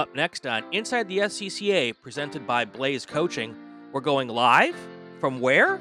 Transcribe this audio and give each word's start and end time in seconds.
Up 0.00 0.14
next 0.14 0.46
on 0.46 0.64
Inside 0.72 1.08
the 1.08 1.18
SCCA, 1.18 1.94
presented 2.00 2.46
by 2.46 2.64
Blayze 2.64 3.06
Coaching, 3.06 3.54
we're 3.92 4.00
going 4.00 4.28
live 4.28 4.74
from 5.18 5.40
where? 5.40 5.78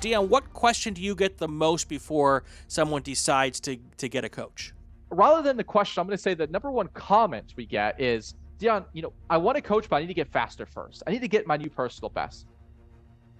Dion, 0.00 0.28
what 0.28 0.52
question 0.52 0.92
do 0.92 1.00
you 1.00 1.14
get 1.14 1.38
the 1.38 1.48
most 1.48 1.88
before 1.88 2.44
someone 2.68 3.00
decides 3.00 3.60
to, 3.60 3.78
to 3.96 4.10
get 4.10 4.26
a 4.26 4.28
coach? 4.28 4.74
Rather 5.08 5.40
than 5.40 5.56
the 5.56 5.64
question, 5.64 6.02
I'm 6.02 6.06
going 6.06 6.18
to 6.18 6.22
say 6.22 6.34
the 6.34 6.48
number 6.48 6.70
one 6.70 6.88
comment 6.88 7.54
we 7.56 7.64
get 7.64 7.98
is, 7.98 8.34
Dion, 8.58 8.84
you 8.92 9.00
know, 9.00 9.14
I 9.30 9.38
want 9.38 9.56
to 9.56 9.62
coach, 9.62 9.88
but 9.88 9.96
I 9.96 10.00
need 10.00 10.08
to 10.08 10.12
get 10.12 10.30
faster 10.30 10.66
first. 10.66 11.02
I 11.06 11.12
need 11.12 11.22
to 11.22 11.28
get 11.28 11.46
my 11.46 11.56
new 11.56 11.70
personal 11.70 12.10
best. 12.10 12.44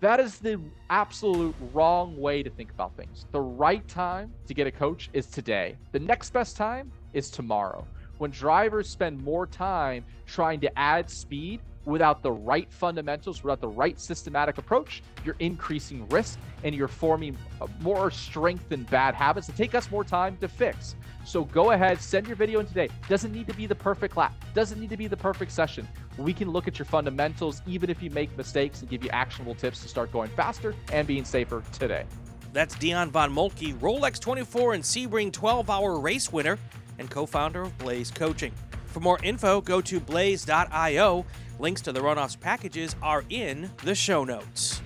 That 0.00 0.18
is 0.18 0.38
the 0.38 0.58
absolute 0.88 1.54
wrong 1.74 2.16
way 2.16 2.42
to 2.42 2.48
think 2.48 2.70
about 2.70 2.96
things. 2.96 3.26
The 3.32 3.40
right 3.40 3.86
time 3.86 4.32
to 4.46 4.54
get 4.54 4.66
a 4.66 4.72
coach 4.72 5.10
is 5.12 5.26
today. 5.26 5.76
The 5.92 6.00
next 6.00 6.32
best 6.32 6.56
time 6.56 6.90
is 7.12 7.30
tomorrow. 7.30 7.86
When 8.18 8.30
drivers 8.30 8.88
spend 8.88 9.22
more 9.22 9.46
time 9.46 10.04
trying 10.26 10.60
to 10.60 10.78
add 10.78 11.10
speed 11.10 11.60
without 11.84 12.22
the 12.22 12.32
right 12.32 12.70
fundamentals, 12.72 13.44
without 13.44 13.60
the 13.60 13.68
right 13.68 14.00
systematic 14.00 14.58
approach, 14.58 15.02
you're 15.24 15.36
increasing 15.38 16.08
risk 16.08 16.38
and 16.64 16.74
you're 16.74 16.88
forming 16.88 17.36
uh, 17.60 17.66
more 17.80 18.10
strengthened 18.10 18.88
bad 18.90 19.14
habits 19.14 19.46
that 19.46 19.56
take 19.56 19.74
us 19.74 19.90
more 19.90 20.02
time 20.02 20.36
to 20.38 20.48
fix. 20.48 20.96
So 21.24 21.44
go 21.44 21.72
ahead, 21.72 22.00
send 22.00 22.26
your 22.26 22.36
video 22.36 22.60
in 22.60 22.66
today. 22.66 22.88
Doesn't 23.08 23.32
need 23.32 23.46
to 23.48 23.54
be 23.54 23.66
the 23.66 23.74
perfect 23.74 24.16
lap, 24.16 24.34
doesn't 24.54 24.80
need 24.80 24.90
to 24.90 24.96
be 24.96 25.08
the 25.08 25.16
perfect 25.16 25.52
session. 25.52 25.86
We 26.16 26.32
can 26.32 26.50
look 26.50 26.66
at 26.66 26.78
your 26.78 26.86
fundamentals, 26.86 27.62
even 27.66 27.90
if 27.90 28.02
you 28.02 28.10
make 28.10 28.36
mistakes, 28.36 28.80
and 28.80 28.88
give 28.88 29.04
you 29.04 29.10
actionable 29.10 29.54
tips 29.54 29.82
to 29.82 29.88
start 29.88 30.10
going 30.10 30.30
faster 30.30 30.74
and 30.92 31.06
being 31.06 31.24
safer 31.24 31.62
today. 31.72 32.04
That's 32.52 32.74
Dion 32.76 33.10
Von 33.10 33.32
Moltke, 33.32 33.74
Rolex 33.74 34.18
24 34.18 34.74
and 34.74 34.82
Sebring 34.82 35.30
12 35.30 35.68
hour 35.68 35.98
race 36.00 36.32
winner 36.32 36.58
and 36.98 37.10
co 37.10 37.26
founder 37.26 37.62
of 37.62 37.78
Blayze 37.78 38.14
Coaching. 38.14 38.52
For 38.86 39.00
more 39.00 39.18
info, 39.22 39.60
go 39.60 39.80
to 39.80 40.00
blayze.io 40.00 41.26
Links 41.58 41.80
to 41.82 41.92
the 41.92 42.00
runoffs 42.00 42.38
packages 42.38 42.94
are 43.02 43.24
in 43.30 43.70
the 43.82 43.94
show 43.94 44.24
notes. 44.24 44.82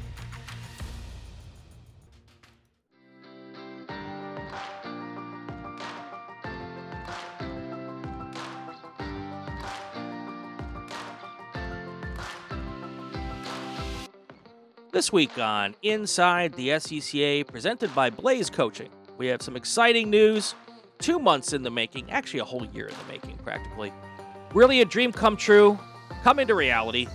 This 14.93 15.13
week 15.13 15.39
on 15.39 15.75
Inside 15.83 16.53
the 16.55 16.71
SCCA, 16.71 17.47
presented 17.47 17.95
by 17.95 18.11
Blayze 18.11 18.53
Coaching, 18.53 18.91
we 19.19 19.29
have 19.29 19.41
some 19.41 19.57
exciting 19.57 20.11
news. 20.11 20.55
Two 21.01 21.19
months 21.19 21.53
in 21.53 21.63
the 21.63 21.71
making, 21.71 22.11
actually, 22.11 22.41
a 22.41 22.45
whole 22.45 22.65
year 22.67 22.87
in 22.87 22.95
the 22.95 23.13
making, 23.13 23.37
practically. 23.39 23.93
Really 24.55 24.81
a 24.81 24.85
dream 24.85 25.13
come 25.13 25.37
true 25.37 25.79
come 26.23 26.39
into 26.39 26.55
reality. 26.55 27.07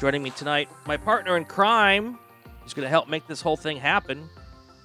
Joining 0.00 0.22
me 0.22 0.30
tonight, 0.30 0.68
my 0.86 0.96
partner 0.96 1.36
in 1.36 1.44
crime, 1.44 2.18
who's 2.62 2.72
going 2.72 2.84
to 2.86 2.90
help 2.90 3.08
make 3.08 3.26
this 3.26 3.42
whole 3.42 3.56
thing 3.56 3.76
happen, 3.76 4.28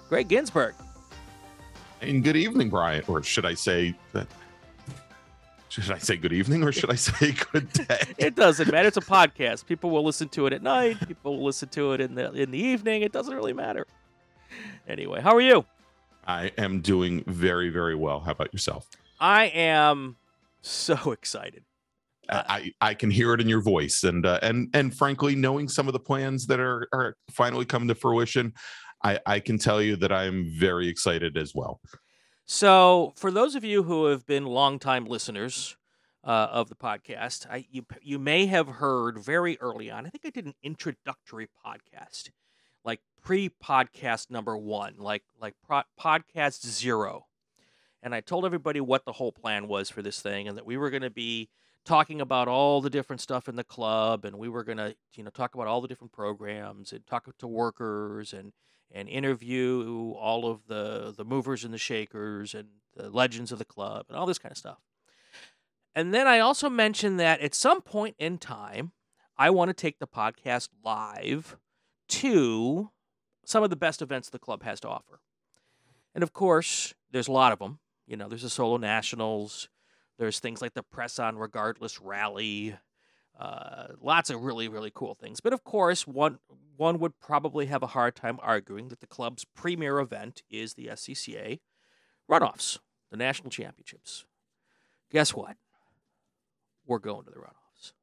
Gregg 0.10 0.28
Ginsberg. 0.28 0.76
And 2.02 2.24
good 2.24 2.36
evening, 2.36 2.70
Brian. 2.70 3.04
Or 3.08 3.24
should 3.24 3.46
I 3.46 3.54
say 3.54 3.96
that? 4.12 4.28
Should 5.70 5.92
I 5.92 5.98
say 5.98 6.16
good 6.16 6.32
evening 6.32 6.64
or 6.64 6.72
should 6.72 6.90
I 6.90 6.96
say 6.96 7.36
good 7.52 7.72
day? 7.74 8.00
it 8.18 8.36
doesn't 8.36 8.72
matter. 8.72 8.88
It's 8.88 8.98
a 8.98 9.02
podcast. 9.02 9.66
People 9.66 9.90
will 9.90 10.04
listen 10.04 10.30
to 10.30 10.46
it 10.46 10.54
at 10.54 10.62
night. 10.62 10.98
People 11.08 11.38
will 11.38 11.46
listen 11.46 11.70
to 11.70 11.94
it 11.94 12.02
in 12.02 12.16
the 12.16 12.32
in 12.32 12.52
the 12.52 12.60
evening. 12.60 13.02
It 13.02 13.12
doesn't 13.12 13.34
really 13.34 13.52
matter. 13.54 13.86
Anyway, 14.88 15.22
how 15.22 15.36
are 15.36 15.42
you? 15.42 15.66
I 16.26 16.52
am 16.58 16.82
doing 16.82 17.24
very, 17.28 17.70
very 17.70 17.96
well. 17.96 18.20
How 18.20 18.32
about 18.32 18.54
yourself? 18.54 18.88
I 19.20 19.46
am 19.46 20.18
so 20.62 21.12
excited. 21.12 21.64
Uh, 22.28 22.44
I 22.48 22.72
I 22.82 22.94
can 22.96 23.12
hear 23.12 23.34
it 23.34 23.42
in 23.42 23.48
your 23.48 23.62
voice, 23.62 24.04
and 24.04 24.26
uh, 24.26 24.40
and 24.42 24.70
and 24.74 24.96
frankly, 24.96 25.36
knowing 25.36 25.70
some 25.70 25.88
of 25.88 25.94
the 25.94 26.00
plans 26.00 26.48
that 26.48 26.60
are 26.60 26.88
are 26.92 27.16
finally 27.32 27.66
coming 27.66 27.88
to 27.88 27.96
fruition, 27.96 28.54
I 29.04 29.20
I 29.26 29.40
can 29.40 29.60
tell 29.60 29.82
you 29.82 29.96
that 29.98 30.12
I'm 30.12 30.52
very 30.58 30.88
excited 30.88 31.38
as 31.38 31.54
well. 31.54 31.80
So, 32.46 33.14
for 33.16 33.32
those 33.32 33.56
of 33.56 33.64
you 33.64 33.84
who 33.84 34.06
have 34.06 34.26
been 34.26 34.46
longtime 34.46 35.06
listeners 35.06 35.78
uh, 36.24 36.48
of 36.52 36.70
the 36.70 36.76
podcast, 36.76 37.46
I 37.50 37.66
you 37.70 37.86
you 38.02 38.18
may 38.18 38.48
have 38.48 38.68
heard 38.68 39.20
very 39.20 39.60
early 39.60 39.92
on. 39.92 40.08
I 40.08 40.10
think 40.10 40.26
I 40.26 40.32
did 40.32 40.46
an 40.46 40.56
introductory 40.64 41.48
podcast, 41.66 42.30
pre-podcast 43.26 44.30
number 44.30 44.56
one, 44.56 44.96
like 45.00 45.24
like 45.42 45.56
pro- 45.66 45.82
podcast 46.00 46.66
zero, 46.66 47.26
and 48.04 48.14
I 48.14 48.22
told 48.22 48.46
everybody 48.46 48.80
what 48.80 49.04
the 49.04 49.14
whole 49.14 49.32
plan 49.32 49.68
was 49.68 49.90
for 49.90 50.02
this 50.02 50.22
thing, 50.22 50.48
and 50.48 50.56
that 50.58 50.66
we 50.66 50.78
were 50.78 50.92
going 50.92 51.02
to 51.02 51.10
be 51.10 51.50
talking 51.86 52.22
about 52.22 52.48
all 52.48 52.82
the 52.82 52.90
different 52.90 53.22
stuff 53.22 53.48
in 53.48 53.56
the 53.56 53.64
club 53.64 54.26
and 54.26 54.38
we 54.38 54.50
were 54.50 54.64
going 54.64 54.78
to 54.78 54.96
you 55.14 55.24
know 55.24 55.30
talk 55.30 55.54
about 55.54 55.68
all 55.68 55.82
the 55.82 55.88
different 55.88 56.12
programs 56.12 56.92
and 56.92 57.06
talk 57.06 57.28
to 57.38 57.48
workers 57.48 58.34
and 58.34 58.54
and 58.92 59.08
interview 59.08 60.12
all 60.18 60.50
of 60.50 60.66
the 60.68 61.14
the 61.16 61.24
movers 61.24 61.64
and 61.64 61.74
the 61.74 61.78
shakers 61.78 62.56
and 62.56 62.68
the 62.96 63.10
legends 63.10 63.52
of 63.52 63.60
the 63.60 63.66
club 63.66 64.06
and 64.10 64.18
all 64.18 64.26
this 64.26 64.40
kind 64.40 64.52
of 64.52 64.58
stuff. 64.58 64.80
And 65.94 66.14
then 66.14 66.28
i 66.28 66.40
also 66.40 66.70
mentioned 66.70 67.20
that 67.20 67.40
at 67.40 67.54
some 67.54 67.82
point 67.82 68.16
in 68.18 68.38
time 68.40 68.92
i 69.38 69.50
want 69.50 69.70
to 69.70 69.74
take 69.74 70.00
the 70.00 70.08
podcast 70.08 70.70
live 70.84 71.58
to 72.08 72.90
some 73.46 73.64
of 73.64 73.70
the 73.70 73.76
best 73.76 74.02
events 74.02 74.30
the 74.30 74.40
club 74.40 74.64
has 74.64 74.80
to 74.80 74.88
offer 74.88 75.20
and 76.14 76.24
of 76.24 76.34
course 76.34 76.94
there's 77.12 77.28
a 77.28 77.32
lot 77.32 77.52
of 77.52 77.60
them 77.60 77.80
you 78.08 78.18
know 78.18 78.28
there's 78.28 78.44
the 78.44 78.50
solo 78.50 78.78
nationals 78.78 79.70
there's 80.18 80.40
things 80.40 80.62
like 80.62 80.74
the 80.74 80.84
Press 80.84 81.20
On 81.20 81.38
Regardless 81.38 82.00
rally, 82.00 82.76
uh, 83.40 83.88
lots 84.02 84.30
of 84.30 84.44
really 84.44 84.68
really 84.68 84.92
cool 84.94 85.14
things. 85.14 85.42
But 85.42 85.54
of 85.54 85.64
course, 85.64 86.08
one 86.08 86.40
one 86.78 87.00
would 87.00 87.20
probably 87.20 87.66
have 87.68 87.84
a 87.84 87.88
hard 87.88 88.16
time 88.16 88.40
arguing 88.42 88.90
that 88.90 89.02
the 89.02 89.08
club's 89.08 89.46
premier 89.46 90.00
event 90.00 90.44
is 90.50 90.74
the 90.74 90.88
SCCA 90.88 91.60
runoffs, 92.30 92.80
the 93.12 93.18
national 93.18 93.50
championships. 93.50 94.26
Guess 95.12 95.34
what? 95.34 95.58
We're 96.86 97.00
going 97.00 97.26
to 97.26 97.32
the 97.32 97.38
runoffs. 97.38 97.94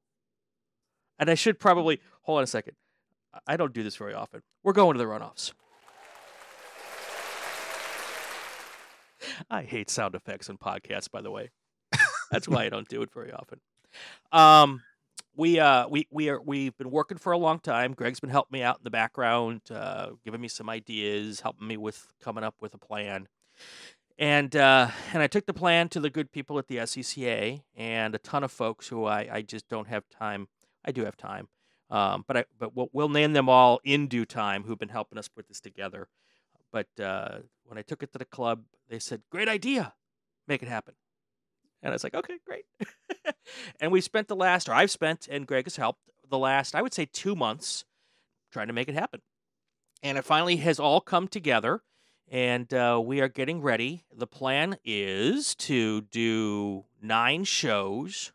And 1.19 1.31
I 1.31 1.35
should 1.35 1.59
probably 1.59 2.01
hold 2.23 2.39
on 2.39 2.45
a 2.45 2.47
second. 2.47 2.77
I 3.47 3.57
don't 3.57 3.73
do 3.73 3.83
this 3.83 3.97
very 3.97 4.15
often. 4.15 4.43
We're 4.63 4.73
going 4.73 4.95
to 4.95 4.99
the 4.99 5.05
runoffs. 5.05 5.53
I 9.51 9.63
hate 9.63 9.91
sound 9.91 10.15
effects 10.15 10.49
in 10.49 10.59
podcasts, 10.59 11.11
by 11.11 11.23
the 11.23 11.31
way. 11.31 11.51
That's 12.31 12.49
why 12.49 12.65
I 12.65 12.69
don't 12.69 12.89
do 12.89 13.03
it 13.03 13.13
very 13.13 13.33
often. 13.33 13.61
Um, 14.31 14.83
we 15.37 15.59
uh 15.59 15.89
we 15.89 16.07
we 16.11 16.29
are 16.29 16.41
we've 16.41 16.77
been 16.77 16.91
working 16.91 17.19
for 17.19 17.33
a 17.33 17.39
long 17.39 17.59
time. 17.59 17.95
Gregg's 17.95 18.21
been 18.21 18.31
helping 18.31 18.59
me 18.59 18.63
out 18.63 18.79
in 18.79 18.85
the 18.85 18.91
background, 18.91 19.63
uh, 19.71 20.11
giving 20.25 20.41
me 20.41 20.49
some 20.49 20.69
ideas, 20.69 21.41
helping 21.41 21.67
me 21.67 21.77
with 21.77 22.07
coming 22.23 22.45
up 22.45 22.55
with 22.61 22.75
a 22.75 22.79
plan. 22.79 23.29
And 24.19 24.55
uh, 24.55 24.89
and 25.13 25.23
I 25.23 25.27
took 25.27 25.47
the 25.47 25.55
plan 25.55 25.89
to 25.91 26.01
the 26.01 26.11
good 26.11 26.33
people 26.33 26.59
at 26.59 26.69
the 26.69 26.77
SCCA 26.77 27.63
and 27.77 28.15
a 28.15 28.19
ton 28.19 28.45
of 28.45 28.53
folks 28.53 28.89
who 28.89 29.05
I, 29.05 29.29
I 29.33 29.43
just 29.43 29.69
don't 29.69 29.89
have 29.89 30.09
time. 30.09 30.49
I 30.85 30.93
do 30.93 31.05
have 31.05 31.17
time, 31.17 31.49
um, 31.93 32.25
but 32.27 32.37
I 32.37 32.45
but 32.59 32.75
we'll, 32.75 32.89
we'll 32.93 33.09
name 33.09 33.35
them 33.35 33.49
all 33.49 33.81
in 33.85 34.09
due 34.09 34.25
time 34.25 34.65
who've 34.65 34.79
been 34.79 34.89
helping 34.89 35.19
us 35.19 35.29
put 35.29 35.47
this 35.47 35.61
together. 35.61 36.09
But 36.73 36.89
uh, 36.99 37.41
when 37.65 37.79
I 37.79 37.83
took 37.83 38.03
it 38.03 38.13
to 38.13 38.19
the 38.19 38.25
club, 38.25 38.63
they 38.89 38.99
said, 38.99 39.23
"Great 39.31 39.49
idea, 39.49 39.93
make 40.49 40.63
it 40.63 40.69
happen." 40.69 40.95
And 41.83 41.91
I 41.91 41.95
was 41.95 42.05
like, 42.05 42.15
okay, 42.15 42.39
great. 42.47 42.65
and 43.81 43.91
we 43.91 44.01
spent 44.01 44.29
the 44.29 44.37
last, 44.37 44.69
or 44.69 44.73
I've 44.73 44.91
spent, 44.91 45.27
and 45.29 45.47
Gregg 45.47 45.67
has 45.67 45.77
helped 45.77 46.01
the 46.29 46.39
last, 46.39 46.75
I 46.75 46.83
would 46.83 46.95
say, 46.95 47.07
two 47.07 47.35
months 47.35 47.85
trying 48.53 48.69
to 48.69 48.73
make 48.73 48.89
it 48.89 48.95
happen. 48.95 49.21
And 50.03 50.17
it 50.17 50.25
finally 50.25 50.57
has 50.57 50.79
all 50.79 51.01
come 51.01 51.27
together, 51.27 51.83
and 52.31 52.73
uh, 52.73 53.01
we 53.05 53.21
are 53.21 53.29
getting 53.29 53.61
ready. 53.63 54.05
The 54.15 54.27
plan 54.27 54.77
is 54.85 55.55
to 55.57 56.03
do 56.03 56.85
nine 57.01 57.45
shows 57.45 58.33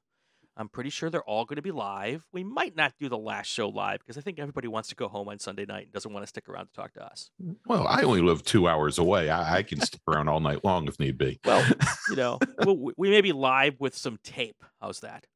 I'm 0.58 0.70
pretty 0.70 0.90
sure 0.90 1.12
they're 1.12 1.22
all 1.24 1.46
going 1.46 1.58
to 1.58 1.62
be 1.62 1.72
live. 1.72 2.26
We 2.34 2.44
might 2.44 2.76
not 2.76 2.94
do 3.00 3.10
the 3.10 3.18
last 3.18 3.46
show 3.46 3.70
live 3.70 4.00
because 4.00 4.18
I 4.18 4.22
think 4.22 4.40
everybody 4.40 4.68
wants 4.68 4.90
to 4.90 4.96
go 4.96 5.08
home 5.08 5.30
on 5.30 5.38
Sunday 5.38 5.66
night 5.66 5.84
and 5.84 5.94
doesn't 5.94 6.12
want 6.12 6.24
to 6.24 6.28
stick 6.28 6.50
around 6.50 6.66
to 6.66 6.74
talk 6.74 6.94
to 6.94 7.06
us. 7.06 7.30
Well, 7.68 7.88
I 7.88 8.02
only 8.02 8.22
live 8.22 8.44
two 8.44 8.68
hours 8.68 8.98
away. 8.98 9.30
I, 9.30 9.58
I 9.58 9.64
can 9.64 9.80
stick 9.82 10.02
around 10.08 10.30
all 10.30 10.40
night 10.40 10.66
long 10.66 10.88
if 10.88 11.00
need 11.00 11.18
be. 11.18 11.40
Well, 11.46 11.64
you 12.10 12.16
know, 12.18 12.40
we'll, 12.66 12.92
we 12.98 13.10
may 13.10 13.22
be 13.22 13.32
live 13.32 13.80
with 13.80 13.96
some 13.96 14.18
tape. 14.24 14.64
How's 14.82 15.00
that? 15.02 15.28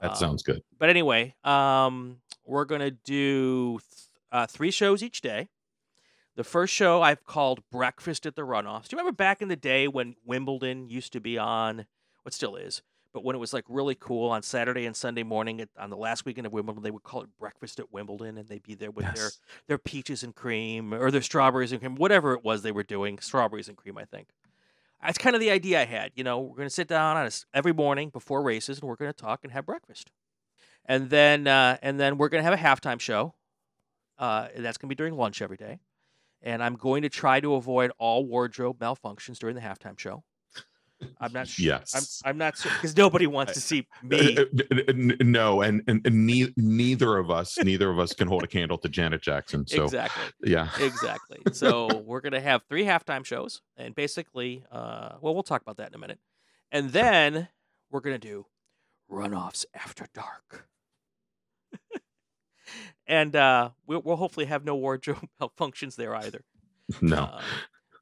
That 0.00 0.10
um, 0.10 0.16
sounds 0.16 0.42
good. 0.42 0.62
But 0.78 0.90
anyway, 0.90 1.34
um, 1.42 2.18
we're 2.44 2.66
going 2.66 2.82
to 2.82 2.90
do 2.90 3.80
th- 3.80 4.02
uh, 4.30 4.46
three 4.46 4.70
shows 4.70 5.02
each 5.02 5.20
day. 5.20 5.48
The 6.36 6.44
first 6.44 6.72
show 6.72 7.02
I've 7.02 7.24
called 7.24 7.60
Breakfast 7.72 8.24
at 8.24 8.36
the 8.36 8.42
Runoffs. 8.42 8.88
Do 8.88 8.94
you 8.94 8.98
remember 8.98 9.16
back 9.16 9.42
in 9.42 9.48
the 9.48 9.56
day 9.56 9.88
when 9.88 10.14
Wimbledon 10.24 10.88
used 10.88 11.12
to 11.14 11.20
be 11.20 11.36
on, 11.36 11.86
what 12.22 12.32
still 12.32 12.54
is? 12.54 12.82
But 13.12 13.24
when 13.24 13.34
it 13.34 13.38
was 13.38 13.52
like 13.52 13.64
really 13.68 13.94
cool 13.94 14.30
on 14.30 14.42
Saturday 14.42 14.84
and 14.84 14.94
Sunday 14.94 15.22
morning 15.22 15.60
at, 15.60 15.70
on 15.78 15.88
the 15.88 15.96
last 15.96 16.26
weekend 16.26 16.46
of 16.46 16.52
Wimbledon, 16.52 16.82
they 16.82 16.90
would 16.90 17.02
call 17.02 17.22
it 17.22 17.28
breakfast 17.38 17.80
at 17.80 17.92
Wimbledon, 17.92 18.36
and 18.36 18.48
they'd 18.48 18.62
be 18.62 18.74
there 18.74 18.90
with 18.90 19.06
yes. 19.06 19.16
their 19.16 19.30
their 19.66 19.78
peaches 19.78 20.22
and 20.22 20.34
cream 20.34 20.92
or 20.92 21.10
their 21.10 21.22
strawberries 21.22 21.72
and 21.72 21.80
cream, 21.80 21.94
whatever 21.94 22.34
it 22.34 22.44
was 22.44 22.62
they 22.62 22.72
were 22.72 22.82
doing, 22.82 23.18
strawberries 23.18 23.68
and 23.68 23.76
cream, 23.76 23.96
I 23.96 24.04
think. 24.04 24.28
that's 25.02 25.18
kind 25.18 25.34
of 25.34 25.40
the 25.40 25.50
idea 25.50 25.80
I 25.80 25.84
had. 25.86 26.12
You 26.16 26.24
know, 26.24 26.38
we're 26.40 26.56
going 26.56 26.68
to 26.68 26.74
sit 26.74 26.88
down 26.88 27.16
on 27.16 27.26
a 27.26 27.30
every 27.54 27.72
morning 27.72 28.10
before 28.10 28.42
races, 28.42 28.78
and 28.80 28.88
we're 28.88 28.96
going 28.96 29.12
to 29.12 29.16
talk 29.16 29.40
and 29.42 29.52
have 29.52 29.64
breakfast, 29.64 30.10
and 30.84 31.08
then 31.08 31.46
uh, 31.46 31.78
and 31.82 31.98
then 31.98 32.18
we're 32.18 32.28
going 32.28 32.44
to 32.44 32.50
have 32.50 32.58
a 32.58 32.62
halftime 32.62 33.00
show. 33.00 33.34
Uh, 34.18 34.48
that's 34.56 34.76
going 34.76 34.88
to 34.88 34.94
be 34.94 34.96
during 34.96 35.14
lunch 35.14 35.40
every 35.40 35.56
day, 35.56 35.78
and 36.42 36.62
I'm 36.62 36.74
going 36.74 37.02
to 37.02 37.08
try 37.08 37.40
to 37.40 37.54
avoid 37.54 37.90
all 37.98 38.26
wardrobe 38.26 38.78
malfunctions 38.80 39.38
during 39.38 39.54
the 39.54 39.62
halftime 39.62 39.98
show. 39.98 40.24
I'm 41.20 41.32
not. 41.32 41.46
Sure. 41.48 41.64
Yes. 41.66 42.20
I'm, 42.24 42.30
I'm 42.30 42.38
not 42.38 42.56
sure 42.58 42.72
because 42.72 42.96
nobody 42.96 43.26
wants 43.26 43.52
to 43.52 43.60
see 43.60 43.86
me. 44.02 44.36
Uh, 44.36 44.40
uh, 44.42 44.44
n- 44.88 45.16
n- 45.20 45.30
No, 45.32 45.62
and, 45.62 45.82
and, 45.86 46.04
and 46.04 46.26
ne- 46.26 46.52
neither 46.56 47.18
of 47.18 47.30
us, 47.30 47.56
neither 47.58 47.88
of 47.90 47.98
us 48.00 48.12
can 48.14 48.26
hold 48.26 48.42
a 48.42 48.48
candle 48.48 48.78
to 48.78 48.88
Janet 48.88 49.22
Jackson. 49.22 49.66
So 49.66 49.84
exactly. 49.84 50.50
yeah, 50.50 50.68
exactly. 50.80 51.38
So 51.52 52.02
we're 52.04 52.20
gonna 52.20 52.40
have 52.40 52.62
three 52.68 52.84
halftime 52.84 53.24
shows, 53.24 53.62
and 53.76 53.94
basically, 53.94 54.64
uh, 54.72 55.16
well, 55.20 55.34
we'll 55.34 55.42
talk 55.44 55.62
about 55.62 55.76
that 55.76 55.88
in 55.88 55.94
a 55.94 55.98
minute, 55.98 56.18
and 56.72 56.90
then 56.90 57.48
we're 57.90 58.00
gonna 58.00 58.18
do 58.18 58.46
runoffs 59.10 59.64
after 59.74 60.06
dark, 60.14 60.68
and 63.06 63.34
uh, 63.36 63.70
we'll, 63.86 64.02
we'll 64.02 64.16
hopefully 64.16 64.46
have 64.46 64.64
no 64.64 64.74
wardrobe 64.76 65.26
malfunctions 65.40 65.96
there 65.96 66.14
either. 66.14 66.42
no, 67.00 67.22
Um, 67.34 67.40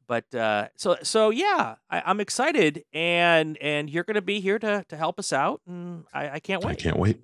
but 0.08 0.32
uh, 0.34 0.68
so 0.76 0.96
so 1.02 1.30
yeah, 1.30 1.76
I, 1.90 2.02
I'm 2.06 2.20
excited, 2.20 2.84
and 2.92 3.56
and 3.58 3.90
you're 3.90 4.04
gonna 4.04 4.22
be 4.22 4.40
here 4.40 4.58
to 4.58 4.84
to 4.88 4.96
help 4.96 5.18
us 5.18 5.32
out, 5.32 5.60
and 5.66 6.04
I, 6.12 6.30
I 6.30 6.40
can't 6.40 6.64
wait. 6.64 6.72
I 6.72 6.74
can't 6.74 6.98
wait. 6.98 7.20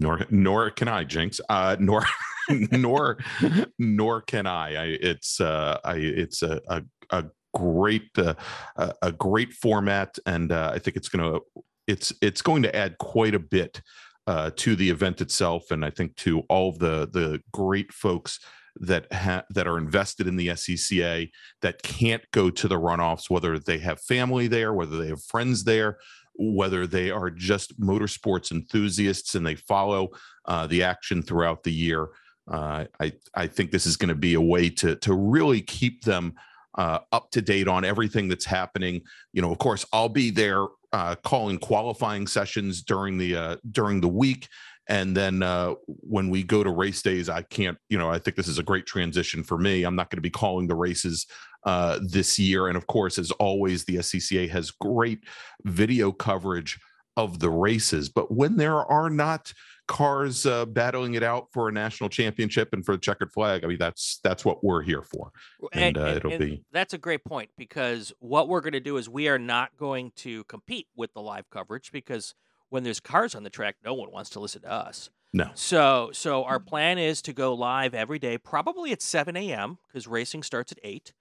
Nor 0.00 0.26
nor 0.30 0.70
can 0.70 0.88
I, 0.88 1.04
Jinx. 1.04 1.40
Uh, 1.48 1.76
nor 1.78 2.04
nor 2.70 3.18
nor 3.78 4.20
can 4.22 4.46
I. 4.46 4.74
I 4.74 4.84
it's 5.00 5.40
uh, 5.40 5.78
I 5.84 5.96
it's 5.96 6.42
a 6.42 6.60
a, 6.68 6.82
a 7.10 7.24
great 7.54 8.10
uh, 8.18 8.34
a, 8.76 8.94
a 9.02 9.12
great 9.12 9.52
format, 9.52 10.18
and 10.26 10.52
uh, 10.52 10.72
I 10.74 10.78
think 10.78 10.96
it's 10.96 11.08
gonna 11.08 11.38
it's 11.86 12.12
it's 12.20 12.42
going 12.42 12.62
to 12.62 12.74
add 12.74 12.98
quite 12.98 13.34
a 13.34 13.38
bit 13.38 13.80
uh, 14.26 14.50
to 14.56 14.76
the 14.76 14.90
event 14.90 15.20
itself, 15.20 15.70
and 15.70 15.84
I 15.84 15.90
think 15.90 16.16
to 16.16 16.40
all 16.48 16.70
of 16.70 16.78
the 16.78 17.08
the 17.12 17.40
great 17.52 17.92
folks 17.92 18.40
that 18.76 19.12
ha- 19.12 19.44
that 19.50 19.66
are 19.66 19.78
invested 19.78 20.26
in 20.26 20.36
the 20.36 20.48
SCCA 20.48 21.30
that 21.62 21.82
can't 21.82 22.28
go 22.32 22.50
to 22.50 22.68
the 22.68 22.78
runoffs, 22.78 23.30
whether 23.30 23.58
they 23.58 23.78
have 23.78 24.00
family 24.00 24.46
there, 24.46 24.72
whether 24.72 24.98
they 24.98 25.08
have 25.08 25.22
friends 25.22 25.64
there, 25.64 25.98
whether 26.34 26.86
they 26.86 27.10
are 27.10 27.30
just 27.30 27.78
motorsports 27.80 28.50
enthusiasts 28.50 29.34
and 29.34 29.46
they 29.46 29.54
follow 29.54 30.08
uh, 30.46 30.66
the 30.66 30.82
action 30.82 31.22
throughout 31.22 31.62
the 31.62 31.72
year. 31.72 32.08
Uh, 32.50 32.84
I 33.00 33.12
I 33.34 33.46
think 33.46 33.70
this 33.70 33.86
is 33.86 33.96
going 33.96 34.08
to 34.10 34.14
be 34.14 34.34
a 34.34 34.40
way 34.40 34.68
to 34.70 34.96
to 34.96 35.14
really 35.14 35.62
keep 35.62 36.04
them 36.04 36.34
uh, 36.76 36.98
up 37.12 37.30
to 37.30 37.40
date 37.40 37.68
on 37.68 37.84
everything 37.84 38.28
that's 38.28 38.44
happening. 38.44 39.02
You 39.32 39.42
know, 39.42 39.52
of 39.52 39.58
course, 39.58 39.86
I'll 39.92 40.08
be 40.08 40.30
there 40.30 40.66
uh, 40.92 41.14
calling 41.16 41.58
qualifying 41.58 42.26
sessions 42.26 42.82
during 42.82 43.18
the 43.18 43.36
uh, 43.36 43.56
during 43.70 44.00
the 44.00 44.08
week. 44.08 44.48
And 44.86 45.16
then 45.16 45.42
uh, 45.42 45.74
when 45.86 46.28
we 46.28 46.42
go 46.42 46.62
to 46.62 46.70
race 46.70 47.02
days, 47.02 47.28
I 47.28 47.42
can't, 47.42 47.78
you 47.88 47.96
know, 47.96 48.10
I 48.10 48.18
think 48.18 48.36
this 48.36 48.48
is 48.48 48.58
a 48.58 48.62
great 48.62 48.86
transition 48.86 49.42
for 49.42 49.58
me. 49.58 49.84
I'm 49.84 49.96
not 49.96 50.10
going 50.10 50.18
to 50.18 50.22
be 50.22 50.30
calling 50.30 50.66
the 50.66 50.74
races 50.74 51.26
uh, 51.64 51.98
this 52.02 52.38
year. 52.38 52.68
And 52.68 52.76
of 52.76 52.86
course, 52.86 53.18
as 53.18 53.30
always, 53.32 53.84
the 53.84 53.96
SCCA 53.96 54.48
has 54.50 54.70
great 54.70 55.20
video 55.64 56.12
coverage 56.12 56.78
of 57.16 57.38
the 57.38 57.50
races. 57.50 58.08
But 58.08 58.30
when 58.30 58.56
there 58.56 58.84
are 58.84 59.08
not 59.08 59.52
cars 59.86 60.46
uh, 60.46 60.64
battling 60.66 61.14
it 61.14 61.22
out 61.22 61.48
for 61.52 61.68
a 61.68 61.72
national 61.72 62.08
championship 62.08 62.70
and 62.72 62.84
for 62.84 62.92
the 62.92 63.00
checkered 63.00 63.32
flag, 63.32 63.64
I 63.64 63.68
mean, 63.68 63.78
that's 63.78 64.20
that's 64.22 64.44
what 64.44 64.64
we're 64.64 64.82
here 64.82 65.02
for. 65.02 65.30
And, 65.72 65.96
uh, 65.96 66.14
it'll 66.16 66.38
be- 66.38 66.62
that's 66.72 66.94
a 66.94 66.98
great 66.98 67.24
point 67.24 67.50
because 67.56 68.12
what 68.18 68.48
we're 68.48 68.60
going 68.60 68.72
to 68.72 68.80
do 68.80 68.96
is 68.96 69.08
we 69.08 69.28
are 69.28 69.38
not 69.38 69.76
going 69.76 70.12
to 70.16 70.44
compete 70.44 70.88
with 70.96 71.12
the 71.14 71.20
live 71.20 71.48
coverage 71.50 71.92
because 71.92 72.34
when 72.70 72.82
there's 72.82 73.00
cars 73.00 73.34
on 73.34 73.42
the 73.42 73.50
track, 73.50 73.76
no 73.84 73.94
one 73.94 74.10
wants 74.10 74.30
to 74.30 74.40
listen 74.40 74.62
to 74.62 74.70
us. 74.70 75.10
No. 75.32 75.50
So, 75.54 76.10
so 76.12 76.44
our 76.44 76.60
plan 76.60 76.96
is 76.98 77.20
to 77.22 77.32
go 77.32 77.54
live 77.54 77.92
every 77.92 78.20
day, 78.20 78.38
probably 78.38 78.92
at 78.92 79.02
7 79.02 79.36
a.m. 79.36 79.78
because 79.86 80.06
racing 80.06 80.44
starts 80.44 80.70
at 80.70 80.78
eight, 80.84 81.12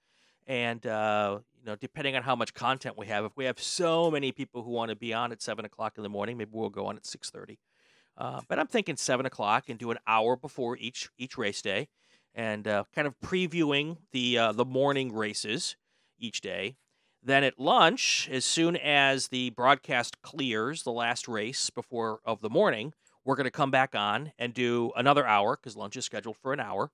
and 0.46 0.86
uh, 0.86 1.40
you 1.60 1.66
know, 1.66 1.76
depending 1.76 2.16
on 2.16 2.22
how 2.24 2.36
much 2.36 2.54
content 2.54 2.98
we 2.98 3.08
have, 3.08 3.26
if 3.26 3.36
we 3.36 3.46
have 3.46 3.60
so 3.60 4.12
many 4.12 4.32
people 4.32 4.62
who 4.62 4.70
want 4.70 4.90
to 4.90 4.96
be 4.96 5.14
on 5.14 5.32
at 5.32 5.42
seven 5.42 5.66
o'clock 5.66 5.94
in 5.98 6.04
the 6.04 6.10
morning, 6.10 6.38
maybe 6.38 6.52
we'll 6.54 6.70
go 6.70 6.86
on 6.86 6.96
at 6.96 7.04
6:30. 7.04 7.58
Uh, 8.16 8.42
but 8.48 8.60
I'm 8.60 8.68
thinking 8.68 8.98
seven 8.98 9.26
o'clock 9.26 9.70
and 9.70 9.80
do 9.80 9.90
an 9.90 9.98
hour 10.06 10.36
before 10.36 10.78
each 10.78 11.10
each 11.18 11.38
race 11.38 11.62
day, 11.62 11.88
and 12.36 12.68
uh, 12.68 12.84
kind 12.94 13.08
of 13.08 13.20
previewing 13.20 13.98
the 14.12 14.38
uh, 14.38 14.52
the 14.52 14.66
morning 14.66 15.14
races 15.14 15.76
each 16.20 16.42
day. 16.42 16.76
Then 17.26 17.46
at 17.46 17.58
lunch, 17.58 18.28
as 18.30 18.44
soon 18.44 18.76
as 18.76 19.30
the 19.30 19.52
broadcast 19.52 20.22
clears 20.22 20.84
the 20.84 20.92
last 20.92 21.30
race 21.30 21.70
before 21.70 22.20
of 22.26 22.42
the 22.42 22.50
morning, 22.50 22.94
we're 23.24 23.38
going 23.38 23.46
to 23.46 23.52
come 23.52 23.72
back 23.72 23.96
on 23.96 24.34
and 24.38 24.54
do 24.54 24.92
another 24.98 25.26
hour 25.26 25.56
because 25.56 25.78
lunch 25.78 25.96
is 25.96 26.04
scheduled 26.04 26.36
for 26.36 26.52
an 26.52 26.60
hour, 26.60 26.92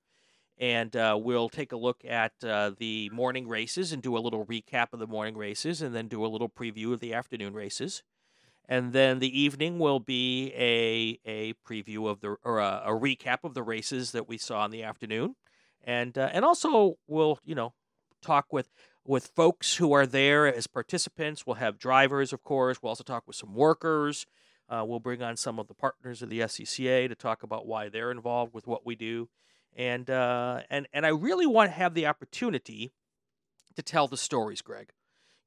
and 0.60 0.96
uh, 0.96 1.18
we'll 1.20 1.50
take 1.50 1.72
a 1.72 1.78
look 1.78 2.06
at 2.08 2.34
uh, 2.44 2.72
the 2.78 3.10
morning 3.12 3.48
races 3.48 3.92
and 3.92 4.04
do 4.04 4.16
a 4.16 4.20
little 4.20 4.46
recap 4.46 4.94
of 4.94 5.00
the 5.00 5.08
morning 5.08 5.36
races, 5.36 5.82
and 5.82 5.96
then 5.96 6.08
do 6.08 6.24
a 6.24 6.28
little 6.28 6.50
preview 6.50 6.94
of 6.94 7.00
the 7.00 7.12
afternoon 7.12 7.56
races. 7.56 8.04
And 8.68 8.94
then 8.94 9.18
the 9.18 9.42
evening 9.42 9.80
will 9.80 10.00
be 10.00 10.54
a 10.56 11.20
a 11.26 11.54
preview 11.68 12.08
of 12.08 12.22
the 12.22 12.36
or 12.44 12.60
a, 12.60 12.84
a 12.86 12.92
recap 12.92 13.40
of 13.44 13.56
the 13.56 13.64
races 13.64 14.12
that 14.12 14.30
we 14.30 14.38
saw 14.38 14.64
in 14.66 14.70
the 14.70 14.84
afternoon, 14.84 15.36
and 15.84 16.16
uh, 16.16 16.30
and 16.32 16.46
also 16.46 17.00
we'll 17.08 17.40
you 17.44 17.56
know 17.56 17.74
talk 18.22 18.54
with 18.54 18.70
with 19.06 19.32
folks 19.36 19.78
who 19.78 19.92
are 19.94 20.06
there 20.06 20.48
as 20.54 20.68
participants. 20.68 21.46
We'll 21.46 21.56
have 21.56 21.80
drivers, 21.80 22.34
of 22.34 22.44
course. 22.44 22.82
We'll 22.82 22.90
also 22.90 23.04
talk 23.04 23.24
with 23.26 23.36
some 23.36 23.56
workers. 23.56 24.26
Uh, 24.70 24.84
we'll 24.86 25.00
bring 25.00 25.22
on 25.24 25.36
some 25.36 25.58
of 25.58 25.68
the 25.68 25.74
partners 25.74 26.22
of 26.22 26.30
the 26.30 26.42
SCCA 26.42 27.08
to 27.08 27.16
talk 27.16 27.42
about 27.44 27.66
why 27.66 27.90
they're 27.90 28.12
involved 28.12 28.54
with 28.54 28.68
what 28.68 28.86
we 28.86 28.96
do, 28.96 29.28
and 29.76 30.10
uh, 30.10 30.62
and 30.70 30.88
and 30.94 31.06
I 31.06 31.10
really 31.10 31.48
want 31.48 31.72
to 31.72 31.76
have 31.76 31.96
the 31.96 32.06
opportunity 32.06 32.92
to 33.76 33.82
tell 33.82 34.08
the 34.08 34.18
stories, 34.18 34.62
Gregg 34.62 34.92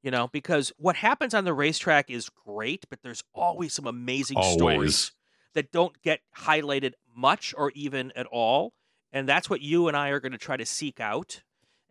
you 0.03 0.11
know, 0.11 0.27
because 0.27 0.71
what 0.77 0.97
happens 0.97 1.33
on 1.33 1.45
the 1.45 1.53
racetrack 1.53 2.11
is 2.11 2.29
great, 2.29 2.85
but 2.89 2.99
there's 3.01 3.23
always 3.33 3.73
some 3.73 3.87
amazing 3.87 4.37
stories 4.43 5.13
that 5.53 5.71
don't 5.71 5.99
get 6.01 6.19
highlighted 6.37 6.91
much 7.15 7.55
or 7.57 7.71
even 7.73 8.11
at 8.15 8.25
all, 8.27 8.73
and 9.11 9.27
that's 9.27 9.49
what 9.49 9.61
you 9.61 9.87
and 9.87 9.95
I 9.95 10.09
are 10.09 10.19
going 10.19 10.33
to 10.33 10.37
try 10.37 10.57
to 10.57 10.65
seek 10.65 10.99
out, 10.99 11.41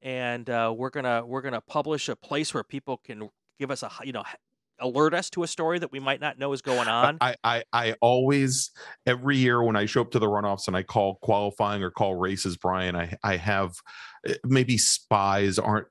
and 0.02 0.50
uh, 0.50 0.74
we're 0.76 0.90
gonna 0.90 1.24
we're 1.24 1.42
gonna 1.42 1.60
publish 1.60 2.08
a 2.08 2.16
place 2.16 2.52
where 2.52 2.64
people 2.64 2.98
can 2.98 3.30
give 3.58 3.70
us 3.70 3.82
a 3.82 3.90
you 4.04 4.12
know 4.12 4.24
alert 4.80 5.14
us 5.14 5.30
to 5.30 5.42
a 5.42 5.46
story 5.46 5.78
that 5.78 5.92
we 5.92 6.00
might 6.00 6.20
not 6.20 6.38
know 6.38 6.52
is 6.52 6.60
going 6.60 6.88
on. 6.88 7.18
I, 7.20 7.36
I 7.44 7.62
I 7.72 7.94
always 8.00 8.70
every 9.06 9.36
year 9.36 9.62
when 9.62 9.76
I 9.76 9.86
show 9.86 10.00
up 10.00 10.10
to 10.12 10.18
the 10.18 10.26
runoffs 10.26 10.66
and 10.66 10.76
I 10.76 10.82
call 10.82 11.18
qualifying 11.22 11.82
or 11.82 11.90
call 11.90 12.16
races, 12.16 12.56
Brian, 12.56 12.96
I 12.96 13.14
I 13.22 13.36
have 13.36 13.74
maybe 14.44 14.78
spies 14.78 15.58
aren't 15.58 15.86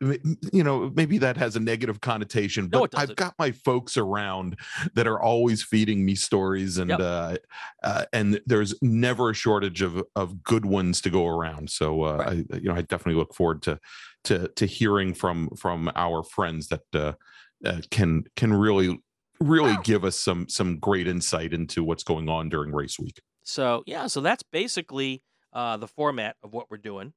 you 0.54 0.64
know 0.64 0.92
maybe 0.96 1.18
that 1.18 1.38
has 1.38 1.56
a 1.56 1.60
negative 1.60 2.02
connotation, 2.02 2.68
No, 2.72 2.82
but 2.82 2.90
I've 2.96 3.16
got 3.16 3.36
my 3.40 3.52
folks 3.52 3.98
around 3.98 4.58
that 4.94 5.08
are 5.08 5.22
always 5.22 5.64
feeding 5.64 6.06
me 6.06 6.16
stories 6.16 6.78
and 6.78 6.90
Yep. 6.90 7.02
uh, 7.02 7.38
uh, 7.84 8.06
and 8.14 8.42
there's 8.46 8.74
never 8.82 9.32
a 9.32 9.34
shortage 9.34 9.82
of 9.82 10.04
of 10.16 10.44
good 10.44 10.66
ones 10.66 11.02
to 11.02 11.10
go 11.10 11.28
around. 11.28 11.70
So 11.70 12.04
uh, 12.04 12.18
Right. 12.18 12.30
I 12.52 12.58
you 12.58 12.70
know 12.70 12.76
I 12.76 12.82
definitely 12.82 13.16
look 13.20 13.34
forward 13.34 13.62
to 13.64 13.80
to 14.26 14.48
to 14.50 14.66
hearing 14.66 15.14
from 15.14 15.50
from 15.58 15.92
our 15.96 16.24
friends 16.24 16.68
that 16.70 16.84
uh, 16.94 17.14
uh, 17.66 17.82
can 17.92 18.24
can 18.36 18.54
really 18.54 19.00
really 19.40 19.76
Wow. 19.76 19.82
give 19.84 20.04
us 20.06 20.16
some 20.18 20.48
some 20.50 20.80
great 20.80 21.08
insight 21.08 21.54
into 21.54 21.84
what's 21.84 22.04
going 22.04 22.30
on 22.30 22.50
during 22.50 22.72
race 22.72 22.98
week. 23.00 23.22
So 23.44 23.84
yeah, 23.86 24.08
so 24.08 24.22
that's 24.22 24.44
basically 24.44 25.24
uh, 25.54 25.78
the 25.78 25.88
format 25.88 26.38
of 26.44 26.54
what 26.54 26.70
we're 26.70 26.78
doing. 26.78 27.14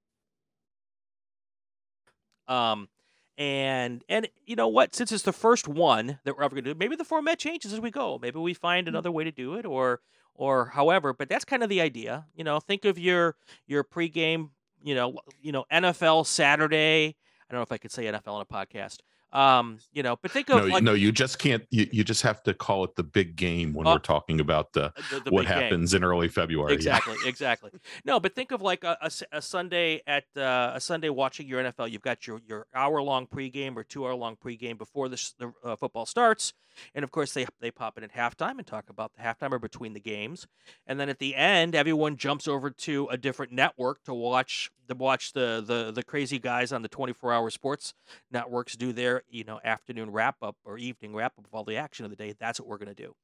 Um, 2.49 2.89
and 3.37 4.05
and 4.09 4.29
you 4.47 4.57
know 4.57 4.69
what? 4.69 4.95
Since 4.95 5.11
it's 5.13 5.25
the 5.25 5.33
first 5.33 5.67
one 5.67 6.21
that 6.25 6.37
we're 6.37 6.45
ever 6.45 6.55
going 6.55 6.65
to 6.65 6.75
do, 6.75 6.79
maybe 6.79 6.97
the 6.97 7.05
format 7.05 7.39
changes 7.39 7.73
as 7.73 7.81
we 7.81 7.91
go. 7.91 8.19
Maybe 8.21 8.39
we 8.39 8.55
find 8.55 8.87
another 8.87 9.11
way 9.11 9.25
to 9.25 9.33
do 9.33 9.55
it, 9.55 9.67
or 9.67 10.01
or 10.35 10.67
however. 10.67 11.13
But 11.13 11.29
that's 11.29 11.45
kind 11.45 11.63
of 11.63 11.69
the 11.69 11.81
idea. 11.81 12.27
You 12.35 12.45
know, 12.45 12.61
think 12.61 12.85
of 12.85 12.99
your 12.99 13.37
your 13.67 13.83
pregame. 13.83 14.51
You 14.83 14.95
know, 14.95 15.19
you 15.41 15.51
know 15.51 15.65
NFL 15.73 16.27
Saturday. 16.27 17.17
I 17.49 17.53
don't 17.53 17.59
know 17.59 17.63
if 17.63 17.73
I 17.73 17.79
could 17.79 17.91
say 17.91 18.05
NFL 18.05 18.35
on 18.35 18.43
a 18.43 18.47
podcast. 18.47 18.99
Um, 19.35 19.79
you 19.93 20.03
know, 20.05 20.17
but 20.23 20.31
think 20.31 20.49
of 20.49 20.59
No, 20.65 20.67
like 20.73 20.83
no, 20.85 20.93
you 20.95 21.11
just 21.11 21.39
can't. 21.41 21.65
You, 21.71 21.89
you 21.93 22.05
just 22.05 22.23
have 22.23 22.43
to 22.45 22.55
call 22.55 22.85
it 22.85 22.95
the 22.95 23.03
big 23.03 23.35
game 23.35 23.73
when 23.75 23.87
Oh. 23.87 23.95
we're 23.95 23.99
talking 23.99 24.39
about 24.41 24.73
the, 24.75 24.93
the, 25.11 25.21
the 25.25 25.31
what 25.33 25.41
big 25.43 25.49
game. 25.49 25.59
happens 25.63 25.93
in 25.93 26.05
early 26.05 26.29
February. 26.29 26.71
yeah. 26.73 26.75
Exactly, 26.77 27.17
exactly. 27.27 27.71
No, 28.05 28.21
but 28.21 28.35
think 28.37 28.53
of 28.53 28.63
like 28.63 28.85
a 28.85 28.97
a 29.33 29.43
Sunday 29.43 30.03
at 30.07 30.25
uh, 30.37 30.71
a 30.75 30.81
Sunday 30.81 31.09
watching 31.09 31.49
your 31.49 31.63
NFL. 31.65 31.91
You've 31.91 32.03
got 32.03 32.27
your, 32.29 32.41
your 32.47 32.67
hour 32.75 33.03
long 33.03 33.27
pregame 33.27 33.75
or 33.77 33.83
two 33.83 34.07
hour 34.07 34.15
long 34.15 34.37
pregame 34.37 34.79
before 34.79 35.09
the, 35.09 35.33
the 35.39 35.53
uh, 35.65 35.75
football 35.77 36.07
starts, 36.07 36.53
and 36.95 37.05
of 37.05 37.11
course 37.11 37.33
they 37.33 37.47
they 37.61 37.71
pop 37.71 37.99
in 37.99 38.05
at 38.05 38.15
halftime 38.15 38.59
and 38.59 38.67
talk 38.67 38.89
about 38.89 39.13
the 39.15 39.23
halftime 39.23 39.53
or 39.53 39.59
between 39.59 39.93
the 39.93 40.01
games, 40.01 40.47
and 40.87 40.99
then 40.99 41.09
at 41.09 41.19
the 41.19 41.35
end 41.35 41.75
everyone 41.75 42.17
jumps 42.17 42.49
over 42.49 42.71
to 42.71 43.07
a 43.11 43.17
different 43.17 43.53
network 43.53 44.03
to 44.05 44.15
watch 44.15 44.71
to 44.89 44.95
watch 44.95 45.33
the 45.33 45.63
the 45.67 45.93
the 45.93 46.03
crazy 46.03 46.39
guys 46.39 46.73
on 46.73 46.83
the 46.83 46.89
24 46.89 47.33
hour 47.33 47.51
sports 47.51 47.95
networks 48.31 48.77
do 48.77 48.93
their 48.93 49.23
you 49.29 49.45
know 49.45 49.61
afternoon 49.65 50.11
wrap 50.11 50.37
up 50.43 50.57
or 50.65 50.79
evening 50.79 51.15
wrap 51.15 51.33
up 51.39 51.47
of 51.47 51.55
all 51.55 51.65
the 51.65 51.77
action 51.77 52.05
of 52.05 52.11
the 52.11 52.17
day. 52.17 52.35
That's 52.39 52.61
what 52.61 52.69
we're 52.69 52.79
gonna 52.79 52.95
do. 52.95 53.15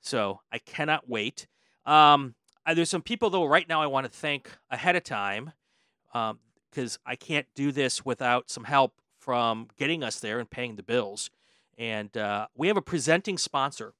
So 0.00 0.40
I 0.50 0.58
cannot 0.58 1.08
wait. 1.08 1.46
Um, 1.86 2.34
there's 2.66 2.90
some 2.90 3.02
people 3.02 3.30
though 3.30 3.46
right 3.46 3.68
now 3.68 3.82
I 3.82 3.86
want 3.86 4.06
to 4.06 4.12
thank 4.12 4.50
ahead 4.70 4.96
of 4.96 5.04
time 5.04 5.52
because 6.12 6.96
um, 6.96 7.02
I 7.06 7.16
can't 7.16 7.46
do 7.54 7.72
this 7.72 8.04
without 8.04 8.50
some 8.50 8.64
help 8.64 8.94
from 9.18 9.68
getting 9.78 10.02
us 10.02 10.18
there 10.20 10.38
and 10.38 10.50
paying 10.50 10.76
the 10.76 10.82
bills. 10.82 11.30
And 11.78 12.16
uh, 12.16 12.46
we 12.54 12.68
have 12.68 12.76
a 12.76 12.82
presenting 12.82 13.38
sponsor. 13.38 13.94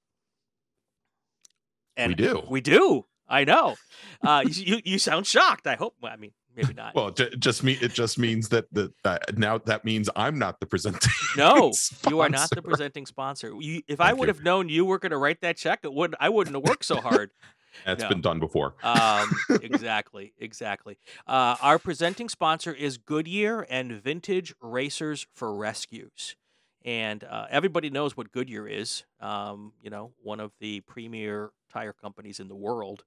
And 1.96 2.10
we 2.10 2.14
do. 2.14 2.42
We 2.48 2.60
do. 2.60 3.06
I 3.28 3.44
know. 3.44 3.76
Uh, 4.22 4.44
you 4.46 4.80
you 4.84 4.98
sound 4.98 5.26
shocked. 5.26 5.66
I 5.66 5.74
hope. 5.74 5.94
I 6.02 6.16
mean, 6.16 6.32
maybe 6.54 6.74
not. 6.74 6.94
Well, 6.94 7.08
it 7.08 7.38
just 7.38 7.62
me. 7.62 7.78
It 7.80 7.92
just 7.92 8.18
means 8.18 8.50
that 8.50 8.66
the 8.72 8.92
that 9.04 9.38
now 9.38 9.58
that 9.58 9.84
means 9.84 10.08
I'm 10.16 10.38
not 10.38 10.60
the 10.60 10.66
presenting. 10.66 11.10
No, 11.34 11.72
you 12.10 12.20
are 12.20 12.28
not 12.28 12.50
the 12.50 12.60
presenting 12.60 13.06
sponsor. 13.06 13.54
You, 13.58 13.80
if 13.88 13.96
Thank 13.98 14.10
I 14.10 14.12
would 14.12 14.28
you. 14.28 14.34
have 14.34 14.42
known 14.42 14.68
you 14.68 14.84
were 14.84 14.98
going 14.98 15.12
to 15.12 15.16
write 15.16 15.40
that 15.40 15.56
check, 15.56 15.80
it 15.82 15.92
would 15.92 16.14
I 16.20 16.28
wouldn't 16.28 16.54
have 16.54 16.64
worked 16.64 16.84
so 16.84 17.00
hard. 17.00 17.30
That's 17.86 18.02
no. 18.02 18.08
been 18.10 18.20
done 18.20 18.38
before. 18.38 18.74
um, 18.82 19.30
exactly, 19.62 20.34
exactly. 20.38 20.98
Uh, 21.26 21.56
our 21.62 21.78
presenting 21.78 22.28
sponsor 22.28 22.74
is 22.74 22.98
Goodyear 22.98 23.66
and 23.70 23.92
Vintage 23.92 24.54
Racers 24.60 25.26
for 25.32 25.54
Rescues. 25.54 26.36
And 26.84 27.22
uh, 27.24 27.46
everybody 27.50 27.90
knows 27.90 28.16
what 28.16 28.32
Goodyear 28.32 28.66
is. 28.66 29.04
Um, 29.20 29.72
you 29.82 29.90
know, 29.90 30.12
one 30.22 30.40
of 30.40 30.52
the 30.60 30.80
premier 30.80 31.50
tire 31.72 31.92
companies 31.92 32.40
in 32.40 32.48
the 32.48 32.56
world, 32.56 33.04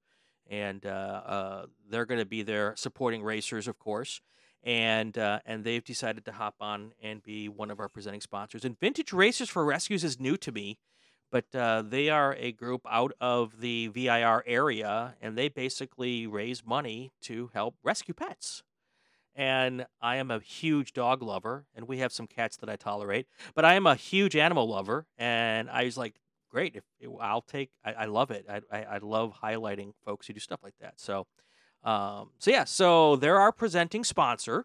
and 0.48 0.84
uh, 0.86 0.88
uh 0.88 1.66
they're 1.90 2.06
going 2.06 2.20
to 2.20 2.26
be 2.26 2.42
there 2.42 2.74
supporting 2.76 3.22
racers, 3.22 3.68
of 3.68 3.78
course. 3.78 4.20
And 4.62 5.16
uh, 5.16 5.40
and 5.44 5.62
they've 5.62 5.84
decided 5.84 6.24
to 6.24 6.32
hop 6.32 6.56
on 6.60 6.92
and 7.02 7.22
be 7.22 7.48
one 7.48 7.70
of 7.70 7.78
our 7.78 7.88
presenting 7.88 8.20
sponsors. 8.20 8.64
And 8.64 8.78
Vintage 8.80 9.12
Racers 9.12 9.48
for 9.48 9.64
Rescues 9.64 10.02
is 10.02 10.18
new 10.18 10.36
to 10.38 10.50
me 10.50 10.78
but 11.30 11.54
uh, 11.54 11.82
they 11.82 12.08
are 12.08 12.34
a 12.38 12.52
group 12.52 12.82
out 12.88 13.12
of 13.20 13.60
the 13.60 13.88
VIR 13.88 14.44
area, 14.46 15.16
and 15.20 15.36
they 15.36 15.48
basically 15.48 16.26
raise 16.26 16.64
money 16.64 17.12
to 17.22 17.50
help 17.52 17.74
rescue 17.82 18.14
pets. 18.14 18.62
And 19.36 19.84
I 20.00 20.16
am 20.16 20.30
a 20.30 20.40
huge 20.40 20.94
dog 20.94 21.22
lover, 21.22 21.66
and 21.74 21.86
we 21.86 21.98
have 21.98 22.10
some 22.10 22.26
cats 22.26 22.56
that 22.56 22.70
I 22.70 22.76
tolerate. 22.76 23.26
But 23.54 23.66
I 23.66 23.74
am 23.74 23.86
a 23.86 23.94
huge 23.94 24.34
animal 24.34 24.66
lover, 24.66 25.06
and 25.18 25.68
I 25.68 25.84
was 25.84 25.98
like, 25.98 26.14
great, 26.50 26.74
if 26.74 26.84
I'll 27.20 27.42
take, 27.42 27.70
I, 27.84 27.92
I 27.92 28.04
love 28.06 28.30
it. 28.30 28.46
I, 28.48 28.60
I, 28.72 28.82
I, 28.84 28.98
love 28.98 29.34
highlighting 29.42 29.92
folks 30.06 30.26
who 30.26 30.32
do 30.32 30.40
stuff 30.40 30.60
like 30.62 30.76
that. 30.80 30.94
So, 30.96 31.26
um, 31.84 32.30
so 32.38 32.50
yeah, 32.50 32.64
so 32.64 33.16
they're 33.16 33.38
our 33.38 33.52
presenting 33.52 34.04
sponsor. 34.04 34.64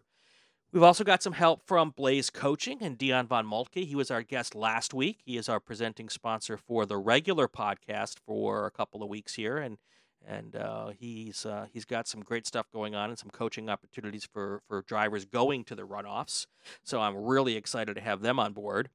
We've 0.72 0.82
also 0.82 1.04
got 1.04 1.22
some 1.22 1.34
help 1.34 1.62
from 1.66 1.92
Blayze 1.92 2.32
Coaching 2.32 2.78
and 2.80 2.96
Dion 2.96 3.26
von 3.26 3.44
Moltke. 3.44 3.84
He 3.84 3.94
was 3.94 4.10
our 4.10 4.22
guest 4.22 4.54
last 4.54 4.94
week. 4.94 5.18
He 5.22 5.36
is 5.36 5.50
our 5.50 5.60
presenting 5.60 6.08
sponsor 6.08 6.56
for 6.56 6.86
the 6.86 6.96
regular 6.96 7.46
podcast 7.46 8.14
for 8.24 8.64
a 8.64 8.70
couple 8.70 9.02
of 9.02 9.10
weeks 9.10 9.34
here, 9.34 9.58
and 9.58 9.76
and 10.26 10.56
uh, 10.56 10.88
he's 10.98 11.44
uh, 11.46 11.66
he's 11.72 11.84
got 11.84 12.08
some 12.08 12.20
great 12.20 12.46
stuff 12.46 12.70
going 12.72 12.94
on 12.94 13.10
and 13.10 13.18
some 13.18 13.30
coaching 13.30 13.68
opportunities 13.68 14.24
for 14.24 14.62
for 14.68 14.82
drivers 14.82 15.24
going 15.24 15.64
to 15.64 15.74
the 15.74 15.82
runoffs. 15.82 16.46
So 16.82 17.00
I'm 17.00 17.16
really 17.16 17.56
excited 17.56 17.94
to 17.94 18.00
have 18.00 18.22
them 18.22 18.38
on 18.38 18.52
board. 18.52 18.88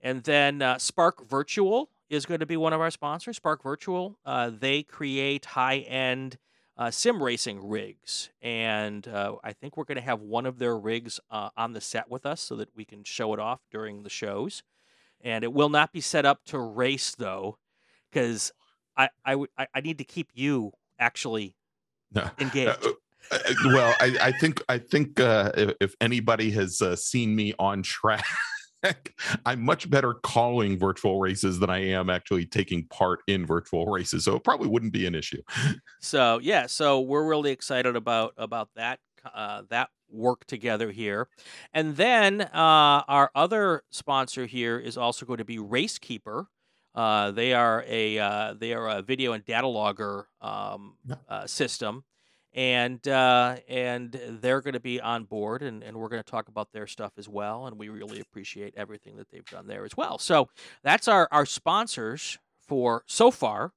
And 0.00 0.22
then 0.22 0.62
uh, 0.62 0.78
Spark 0.78 1.28
Virtual 1.28 1.90
is 2.08 2.26
going 2.26 2.40
to 2.40 2.46
be 2.46 2.56
one 2.56 2.72
of 2.72 2.80
our 2.80 2.90
sponsors. 2.90 3.36
Spark 3.36 3.62
Virtual, 3.62 4.18
uh, 4.24 4.50
they 4.50 4.82
create 4.82 5.44
high 5.44 5.78
end 5.78 6.38
uh, 6.76 6.90
sim 6.90 7.22
racing 7.22 7.68
rigs. 7.68 8.30
And 8.40 9.06
uh, 9.06 9.36
I 9.44 9.52
think 9.52 9.76
we're 9.76 9.84
going 9.84 9.96
to 9.96 10.02
have 10.02 10.20
one 10.20 10.46
of 10.46 10.58
their 10.58 10.76
rigs 10.78 11.20
on 11.30 11.74
the 11.74 11.80
set 11.80 12.10
with 12.10 12.24
us 12.24 12.40
so 12.40 12.56
that 12.56 12.70
we 12.74 12.86
can 12.86 13.04
show 13.04 13.34
it 13.34 13.40
off 13.40 13.60
during 13.70 14.02
the 14.02 14.08
shows. 14.10 14.62
And 15.20 15.44
it 15.44 15.52
will 15.52 15.68
not 15.68 15.92
be 15.92 16.00
set 16.00 16.24
up 16.24 16.44
to 16.46 16.58
race, 16.58 17.14
though, 17.14 17.58
because 18.10 18.52
I, 19.02 19.08
I, 19.24 19.30
w- 19.32 19.48
I 19.74 19.80
need 19.80 19.98
to 19.98 20.04
keep 20.04 20.30
you 20.34 20.72
actually 20.98 21.56
no. 22.12 22.28
engaged. 22.38 22.84
Uh, 22.84 22.92
uh, 23.32 23.38
well, 23.66 23.94
I, 24.00 24.16
I, 24.20 24.32
think 24.32 24.62
I 24.68 24.78
think 24.78 25.20
uh, 25.20 25.52
if, 25.56 25.74
if, 25.80 25.94
anybody 26.00 26.50
has 26.52 26.82
seen 27.00 27.36
me 27.36 27.54
on 27.58 27.82
track 27.82 28.24
I'm 29.46 29.62
much 29.62 29.88
better 29.90 30.14
calling 30.14 30.78
virtual 30.78 31.20
races 31.20 31.58
than 31.58 31.70
I 31.70 31.78
am 31.78 32.10
actually 32.10 32.46
taking 32.46 32.84
part 32.86 33.20
in 33.26 33.46
virtual 33.46 33.86
races, 33.86 34.24
so 34.24 34.36
it 34.36 34.44
probably 34.44 34.68
wouldn't 34.68 34.92
be 34.92 35.06
an 35.06 35.14
issue. 35.14 35.42
So 36.02 36.40
yeah, 36.42 36.66
so 36.66 37.00
we're 37.00 37.26
really 37.26 37.50
excited 37.50 37.94
about 37.94 38.32
about 38.38 38.70
that 38.74 39.00
uh, 39.34 39.62
that 39.68 39.90
work 40.10 40.46
together 40.46 40.90
here, 40.90 41.28
and 41.74 41.96
then 41.96 42.40
uh, 42.40 43.04
our 43.06 43.30
other 43.34 43.82
sponsor 43.90 44.46
here 44.46 44.78
is 44.78 44.96
also 44.96 45.26
going 45.26 45.38
to 45.38 45.44
be 45.44 45.58
Racekeeper. 45.58 46.46
Uh, 46.94 47.30
they 47.30 47.54
are 47.54 47.84
a 47.86 48.18
uh, 48.18 48.54
they 48.54 48.72
are 48.72 48.88
a 48.88 49.02
video 49.02 49.32
and 49.32 49.44
data 49.44 49.66
logger 49.66 50.26
um, 50.40 50.96
uh, 51.28 51.46
system 51.46 52.04
and 52.52 53.06
uh, 53.06 53.56
and 53.68 54.20
they're 54.40 54.60
going 54.60 54.74
to 54.74 54.80
be 54.80 55.00
on 55.00 55.24
board, 55.24 55.62
and, 55.62 55.84
and 55.84 55.96
we're 55.96 56.08
going 56.08 56.22
to 56.22 56.28
talk 56.28 56.48
about 56.48 56.72
their 56.72 56.86
stuff 56.86 57.12
as 57.16 57.28
well. 57.28 57.66
And 57.66 57.78
we 57.78 57.88
really 57.88 58.20
appreciate 58.20 58.74
everything 58.76 59.16
that 59.16 59.30
they've 59.30 59.44
done 59.44 59.66
there 59.66 59.84
as 59.84 59.96
well. 59.96 60.18
So 60.18 60.48
that's 60.82 61.06
our 61.06 61.28
our 61.30 61.46
sponsors 61.46 62.38
for 62.66 63.04
so 63.06 63.30
far. 63.30 63.72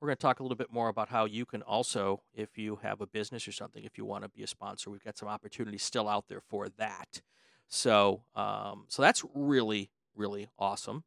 We're 0.00 0.08
going 0.08 0.16
to 0.16 0.22
talk 0.22 0.40
a 0.40 0.42
little 0.42 0.56
bit 0.56 0.72
more 0.72 0.88
about 0.88 1.08
how 1.08 1.24
you 1.24 1.46
can 1.46 1.62
also, 1.62 2.22
if 2.34 2.58
you 2.58 2.80
have 2.82 3.00
a 3.00 3.06
business 3.06 3.48
or 3.48 3.52
something, 3.52 3.82
if 3.82 3.96
you 3.96 4.04
want 4.04 4.24
to 4.24 4.28
be 4.28 4.42
a 4.42 4.46
sponsor, 4.46 4.90
we've 4.90 5.02
got 5.02 5.16
some 5.16 5.28
opportunities 5.28 5.82
still 5.82 6.06
out 6.06 6.26
there 6.28 6.42
for 6.42 6.68
that. 6.76 7.22
So 7.68 8.22
um, 8.34 8.84
so 8.88 9.02
that's 9.02 9.24
really 9.34 9.90
really 10.16 10.48
awesome, 10.58 11.04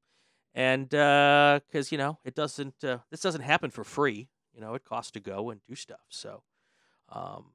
and 0.59 0.89
because 0.89 1.87
uh, 1.87 1.89
you 1.89 1.97
know 1.97 2.17
it 2.25 2.35
doesn't 2.35 2.83
uh, 2.83 2.97
this 3.09 3.21
doesn't 3.21 3.41
happen 3.41 3.71
for 3.71 3.85
free. 3.85 4.27
You 4.53 4.59
know 4.59 4.73
it 4.73 4.83
costs 4.83 5.11
to 5.11 5.21
go 5.21 5.51
and 5.51 5.61
do 5.65 5.73
stuff. 5.73 6.01
So 6.09 6.43
um, 7.13 7.53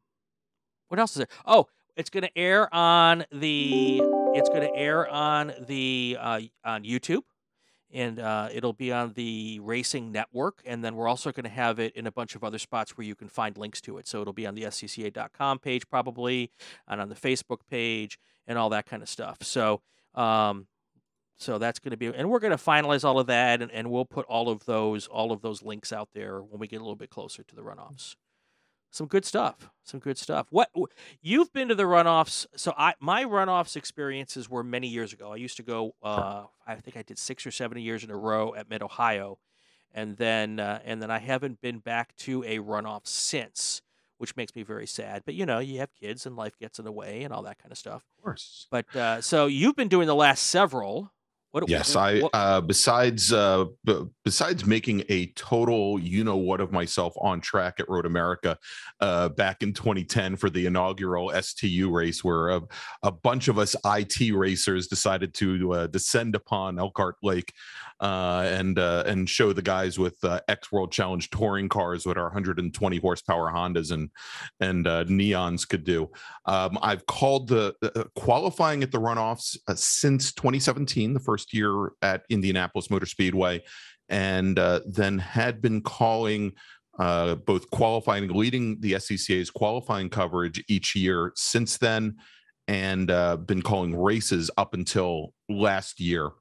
what 0.88 0.98
else 0.98 1.10
is 1.10 1.18
there? 1.18 1.28
Oh, 1.44 1.66
it's 1.96 2.08
going 2.08 2.22
to 2.22 2.36
air 2.36 2.74
on 2.74 3.26
the. 3.30 4.00
It's 4.34 4.48
going 4.48 4.62
to 4.62 4.74
air 4.74 5.06
on 5.06 5.52
the 5.60 6.16
uh, 6.18 6.40
on 6.64 6.84
YouTube, 6.84 7.24
and 7.92 8.18
uh, 8.18 8.48
it'll 8.50 8.72
be 8.72 8.90
on 8.90 9.12
the 9.12 9.60
Racing 9.62 10.10
Network, 10.10 10.62
and 10.64 10.82
then 10.82 10.96
we're 10.96 11.06
also 11.06 11.30
going 11.30 11.44
to 11.44 11.50
have 11.50 11.78
it 11.78 11.94
in 11.94 12.06
a 12.06 12.12
bunch 12.12 12.34
of 12.34 12.42
other 12.42 12.58
spots 12.58 12.96
where 12.96 13.06
you 13.06 13.14
can 13.14 13.28
find 13.28 13.58
links 13.58 13.82
to 13.82 13.98
it. 13.98 14.08
So 14.08 14.22
it'll 14.22 14.32
be 14.32 14.46
on 14.46 14.54
the 14.54 14.62
SCCA.com 14.62 15.58
page 15.58 15.86
probably, 15.90 16.50
and 16.88 17.02
on 17.02 17.10
the 17.10 17.14
Facebook 17.14 17.58
page, 17.68 18.18
and 18.46 18.56
all 18.56 18.70
that 18.70 18.86
kind 18.86 19.02
of 19.02 19.10
stuff. 19.10 19.42
So. 19.42 19.82
Um, 20.14 20.68
so 21.36 21.58
that's 21.58 21.78
going 21.78 21.90
to 21.90 21.96
be, 21.96 22.06
and 22.06 22.30
we're 22.30 22.40
going 22.40 22.56
to 22.56 22.62
finalize 22.62 23.04
all 23.04 23.18
of 23.18 23.26
that, 23.26 23.60
and, 23.60 23.70
and 23.72 23.90
we'll 23.90 24.04
put 24.04 24.24
all 24.26 24.48
of 24.48 24.64
those 24.66 25.06
all 25.06 25.32
of 25.32 25.42
those 25.42 25.62
links 25.62 25.92
out 25.92 26.10
there 26.14 26.40
when 26.40 26.60
we 26.60 26.68
get 26.68 26.76
a 26.76 26.84
little 26.84 26.96
bit 26.96 27.10
closer 27.10 27.42
to 27.42 27.54
the 27.54 27.62
runoffs 27.62 28.16
some 28.94 29.08
good 29.08 29.24
stuff. 29.24 29.70
Some 29.82 29.98
good 30.00 30.16
stuff. 30.16 30.46
What 30.50 30.70
you've 31.20 31.52
been 31.52 31.68
to 31.68 31.74
the 31.74 31.82
runoffs? 31.82 32.46
So 32.56 32.72
I 32.78 32.94
my 33.00 33.24
runoffs 33.24 33.76
experiences 33.76 34.48
were 34.48 34.62
many 34.62 34.86
years 34.86 35.12
ago. 35.12 35.32
I 35.32 35.36
used 35.36 35.56
to 35.56 35.62
go. 35.62 35.94
Uh, 36.02 36.44
I 36.66 36.76
think 36.76 36.96
I 36.96 37.02
did 37.02 37.18
six 37.18 37.44
or 37.46 37.50
seven 37.50 37.76
years 37.78 38.04
in 38.04 38.10
a 38.10 38.16
row 38.16 38.54
at 38.54 38.70
Mid 38.70 38.82
Ohio, 38.82 39.38
and 39.92 40.16
then 40.16 40.60
uh, 40.60 40.78
and 40.84 41.02
then 41.02 41.10
I 41.10 41.18
haven't 41.18 41.60
been 41.60 41.80
back 41.80 42.14
to 42.18 42.44
a 42.44 42.60
runoff 42.60 43.06
since, 43.06 43.82
which 44.18 44.36
makes 44.36 44.54
me 44.54 44.62
very 44.62 44.86
sad. 44.86 45.22
But 45.26 45.34
you 45.34 45.44
know, 45.44 45.58
you 45.58 45.80
have 45.80 45.92
kids 46.00 46.24
and 46.24 46.36
life 46.36 46.56
gets 46.58 46.78
in 46.78 46.84
the 46.84 46.92
way 46.92 47.24
and 47.24 47.34
all 47.34 47.42
that 47.42 47.58
kind 47.58 47.72
of 47.72 47.78
stuff. 47.78 48.04
Of 48.16 48.22
course. 48.22 48.68
But 48.70 48.94
uh, 48.94 49.20
so 49.20 49.46
you've 49.46 49.76
been 49.76 49.88
doing 49.88 50.06
the 50.06 50.14
last 50.14 50.44
several. 50.46 51.10
What, 51.54 51.68
yes, 51.68 51.94
what, 51.94 52.34
I 52.34 52.36
uh, 52.36 52.60
besides 52.62 53.32
uh, 53.32 53.66
b- 53.84 54.06
besides 54.24 54.66
making 54.66 55.04
a 55.08 55.26
total 55.36 56.00
you 56.00 56.24
know 56.24 56.36
what 56.36 56.60
of 56.60 56.72
myself 56.72 57.14
on 57.20 57.40
track 57.40 57.78
at 57.78 57.88
Road 57.88 58.06
America 58.06 58.58
uh, 58.98 59.28
back 59.28 59.62
in 59.62 59.72
2010 59.72 60.34
for 60.34 60.50
the 60.50 60.66
inaugural 60.66 61.30
STU 61.40 61.92
race, 61.92 62.24
where 62.24 62.48
a, 62.48 62.62
a 63.04 63.12
bunch 63.12 63.46
of 63.46 63.60
us 63.60 63.76
IT 63.84 64.34
racers 64.34 64.88
decided 64.88 65.32
to 65.34 65.72
uh, 65.74 65.86
descend 65.86 66.34
upon 66.34 66.80
Elkhart 66.80 67.18
Lake 67.22 67.52
uh, 68.04 68.46
and 68.50 68.78
uh, 68.78 69.02
and 69.06 69.30
show 69.30 69.54
the 69.54 69.62
guys 69.62 69.98
with 69.98 70.22
X 70.46 70.70
World 70.70 70.92
Challenge 70.92 71.30
touring 71.30 71.70
cars 71.70 72.04
what 72.04 72.18
our 72.18 72.24
120 72.24 72.98
horsepower 72.98 73.50
Hondas 73.50 73.92
and 73.92 74.10
and 74.60 74.84
Neons 74.84 75.66
could 75.66 75.84
do. 75.84 76.10
Um, 76.44 76.78
I've 76.82 77.06
called 77.06 77.48
the 77.48 77.74
qualifying 78.14 78.82
at 78.82 78.92
the 78.92 79.00
runoffs 79.00 79.56
since 79.74 80.34
2017, 80.34 81.14
the 81.14 81.20
first 81.20 81.54
year 81.54 81.92
at 82.02 82.24
Indianapolis 82.28 82.90
Motor 82.90 83.06
Speedway, 83.06 83.62
and 84.10 84.58
uh, 84.58 84.80
then 84.86 85.18
had 85.18 85.62
been 85.62 85.80
calling 85.80 86.52
uh, 86.98 87.36
both 87.36 87.70
qualifying, 87.70 88.28
leading 88.28 88.78
the 88.80 88.92
SCCA's 88.92 89.50
qualifying 89.50 90.10
coverage 90.10 90.62
each 90.68 90.94
year 90.94 91.32
since 91.36 91.78
then, 91.78 92.16
and 92.68 93.10
uh, 93.10 93.38
been 93.38 93.62
calling 93.62 93.98
races 93.98 94.50
up 94.58 94.74
until 94.74 95.32
last 95.48 96.00
year 96.00 96.32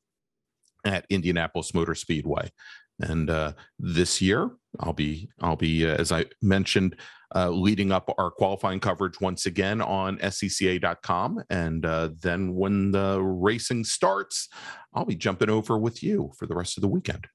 at 0.85 1.05
Indianapolis 1.09 1.73
Motor 1.73 1.95
Speedway. 1.95 2.51
And 2.99 3.29
uh, 3.29 3.53
this 3.79 4.21
year, 4.21 4.51
I'll 4.79 4.93
be 4.93 5.29
I'll 5.41 5.55
be 5.55 5.85
uh, 5.85 5.95
as 5.95 6.11
I 6.11 6.25
mentioned, 6.41 6.95
uh, 7.35 7.49
leading 7.49 7.91
up 7.91 8.13
our 8.17 8.29
qualifying 8.29 8.79
coverage 8.79 9.19
once 9.19 9.45
again 9.45 9.81
on 9.81 10.17
SCCA.com, 10.19 11.43
and 11.49 11.85
uh, 11.85 12.09
then 12.21 12.53
when 12.53 12.91
the 12.91 13.19
racing 13.21 13.83
starts, 13.83 14.49
I'll 14.93 15.05
be 15.05 15.15
jumping 15.15 15.49
over 15.49 15.77
with 15.77 16.03
you 16.03 16.31
for 16.37 16.45
the 16.45 16.55
rest 16.55 16.77
of 16.77 16.81
the 16.81 16.87
weekend. 16.87 17.27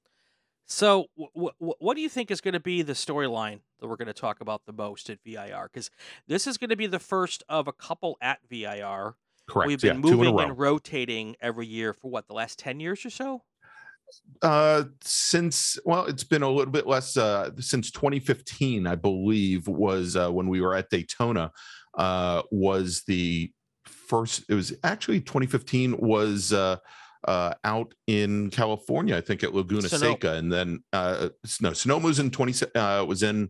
So, 0.65 1.07
w- 1.17 1.51
w- 1.59 1.73
what 1.79 1.95
do 1.95 2.01
you 2.01 2.09
think 2.09 2.29
is 2.29 2.41
going 2.41 2.53
to 2.53 2.59
be 2.59 2.83
the 2.83 2.93
storyline 2.93 3.61
that 3.79 3.87
we're 3.87 3.95
going 3.95 4.07
to 4.07 4.13
talk 4.13 4.39
about 4.39 4.61
the 4.65 4.71
most 4.71 5.09
at 5.09 5.17
VIR? 5.25 5.69
Because 5.73 5.89
this 6.27 6.45
is 6.45 6.57
going 6.57 6.69
to 6.69 6.75
be 6.75 6.87
the 6.87 6.99
first 6.99 7.43
of 7.49 7.67
a 7.67 7.73
couple 7.73 8.17
at 8.21 8.39
VIR. 8.49 9.15
Correct. 9.49 9.67
We've 9.67 9.81
been 9.81 10.01
yeah, 10.01 10.11
moving 10.11 10.39
and 10.39 10.57
rotating 10.57 11.35
every 11.41 11.67
year 11.67 11.93
for 11.93 12.09
what 12.09 12.27
the 12.27 12.33
last 12.33 12.59
ten 12.59 12.79
years 12.79 13.05
or 13.05 13.09
so. 13.09 13.43
Uh, 14.41 14.85
since 15.01 15.77
well, 15.85 16.05
it's 16.05 16.23
been 16.23 16.41
a 16.41 16.49
little 16.49 16.71
bit 16.71 16.87
less. 16.87 17.17
Uh, 17.17 17.51
since 17.59 17.91
2015, 17.91 18.87
I 18.87 18.95
believe 18.95 19.67
was 19.67 20.15
uh, 20.15 20.29
when 20.31 20.47
we 20.47 20.61
were 20.61 20.75
at 20.75 20.89
Daytona. 20.89 21.51
Uh, 21.97 22.43
was 22.51 23.03
the 23.07 23.51
first? 23.85 24.43
It 24.49 24.53
was 24.53 24.73
actually 24.83 25.21
2015 25.21 25.97
was. 25.97 26.53
Uh, 26.53 26.77
uh, 27.27 27.53
out 27.65 27.93
in 28.07 28.49
California, 28.49 29.17
I 29.17 29.19
think 29.19 29.43
at 29.43 29.53
Laguna 29.53 29.89
Sonoma. 29.89 30.13
Seca, 30.13 30.35
and 30.35 30.49
then 30.49 30.81
uh, 30.93 31.27
no, 31.59 31.73
Sonoma 31.73 32.05
was 32.05 32.19
in 32.19 32.31
20 32.31 32.65
uh, 32.75 33.03
was 33.05 33.23
in 33.23 33.49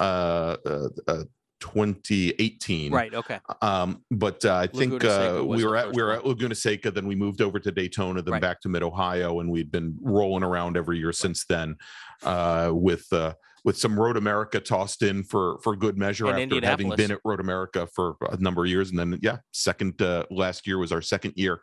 uh, 0.00 0.56
uh, 0.64 0.88
uh, 1.06 1.24
2018. 1.60 2.92
Right. 2.92 3.14
Okay. 3.14 3.38
Um, 3.62 4.02
but 4.10 4.44
uh, 4.44 4.56
I 4.56 4.66
think 4.66 5.04
uh, 5.04 5.42
we 5.46 5.64
were 5.64 5.76
at 5.76 5.92
we 5.92 6.02
were 6.02 6.12
at 6.12 6.26
Laguna 6.26 6.54
Seca, 6.54 6.90
then 6.90 7.06
we 7.06 7.14
moved 7.14 7.40
over 7.40 7.58
to 7.58 7.70
Daytona, 7.70 8.22
then 8.22 8.32
Right. 8.32 8.42
back 8.42 8.60
to 8.62 8.68
Mid 8.68 8.82
Ohio, 8.82 9.40
and 9.40 9.50
we'd 9.50 9.70
been 9.70 9.96
rolling 10.00 10.42
around 10.42 10.76
every 10.76 10.98
year 10.98 11.12
since 11.12 11.44
then, 11.44 11.76
uh, 12.22 12.70
with 12.72 13.06
uh, 13.12 13.34
with 13.64 13.76
some 13.78 13.98
Road 13.98 14.16
America 14.16 14.60
tossed 14.60 15.02
in 15.02 15.22
for 15.22 15.58
for 15.62 15.76
good 15.76 15.98
measure 15.98 16.26
And 16.26 16.52
after 16.52 16.66
having 16.66 16.90
been 16.90 17.10
at 17.12 17.20
Road 17.24 17.40
America 17.40 17.86
for 17.94 18.16
a 18.30 18.36
number 18.38 18.64
of 18.64 18.70
years, 18.70 18.90
and 18.90 18.98
then 18.98 19.18
yeah, 19.22 19.38
second 19.52 20.00
uh, 20.00 20.24
last 20.30 20.66
year 20.66 20.78
was 20.78 20.92
our 20.92 21.02
second 21.02 21.34
year 21.36 21.60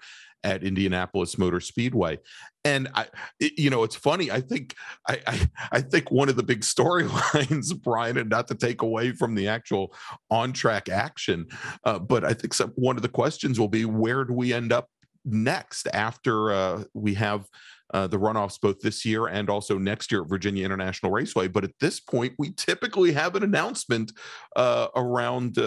at 0.47 0.63
Indianapolis 0.63 1.37
Motor 1.37 1.59
Speedway, 1.59 2.19
and 2.63 2.87
I, 2.95 3.07
you 3.39 3.69
know, 3.69 3.83
it's 3.83 3.95
funny. 3.95 4.31
I 4.31 4.39
think 4.39 4.75
I 5.07 5.19
I, 5.27 5.49
I 5.73 5.81
think 5.81 6.09
one 6.09 6.29
of 6.29 6.37
the 6.37 6.43
big 6.43 6.61
storylines, 6.73 7.77
Brian, 7.83 8.17
and 8.17 8.29
not 8.29 8.47
to 8.47 8.55
take 8.55 8.81
away 8.81 9.11
from 9.11 9.35
the 9.35 9.47
actual 9.47 9.93
on 10.31 10.53
track 10.53 10.89
action, 10.89 11.47
uh, 11.83 11.99
but 11.99 12.23
I 12.23 12.33
think 12.33 12.53
some, 12.53 12.71
one 12.75 12.95
of 12.95 13.01
the 13.01 13.09
questions 13.09 13.59
will 13.59 13.67
be 13.67 13.85
where 13.85 14.23
do 14.23 14.33
we 14.33 14.53
end 14.53 14.71
up 14.71 14.89
next 15.25 15.87
after 15.93 16.51
uh, 16.51 16.83
we 16.93 17.13
have 17.15 17.49
uh, 17.93 18.07
the 18.07 18.17
runoffs 18.17 18.59
both 18.59 18.79
this 18.79 19.05
year 19.05 19.27
and 19.27 19.49
also 19.49 19.77
next 19.77 20.11
year 20.11 20.21
at 20.21 20.29
Virginia 20.29 20.65
International 20.65 21.11
Raceway. 21.11 21.47
But 21.47 21.63
at 21.63 21.71
this 21.79 21.99
point, 21.99 22.33
we 22.37 22.51
typically 22.53 23.11
have 23.13 23.35
an 23.35 23.43
announcement 23.43 24.13
uh, 24.55 24.87
around. 24.95 25.57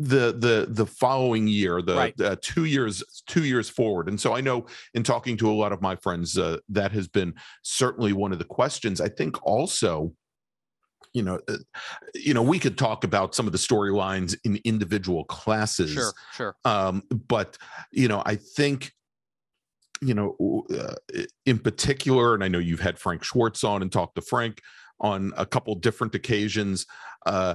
The 0.00 0.32
the 0.32 0.66
the 0.70 0.86
following 0.86 1.48
year 1.48 1.82
the 1.82 1.96
Right. 1.96 2.20
uh, 2.20 2.36
two 2.40 2.64
years 2.66 3.02
two 3.26 3.44
years 3.44 3.68
forward 3.68 4.08
and 4.08 4.20
so 4.20 4.32
i 4.32 4.40
know 4.40 4.64
in 4.94 5.02
talking 5.02 5.36
to 5.38 5.50
a 5.50 5.52
lot 5.52 5.72
of 5.72 5.82
my 5.82 5.96
friends 5.96 6.38
uh, 6.38 6.58
that 6.68 6.92
has 6.92 7.08
been 7.08 7.34
certainly 7.62 8.12
one 8.12 8.32
of 8.32 8.38
the 8.38 8.44
questions 8.44 9.00
i 9.00 9.08
think 9.08 9.44
also 9.44 10.12
you 11.14 11.22
know 11.24 11.40
uh, 11.48 11.56
you 12.14 12.32
know 12.32 12.42
we 12.42 12.60
could 12.60 12.78
talk 12.78 13.02
about 13.02 13.34
some 13.34 13.46
of 13.46 13.52
the 13.52 13.58
storylines 13.58 14.36
in 14.44 14.60
individual 14.64 15.24
classes 15.24 15.92
Sure. 15.94 16.12
Sure. 16.32 16.56
um 16.64 17.02
but 17.26 17.58
you 17.90 18.06
know 18.06 18.22
i 18.24 18.36
think 18.36 18.92
you 20.00 20.14
know 20.14 20.64
uh, 20.78 20.94
in 21.44 21.58
particular 21.58 22.34
and 22.34 22.44
i 22.44 22.48
know 22.48 22.60
you've 22.60 22.78
had 22.88 23.00
frank 23.00 23.24
schwartz 23.24 23.64
on 23.64 23.82
and 23.82 23.90
talked 23.90 24.14
to 24.14 24.22
frank 24.22 24.60
on 25.00 25.32
a 25.36 25.44
couple 25.44 25.74
different 25.74 26.14
occasions 26.14 26.86
uh 27.26 27.54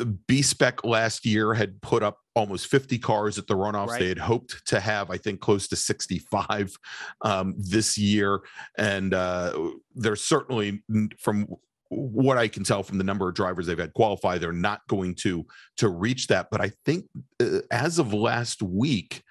the 0.00 0.06
b 0.06 0.40
spec 0.42 0.82
last 0.84 1.26
year 1.26 1.52
had 1.54 1.80
put 1.82 2.02
up 2.02 2.18
almost 2.34 2.66
50 2.68 2.98
cars 2.98 3.38
at 3.38 3.46
the 3.46 3.54
runoffs 3.54 3.88
Right. 3.88 4.00
they 4.00 4.08
had 4.08 4.18
hoped 4.18 4.66
to 4.66 4.80
have 4.80 5.10
i 5.10 5.16
think 5.18 5.40
close 5.40 5.68
to 5.68 5.76
65 5.76 6.74
um 7.22 7.54
this 7.58 7.98
year 7.98 8.40
and 8.78 9.12
uh 9.12 9.52
there's 9.94 10.22
certainly 10.24 10.82
from 11.18 11.46
what 11.90 12.38
I 12.38 12.46
can 12.46 12.62
tell 12.62 12.84
from 12.84 12.98
the 12.98 13.04
number 13.04 13.28
of 13.28 13.34
drivers 13.34 13.66
they've 13.66 13.76
had 13.76 13.94
qualify, 13.94 14.38
they're 14.38 14.52
not 14.52 14.86
going 14.88 15.16
to 15.16 15.44
to 15.78 15.88
reach 15.88 16.28
that. 16.28 16.46
But 16.50 16.60
I 16.60 16.70
think 16.86 17.06
uh, 17.42 17.62
as 17.72 17.98
of 17.98 18.14
last 18.14 18.62
week, 18.62 19.24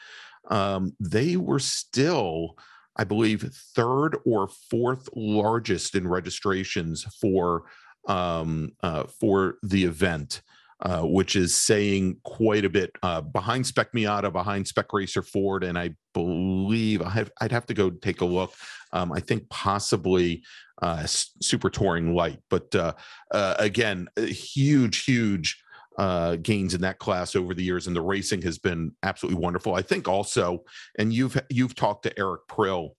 um, 0.51 0.93
they 0.99 1.37
were 1.37 1.59
still, 1.59 2.57
I 2.97 3.05
believe, 3.05 3.49
third 3.75 4.17
or 4.25 4.49
fourth 4.69 5.07
largest 5.15 5.95
in 5.95 6.05
registrations 6.05 7.05
for 7.21 7.63
um, 8.09 8.73
uh, 8.83 9.05
for 9.21 9.55
the 9.63 9.85
event. 9.85 10.41
Uh, 10.81 11.01
which 11.01 11.35
is 11.35 11.53
saying 11.57 12.15
quite 12.23 12.63
a 12.63 12.69
bit 12.69 12.89
uh, 13.03 13.19
behind 13.19 13.67
Spec 13.67 13.91
Miata, 13.91 14.31
behind 14.31 14.65
Spec 14.65 14.93
Racer 14.93 15.21
Ford, 15.21 15.65
and 15.65 15.77
I 15.77 15.93
believe 16.13 17.01
I 17.01 17.09
have, 17.09 17.29
I'd 17.41 17.51
have 17.51 17.65
to 17.65 17.73
go 17.73 17.89
take 17.89 18.21
a 18.21 18.25
look. 18.25 18.53
Um, 18.93 19.11
I 19.11 19.19
think 19.19 19.49
possibly 19.49 20.41
uh, 20.81 21.05
Super 21.05 21.69
Touring 21.69 22.15
Light, 22.15 22.39
but 22.49 22.73
uh, 22.75 22.93
uh, 23.33 23.55
again, 23.59 24.07
huge, 24.17 25.03
huge 25.03 25.61
uh, 25.97 26.37
gains 26.37 26.73
in 26.73 26.79
that 26.79 26.97
class 26.97 27.35
over 27.35 27.53
the 27.53 27.61
years, 27.63 27.87
and 27.87 27.93
the 27.93 28.01
racing 28.01 28.41
has 28.43 28.57
been 28.57 28.93
absolutely 29.03 29.41
wonderful. 29.41 29.75
I 29.75 29.81
think 29.81 30.07
also, 30.07 30.63
and 30.97 31.11
you've 31.11 31.37
you've 31.49 31.75
talked 31.75 32.03
to 32.03 32.17
Eric 32.17 32.47
Prill 32.47 32.95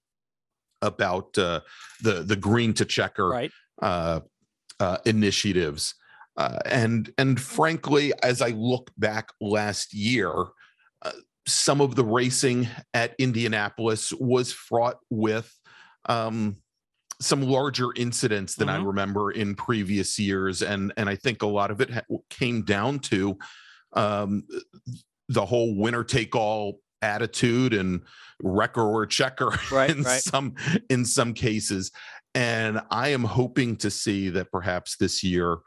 about 0.82 1.38
uh, 1.38 1.60
the 2.02 2.22
the 2.24 2.36
green 2.36 2.74
to 2.74 2.84
checker 2.84 3.28
Right. 3.28 3.52
uh, 3.80 4.20
uh, 4.78 4.98
initiatives. 5.06 5.94
Uh, 6.40 6.58
and 6.64 7.12
and 7.18 7.38
frankly, 7.38 8.12
as 8.22 8.40
I 8.40 8.48
look 8.50 8.90
back 8.96 9.28
last 9.42 9.92
year, 9.92 10.32
uh, 11.02 11.10
some 11.46 11.82
of 11.82 11.96
the 11.96 12.04
racing 12.04 12.66
at 12.94 13.14
Indianapolis 13.18 14.10
was 14.14 14.50
fraught 14.50 14.96
with 15.10 15.54
um, 16.08 16.56
some 17.20 17.42
larger 17.42 17.88
incidents 17.94 18.54
than 18.54 18.70
I 18.70 18.78
Mhm. 18.78 18.86
remember 18.86 19.30
in 19.32 19.54
previous 19.54 20.18
years, 20.18 20.62
and 20.62 20.94
and 20.96 21.10
I 21.10 21.16
think 21.16 21.42
a 21.42 21.46
lot 21.46 21.70
of 21.70 21.82
it 21.82 21.90
ha- 21.90 22.16
came 22.30 22.62
down 22.62 23.00
to 23.10 23.36
um, 23.92 24.44
the 25.28 25.44
whole 25.44 25.76
winner 25.76 26.04
take 26.04 26.34
all 26.34 26.80
attitude 27.02 27.74
and 27.74 28.00
wrecker 28.42 28.80
or 28.82 29.04
checker 29.04 29.50
Right, 29.70 29.90
in 29.94 30.04
right. 30.04 30.22
some 30.22 30.54
in 30.88 31.04
some 31.04 31.34
cases. 31.34 31.92
And 32.34 32.80
I 32.90 33.08
am 33.08 33.24
hoping 33.24 33.76
to 33.78 33.90
see 33.90 34.30
that 34.30 34.50
perhaps 34.50 34.96
this 34.96 35.22
year 35.22 35.58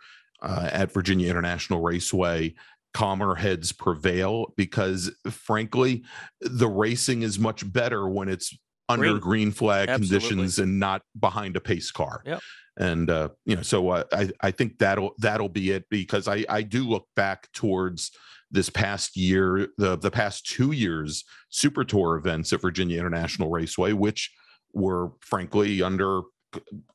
uh, 0.44 0.70
at 0.72 0.92
Virginia 0.92 1.30
International 1.30 1.82
Raceway, 1.82 2.54
calmer 2.94 3.36
heads 3.36 3.72
prevail 3.72 4.54
because, 4.56 5.12
frankly, 5.30 6.04
the 6.42 6.68
racing 6.68 7.24
is 7.24 7.40
much 7.40 7.72
better 7.72 8.08
when 8.08 8.30
it's 8.30 8.56
under 8.90 9.12
Green. 9.12 9.20
green 9.20 9.52
flag 9.52 9.90
Absolutely. 9.90 10.20
conditions 10.20 10.60
and 10.60 10.80
not 10.80 11.02
behind 11.20 11.56
a 11.56 11.62
pace 11.62 11.90
car. 11.92 12.22
Yep. 12.26 12.42
And 12.78 13.10
uh, 13.10 13.30
you 13.46 13.56
know, 13.56 13.62
so 13.62 13.90
uh, 13.90 14.04
I 14.12 14.30
I 14.42 14.52
think 14.52 14.80
that'll 14.80 15.14
that'll 15.20 15.50
be 15.50 15.72
it 15.72 15.86
because 15.90 16.28
I 16.28 16.44
I 16.50 16.64
do 16.64 16.84
look 16.84 17.08
back 17.16 17.52
towards 17.54 18.12
this 18.50 18.70
past 18.70 19.16
year, 19.16 19.68
the 19.78 19.96
the 19.98 20.12
past 20.12 20.46
two 20.46 20.72
years, 20.72 21.24
Super 21.50 21.84
Tour 21.84 22.18
events 22.18 22.52
at 22.52 22.62
Virginia 22.62 23.00
International 23.00 23.50
Raceway, 23.50 23.94
which 23.94 24.32
were 24.74 25.12
frankly 25.22 25.84
under 25.84 26.22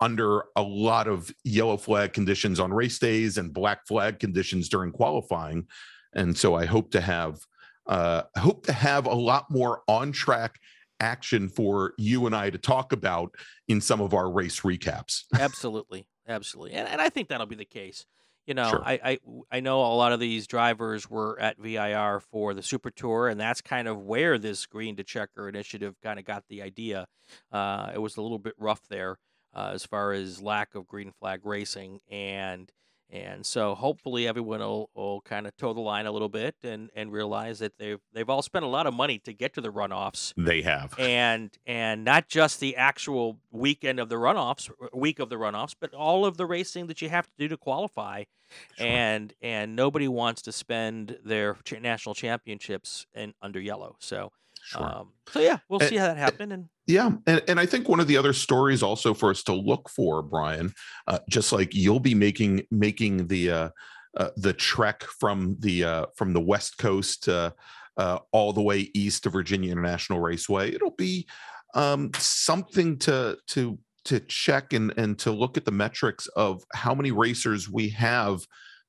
under 0.01 0.45
a 0.57 0.63
lot 0.63 1.09
of 1.09 1.31
yellow 1.45 1.77
flag 1.77 2.13
conditions 2.13 2.61
on 2.61 2.73
race 2.73 2.99
days 2.99 3.39
and 3.39 3.53
black 3.53 3.87
flag 3.87 4.19
conditions 4.19 4.69
during 4.69 4.93
qualifying, 4.93 5.67
and 6.15 6.37
so 6.37 6.55
I 6.55 6.67
hope 6.67 6.91
to 6.93 7.01
have 7.01 7.41
uh, 7.87 8.23
hope 8.37 8.67
to 8.67 8.73
have 8.73 9.07
a 9.07 9.15
lot 9.15 9.51
more 9.51 9.83
on 9.89 10.13
track 10.13 10.61
action 11.01 11.49
for 11.49 11.95
you 11.97 12.27
and 12.27 12.35
I 12.35 12.51
to 12.51 12.59
talk 12.59 12.93
about 12.93 13.35
in 13.67 13.81
some 13.81 14.01
of 14.01 14.15
our 14.15 14.31
race 14.31 14.61
recaps. 14.61 15.25
absolutely 15.39 16.07
absolutely. 16.27 16.73
And, 16.73 16.89
and 16.89 17.01
i 17.01 17.09
think 17.09 17.29
that'll 17.29 17.47
be 17.47 17.57
the 17.57 17.65
case. 17.65 18.05
You 18.47 18.55
know 18.55 18.71
Sure. 18.71 18.83
I, 18.85 19.01
I 19.05 19.19
i 19.51 19.61
know 19.61 19.81
a 19.81 19.95
lot 19.95 20.13
of 20.13 20.21
these 20.21 20.47
drivers 20.47 21.09
were 21.09 21.39
at 21.39 21.59
vir 21.59 22.21
for 22.31 22.55
the 22.55 22.63
super 22.63 22.91
tour 22.91 23.29
and 23.29 23.39
that's 23.39 23.61
kind 23.61 23.89
of 23.89 24.03
where 24.03 24.39
this 24.39 24.67
green 24.67 24.97
to 24.97 25.05
checker 25.05 25.49
initiative 25.49 25.95
kind 26.03 26.19
of 26.19 26.25
got 26.25 26.45
the 26.49 26.63
idea. 26.63 27.07
Uh, 27.53 27.91
it 27.95 27.99
was 27.99 28.17
a 28.17 28.23
little 28.23 28.39
bit 28.39 28.55
rough 28.59 28.81
there 28.89 29.19
uh, 29.59 29.71
as 29.75 29.85
far 29.85 30.13
as 30.13 30.41
lack 30.43 30.75
of 30.75 30.87
green 30.87 31.13
flag 31.19 31.41
racing 31.45 32.01
and 32.11 32.71
and 33.11 33.47
so 33.47 33.75
hopefully 33.75 34.29
everyone 34.29 34.61
will, 34.61 34.91
will 34.95 35.23
kind 35.23 35.47
of 35.47 35.57
toe 35.57 35.73
the 35.73 35.81
line 35.81 36.05
a 36.05 36.13
little 36.13 36.29
bit 36.29 36.57
and, 36.63 36.91
and 36.95 37.11
realize 37.11 37.59
that 37.59 37.73
they've 37.79 38.01
they've 38.13 38.29
all 38.29 38.43
spent 38.43 38.67
a 38.67 38.69
lot 38.69 38.87
of 38.87 38.93
money 38.93 39.19
to 39.21 39.33
get 39.33 39.55
to 39.55 39.63
the 39.63 39.73
runoffs 39.73 40.35
They 40.37 40.61
have. 40.63 40.95
and 40.99 41.51
and 41.67 42.05
not 42.05 42.29
just 42.29 42.61
the 42.61 42.77
actual 42.77 43.39
weekend 43.51 43.99
of 43.99 44.11
the 44.11 44.17
runoffs 44.17 44.71
week 44.93 45.19
of 45.21 45.31
the 45.31 45.37
runoffs 45.37 45.75
but 45.81 45.95
all 45.95 46.27
of 46.27 46.37
the 46.37 46.45
racing 46.47 46.87
that 46.89 47.01
you 47.01 47.09
have 47.09 47.27
to 47.27 47.33
do 47.39 47.49
to 47.49 47.57
qualify 47.57 48.25
Sure. 48.79 48.87
and 48.87 49.35
and 49.43 49.77
nobody 49.77 50.09
wants 50.09 50.41
to 50.43 50.53
spend 50.53 51.19
their 51.25 51.57
national 51.81 52.15
championships 52.15 53.07
in 53.15 53.35
under 53.43 53.61
yellow 53.61 53.97
so 54.01 54.33
Sure. 54.69 54.85
Um, 54.85 55.13
so 55.31 55.41
yeah, 55.41 55.59
we'll 55.71 55.81
And- 55.81 55.89
see 55.89 55.97
how 55.97 56.09
that 56.09 56.19
happen. 56.19 56.53
And 56.53 56.69
Yeah, 56.87 57.11
and, 57.27 57.43
and 57.49 57.59
I 57.59 57.65
think 57.65 57.89
one 57.89 58.01
of 58.01 58.07
the 58.07 58.19
other 58.19 58.35
stories 58.35 58.83
also 58.83 59.15
for 59.15 59.31
us 59.31 59.43
to 59.45 59.55
look 59.55 59.89
for, 59.89 60.23
Brian, 60.23 60.75
uh, 61.07 61.21
just 61.31 61.53
like 61.53 61.75
you'll 61.75 62.01
be 62.01 62.15
making 62.15 62.67
making 62.71 63.29
the 63.29 63.51
uh, 63.51 63.69
uh, 64.19 64.29
the 64.37 64.53
trek 64.53 65.05
from 65.05 65.57
the 65.61 65.85
uh, 65.85 66.07
from 66.17 66.35
the 66.35 66.41
West 66.41 66.77
Coast 66.77 67.29
uh, 67.31 67.53
uh, 67.97 68.19
all 68.33 68.53
the 68.53 68.61
way 68.63 68.91
east 68.95 69.23
to 69.23 69.31
Virginia 69.31 69.73
International 69.73 70.21
Raceway. 70.21 70.75
It'll 70.75 70.91
be 70.97 71.27
um, 71.75 72.11
something 72.19 72.99
to 72.99 73.39
to 73.49 73.79
to 74.05 74.21
check 74.21 74.75
and 74.75 74.93
and 74.99 75.19
to 75.21 75.33
look 75.33 75.57
at 75.57 75.65
the 75.65 75.73
metrics 75.73 76.27
of 76.29 76.63
how 76.75 76.95
many 76.95 77.11
racers 77.11 77.71
we 77.71 77.89
have 77.91 78.47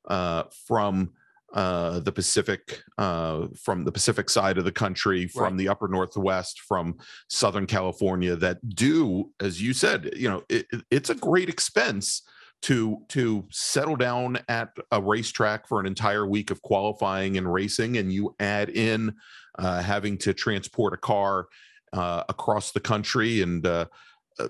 uh, 0.10 0.44
from 0.68 1.12
uh, 1.54 2.00
the 2.00 2.12
Pacific, 2.12 2.82
uh, 2.98 3.48
from 3.60 3.84
the 3.84 3.92
Pacific 3.92 4.30
side 4.30 4.58
of 4.58 4.66
the 4.66 4.72
country, 4.72 5.28
from 5.28 5.44
Right. 5.44 5.58
the 5.58 5.70
Upper 5.70 5.88
Northwest, 5.88 6.62
from 6.62 6.98
Southern 7.28 7.66
California 7.66 8.36
that 8.36 8.58
do, 8.70 9.32
as 9.40 9.62
you 9.62 9.74
said, 9.74 10.12
you 10.16 10.30
know, 10.30 10.44
it, 10.50 10.68
it- 10.72 10.84
it's 10.92 11.10
a 11.10 11.16
great 11.16 11.50
expense 11.50 12.22
to 12.62 12.98
to 13.08 13.46
settle 13.50 13.96
down 13.96 14.38
at 14.50 14.76
a 14.92 15.02
racetrack 15.02 15.66
for 15.66 15.80
an 15.80 15.86
entire 15.86 16.28
week 16.28 16.52
of 16.52 16.62
qualifying 16.62 17.38
and 17.38 17.52
racing, 17.52 17.98
and 17.98 18.12
you 18.12 18.36
add 18.40 18.70
in 18.70 19.16
uh, 19.58 19.82
having 19.82 20.18
to 20.18 20.34
transport 20.34 20.94
a 20.94 20.98
car 20.98 21.48
uh, 21.94 22.24
across 22.30 22.72
the 22.74 22.80
country, 22.82 23.42
and 23.42 23.66
uh, 23.66 23.86
uh, 24.40 24.50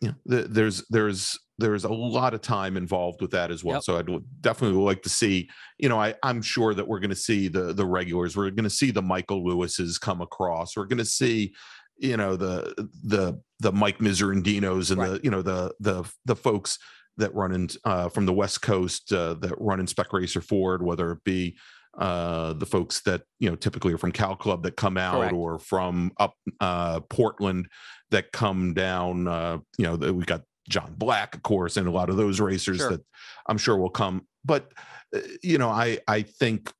you 0.00 0.08
know, 0.08 0.14
th- 0.36 0.50
there's 0.50 0.84
there's 0.88 1.38
there's 1.58 1.84
a 1.84 1.92
lot 1.92 2.32
of 2.32 2.40
time 2.40 2.76
involved 2.76 3.20
with 3.20 3.32
that 3.32 3.50
as 3.50 3.62
well. 3.62 3.76
Yep. 3.76 3.82
So 3.82 3.98
I'd 3.98 4.40
definitely 4.40 4.78
like 4.78 5.02
to 5.02 5.10
see 5.10 5.48
you 5.78 5.88
know, 5.88 6.00
I, 6.00 6.14
I'm 6.22 6.42
sure 6.42 6.74
that 6.74 6.86
we're 6.86 7.00
going 7.00 7.10
to 7.10 7.16
see 7.16 7.48
the 7.48 7.72
the 7.72 7.86
regulars. 7.86 8.36
We're 8.36 8.50
going 8.50 8.64
to 8.64 8.70
see 8.70 8.90
the 8.90 9.02
Michael 9.02 9.44
Lewis's 9.44 9.98
come 9.98 10.20
across. 10.20 10.76
We're 10.76 10.86
going 10.86 10.98
to 10.98 11.04
see, 11.04 11.54
you 11.98 12.16
know, 12.16 12.36
the 12.36 12.74
the 13.04 13.40
the 13.60 13.72
Mike 13.72 13.98
Miserandinos 13.98 14.90
and 14.90 15.00
Right. 15.00 15.10
the 15.12 15.20
you 15.22 15.30
know 15.30 15.42
the 15.42 15.74
the 15.80 16.04
the 16.24 16.36
folks 16.36 16.78
that 17.16 17.34
run 17.34 17.52
in 17.52 17.68
uh, 17.84 18.08
from 18.08 18.24
the 18.26 18.32
West 18.32 18.62
Coast 18.62 19.12
uh, 19.12 19.34
that 19.34 19.54
run 19.58 19.80
in 19.80 19.86
Spec 19.86 20.12
Racer 20.12 20.40
Ford, 20.40 20.82
whether 20.82 21.12
it 21.12 21.24
be 21.24 21.56
uh 21.98 22.52
the 22.54 22.66
folks 22.66 23.00
that 23.00 23.22
you 23.40 23.48
know 23.50 23.56
typically 23.56 23.92
are 23.92 23.98
from 23.98 24.12
Cal 24.12 24.36
Club 24.36 24.62
that 24.62 24.76
come 24.76 24.96
out 24.96 25.14
Correct. 25.20 25.34
or 25.34 25.58
from 25.58 26.12
up 26.18 26.34
uh 26.60 27.00
Portland 27.00 27.66
that 28.10 28.32
come 28.32 28.74
down 28.74 29.26
uh 29.28 29.58
you 29.78 29.84
know 29.86 29.96
that 29.96 30.14
we 30.14 30.24
got 30.24 30.42
John 30.68 30.94
Black 30.96 31.34
of 31.34 31.42
course 31.42 31.76
and 31.76 31.88
a 31.88 31.90
lot 31.90 32.08
of 32.10 32.16
those 32.16 32.40
racers 32.40 32.78
Sure. 32.78 32.90
that 32.90 33.00
I'm 33.46 33.58
sure 33.58 33.76
will 33.76 33.90
come 33.90 34.26
but 34.44 34.72
uh, 35.14 35.20
you 35.42 35.58
know 35.58 35.68
i 35.68 35.98
i 36.06 36.22
think 36.22 36.72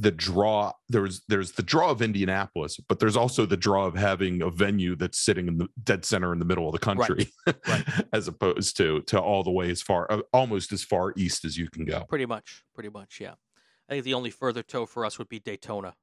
the 0.00 0.10
draw 0.12 0.70
there's 0.88 1.22
there's 1.28 1.52
the 1.52 1.62
draw 1.62 1.90
of 1.90 2.02
indianapolis 2.02 2.78
but 2.88 3.00
there's 3.00 3.16
also 3.16 3.44
the 3.46 3.56
draw 3.56 3.84
of 3.86 3.96
having 3.96 4.42
a 4.42 4.50
venue 4.50 4.94
that's 4.94 5.18
sitting 5.18 5.48
in 5.48 5.58
the 5.58 5.66
dead 5.82 6.04
center 6.04 6.32
in 6.32 6.38
the 6.38 6.44
middle 6.44 6.66
of 6.68 6.72
the 6.72 6.78
country 6.78 7.28
Right. 7.66 7.84
as 8.12 8.28
opposed 8.28 8.76
to 8.76 9.00
to 9.02 9.18
all 9.20 9.42
the 9.42 9.50
way 9.50 9.70
as 9.70 9.82
far 9.82 10.06
uh, 10.12 10.20
almost 10.32 10.72
as 10.72 10.84
far 10.84 11.14
east 11.16 11.44
as 11.44 11.56
you 11.56 11.68
can 11.70 11.84
go 11.84 12.04
pretty 12.08 12.26
much, 12.26 12.62
pretty 12.74 12.90
much, 12.90 13.18
yeah. 13.20 13.34
I 13.88 13.92
think 13.94 14.04
the 14.04 14.14
only 14.14 14.30
further 14.30 14.62
toe 14.62 14.86
for 14.86 15.04
us 15.04 15.18
would 15.18 15.28
be 15.28 15.38
Daytona. 15.40 15.94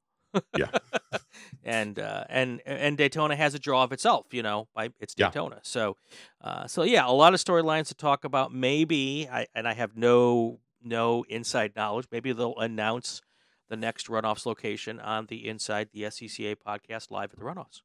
Yeah. 0.58 0.70
and 1.64 1.98
uh, 2.00 2.26
and 2.30 2.62
and 2.66 2.98
Daytona 2.98 3.36
has 3.36 3.54
a 3.54 3.60
draw 3.60 3.84
of 3.84 3.92
itself, 3.94 4.28
you 4.32 4.44
know, 4.44 4.68
by 4.76 4.90
it's 5.00 5.14
Yeah. 5.18 5.28
Daytona. 5.28 5.60
So, 5.64 5.96
uh, 6.42 6.68
so 6.68 6.84
yeah, 6.84 7.08
a 7.08 7.12
lot 7.14 7.34
of 7.34 7.40
storylines 7.40 7.88
to 7.88 7.96
talk 7.96 8.24
about. 8.26 8.54
Maybe 8.54 9.30
I 9.32 9.48
and 9.56 9.68
I 9.68 9.74
have 9.74 9.96
no 9.96 10.60
no 10.84 11.24
inside 11.30 11.74
knowledge. 11.76 12.08
Maybe 12.12 12.32
they'll 12.34 12.58
announce 12.58 13.22
the 13.70 13.78
next 13.78 14.08
runoffs 14.08 14.46
location 14.46 15.00
on 15.00 15.26
the 15.28 15.48
Inside 15.48 15.90
the 15.94 16.04
SCCA 16.04 16.56
podcast 16.56 17.10
live 17.12 17.32
at 17.32 17.40
the 17.40 17.46
runoffs. 17.46 17.82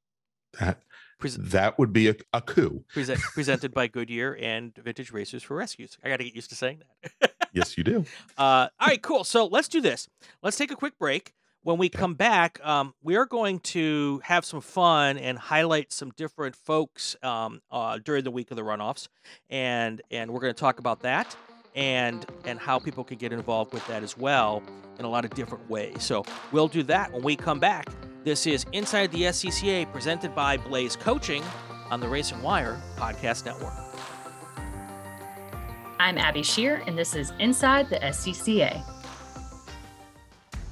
that 0.58 0.82
Pres- 1.18 1.36
that 1.36 1.78
would 1.78 1.92
be 1.92 2.08
a, 2.08 2.14
a 2.32 2.40
coup 2.40 2.84
present, 2.92 3.20
presented 3.34 3.72
by 3.72 3.86
Goodyear 3.86 4.36
and 4.40 4.74
Vintage 4.76 5.12
Racers 5.12 5.42
for 5.42 5.56
Rescues. 5.56 5.96
I 6.04 6.08
got 6.08 6.16
to 6.18 6.24
get 6.24 6.34
used 6.34 6.50
to 6.50 6.56
saying 6.56 6.82
that. 7.20 7.32
yes 7.52 7.76
you 7.76 7.84
do 7.84 8.04
Uh, 8.38 8.68
all 8.80 8.88
right, 8.88 9.02
cool. 9.02 9.22
So 9.24 9.46
let's 9.46 9.68
do 9.68 9.80
this. 9.82 10.08
Let's 10.42 10.56
take 10.56 10.70
a 10.70 10.76
quick 10.76 10.98
break. 10.98 11.34
When 11.62 11.76
we 11.76 11.90
come 11.90 12.14
back, 12.14 12.58
um, 12.64 12.94
we 13.02 13.16
are 13.16 13.26
going 13.26 13.58
to 13.60 14.22
have 14.24 14.46
some 14.46 14.62
fun 14.62 15.18
and 15.18 15.38
highlight 15.38 15.92
some 15.92 16.10
different 16.16 16.56
folks 16.56 17.16
um, 17.22 17.60
uh, 17.70 17.98
during 18.02 18.24
the 18.24 18.30
week 18.30 18.50
of 18.50 18.56
the 18.56 18.62
runoffs, 18.62 19.08
and 19.50 20.00
and 20.10 20.30
we're 20.30 20.40
going 20.40 20.54
to 20.54 20.58
talk 20.58 20.78
about 20.78 21.00
that 21.00 21.36
and 21.74 22.24
and 22.46 22.58
how 22.58 22.78
people 22.78 23.04
can 23.04 23.18
get 23.18 23.30
involved 23.32 23.74
with 23.74 23.86
that 23.88 24.02
as 24.02 24.16
well 24.16 24.62
in 24.98 25.04
a 25.04 25.08
lot 25.08 25.26
of 25.26 25.32
different 25.32 25.68
ways. 25.68 26.02
So 26.02 26.24
we'll 26.50 26.68
do 26.68 26.82
that 26.84 27.12
when 27.12 27.22
we 27.22 27.36
come 27.36 27.60
back. 27.60 27.88
This 28.24 28.46
is 28.46 28.64
Inside 28.72 29.12
the 29.12 29.22
SCCA, 29.24 29.90
presented 29.92 30.34
by 30.34 30.56
Blayze 30.56 30.98
Coaching 30.98 31.42
on 31.90 32.00
the 32.00 32.08
Racing 32.08 32.40
Wire 32.42 32.80
Podcast 32.96 33.44
Network. 33.44 33.89
I'm 36.00 36.16
Abby 36.16 36.42
Shear, 36.42 36.82
and 36.86 36.96
this 36.96 37.14
is 37.14 37.34
Inside 37.40 37.90
the 37.90 37.96
SCCA. 37.96 38.82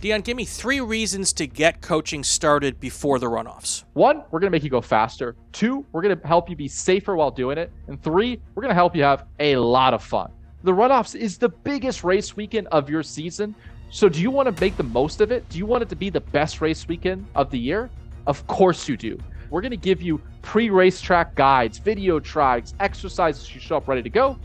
Dion, 0.00 0.22
give 0.22 0.38
me 0.38 0.46
three 0.46 0.80
reasons 0.80 1.34
to 1.34 1.46
get 1.46 1.82
coaching 1.82 2.24
started 2.24 2.80
before 2.80 3.18
the 3.18 3.26
runoffs. 3.26 3.84
One, 3.92 4.24
we're 4.30 4.40
going 4.40 4.50
to 4.50 4.50
make 4.50 4.62
you 4.62 4.70
go 4.70 4.80
faster. 4.80 5.36
Two, 5.52 5.84
we're 5.92 6.00
going 6.00 6.18
to 6.18 6.26
help 6.26 6.48
you 6.48 6.56
be 6.56 6.66
safer 6.66 7.14
while 7.14 7.30
doing 7.30 7.58
it. 7.58 7.70
And 7.88 8.02
three, 8.02 8.40
we're 8.54 8.62
going 8.62 8.70
to 8.70 8.74
help 8.74 8.96
you 8.96 9.02
have 9.02 9.26
a 9.38 9.56
lot 9.56 9.92
of 9.92 10.02
fun. 10.02 10.32
The 10.62 10.72
runoffs 10.72 11.14
is 11.14 11.36
the 11.36 11.50
biggest 11.50 12.04
race 12.04 12.34
weekend 12.34 12.66
of 12.68 12.88
your 12.88 13.02
season. 13.02 13.54
So, 13.90 14.08
do 14.08 14.22
you 14.22 14.30
want 14.30 14.56
to 14.56 14.58
make 14.62 14.78
the 14.78 14.82
most 14.82 15.20
of 15.20 15.30
it? 15.30 15.46
Do 15.50 15.58
you 15.58 15.66
want 15.66 15.82
it 15.82 15.90
to 15.90 15.96
be 15.96 16.08
the 16.08 16.20
best 16.20 16.62
race 16.62 16.88
weekend 16.88 17.26
of 17.34 17.50
the 17.50 17.58
year? 17.58 17.90
Of 18.26 18.46
course 18.46 18.88
you 18.88 18.96
do. 18.96 19.18
We're 19.50 19.60
going 19.60 19.72
to 19.72 19.76
give 19.76 20.00
you 20.00 20.22
pre 20.40 20.70
racetrack 20.70 21.34
guides, 21.34 21.76
video 21.76 22.18
tries, 22.18 22.72
exercises 22.80 23.54
you 23.54 23.60
show 23.60 23.76
up 23.76 23.88
ready 23.88 24.02
to 24.02 24.10
go. 24.10 24.38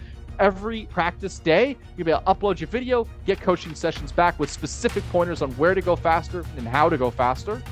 Every 0.44 0.88
practice 0.88 1.40
day, 1.40 1.78
you'll 1.96 2.04
be 2.04 2.12
able 2.12 2.20
to 2.20 2.28
upload 2.28 2.60
your 2.60 2.68
video, 2.68 3.08
get 3.26 3.40
coaching 3.40 3.74
sessions 3.74 4.12
back 4.12 4.38
with 4.42 4.52
specific 4.52 5.02
pointers 5.10 5.42
on 5.42 5.54
where 5.54 5.74
to 5.74 5.80
go 5.80 5.96
faster 5.96 6.44
and 6.58 6.68
how 6.68 6.90
to 6.90 6.98
go 6.98 7.10
faster. 7.10 7.64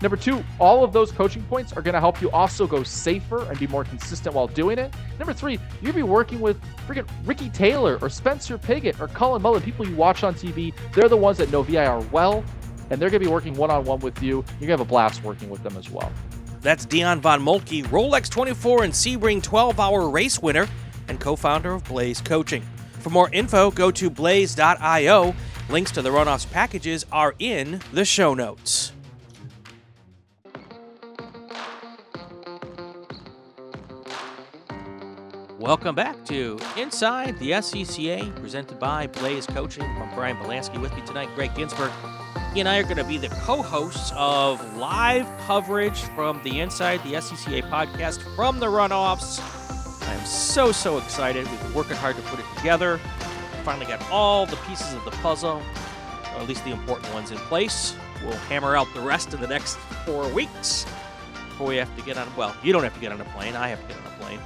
Number 0.00 0.16
two, 0.16 0.42
all 0.58 0.82
of 0.82 0.94
those 0.94 1.12
coaching 1.12 1.42
points 1.42 1.74
are 1.74 1.82
going 1.82 1.92
to 1.92 2.00
help 2.00 2.22
you 2.22 2.30
also 2.30 2.66
go 2.66 2.82
safer 2.82 3.46
and 3.50 3.58
be 3.58 3.66
more 3.66 3.84
consistent 3.84 4.34
while 4.34 4.46
doing 4.46 4.78
it. 4.78 4.94
Number 5.18 5.34
three, 5.34 5.58
you'll 5.82 5.92
be 5.92 6.02
working 6.02 6.40
with 6.40 6.58
freaking 6.88 7.06
Ricky 7.26 7.50
Taylor 7.50 7.98
or 8.00 8.08
Spencer 8.08 8.56
Pigot 8.56 8.98
or 8.98 9.08
Colin 9.08 9.42
Mullan, 9.42 9.62
people 9.62 9.86
you 9.86 9.94
watch 9.94 10.24
on 10.24 10.34
TV. 10.34 10.72
They're 10.94 11.10
the 11.10 11.18
ones 11.18 11.36
that 11.36 11.52
know 11.52 11.64
VIR 11.64 11.98
well, 12.12 12.42
and 12.88 12.98
they're 12.98 13.10
going 13.10 13.20
to 13.20 13.28
be 13.28 13.30
working 13.30 13.52
one 13.52 13.70
on 13.70 13.84
one 13.84 14.00
with 14.00 14.22
you. 14.22 14.36
You're 14.58 14.68
going 14.68 14.68
to 14.68 14.72
have 14.78 14.80
a 14.80 14.86
blast 14.86 15.22
working 15.22 15.50
with 15.50 15.62
them 15.62 15.76
as 15.76 15.90
well. 15.90 16.10
That's 16.62 16.86
Dion 16.86 17.20
Von 17.20 17.42
Moltke, 17.42 17.84
Rolex 17.84 18.30
24 18.30 18.84
and 18.84 18.92
Sebring 18.92 19.42
12 19.42 19.78
hour 19.78 20.08
race 20.08 20.40
winner 20.40 20.66
and 21.08 21.20
co 21.20 21.36
founder 21.36 21.72
of 21.72 21.84
Blayze 21.84 22.24
Coaching. 22.24 22.62
For 23.00 23.10
more 23.10 23.30
info, 23.32 23.70
go 23.70 23.90
to 23.92 24.10
blayze.io. 24.10 25.34
Links 25.68 25.90
to 25.92 26.02
the 26.02 26.10
runoffs 26.10 26.50
packages 26.50 27.06
are 27.10 27.34
in 27.38 27.80
the 27.92 28.04
show 28.04 28.34
notes. 28.34 28.92
Welcome 35.58 35.94
back 35.94 36.24
to 36.26 36.58
Inside 36.76 37.38
the 37.40 37.50
SCCA, 37.52 38.36
presented 38.36 38.78
by 38.78 39.08
Blayze 39.08 39.48
Coaching. 39.48 39.82
I'm 39.84 40.14
Brian 40.14 40.36
Belansky. 40.36 40.80
With 40.80 40.94
me 40.94 41.02
tonight, 41.06 41.28
Gregg 41.34 41.54
Ginsberg. 41.56 41.90
He 42.52 42.60
and 42.60 42.68
I 42.68 42.78
are 42.78 42.84
going 42.84 42.98
to 42.98 43.04
be 43.04 43.18
the 43.18 43.28
co 43.28 43.62
hosts 43.62 44.12
of 44.14 44.76
live 44.76 45.26
coverage 45.46 45.98
from 46.14 46.40
the 46.44 46.60
Inside 46.60 47.02
the 47.02 47.14
SCCA 47.14 47.62
podcast 47.68 48.20
from 48.36 48.60
the 48.60 48.66
runoffs. 48.66 49.55
I 50.06 50.14
am 50.14 50.24
so, 50.24 50.72
so 50.72 50.98
excited. 50.98 51.48
We've 51.50 51.60
been 51.62 51.74
working 51.74 51.96
hard 51.96 52.16
to 52.16 52.22
put 52.22 52.38
it 52.38 52.46
together. 52.56 52.98
Finally 53.64 53.86
got 53.86 54.08
all 54.10 54.46
the 54.46 54.56
pieces 54.68 54.94
of 54.94 55.04
the 55.04 55.10
puzzle, 55.10 55.60
or 56.34 56.40
at 56.40 56.48
least 56.48 56.64
the 56.64 56.70
important 56.70 57.12
ones, 57.12 57.32
in 57.32 57.38
place. 57.38 57.96
We'll 58.22 58.32
hammer 58.32 58.76
out 58.76 58.86
the 58.94 59.00
rest 59.00 59.34
in 59.34 59.40
the 59.40 59.48
next 59.48 59.76
four 60.04 60.28
weeks 60.28 60.86
before 61.34 61.66
we 61.66 61.76
have 61.76 61.94
to 61.96 62.02
get 62.02 62.18
on. 62.18 62.28
Well, 62.36 62.54
you 62.62 62.72
don't 62.72 62.84
have 62.84 62.94
to 62.94 63.00
get 63.00 63.10
on 63.10 63.20
a 63.20 63.24
plane. 63.24 63.56
I 63.56 63.68
have 63.68 63.80
to 63.80 63.88
get 63.88 63.96
on 63.96 64.12
a 64.12 64.16
plane. 64.18 64.40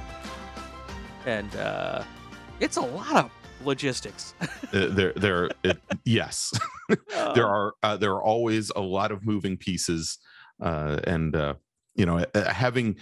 And 1.25 1.55
uh, 1.55 2.03
it's 2.59 2.77
a 2.77 2.81
lot 2.81 3.15
of 3.15 3.31
logistics. 3.63 4.33
Uh, 4.73 4.87
there 4.87 5.11
there 5.17 5.49
it, 5.65 5.81
yes 6.05 6.57
there 7.35 7.45
are 7.45 7.73
uh, 7.83 7.97
there 7.97 8.13
are 8.13 8.23
always 8.23 8.71
a 8.73 8.79
lot 8.79 9.11
of 9.11 9.25
moving 9.25 9.57
pieces 9.57 10.17
uh, 10.61 10.97
and 11.03 11.35
uh, 11.35 11.55
you 11.93 12.05
know 12.05 12.25
uh, 12.33 12.53
having 12.53 12.95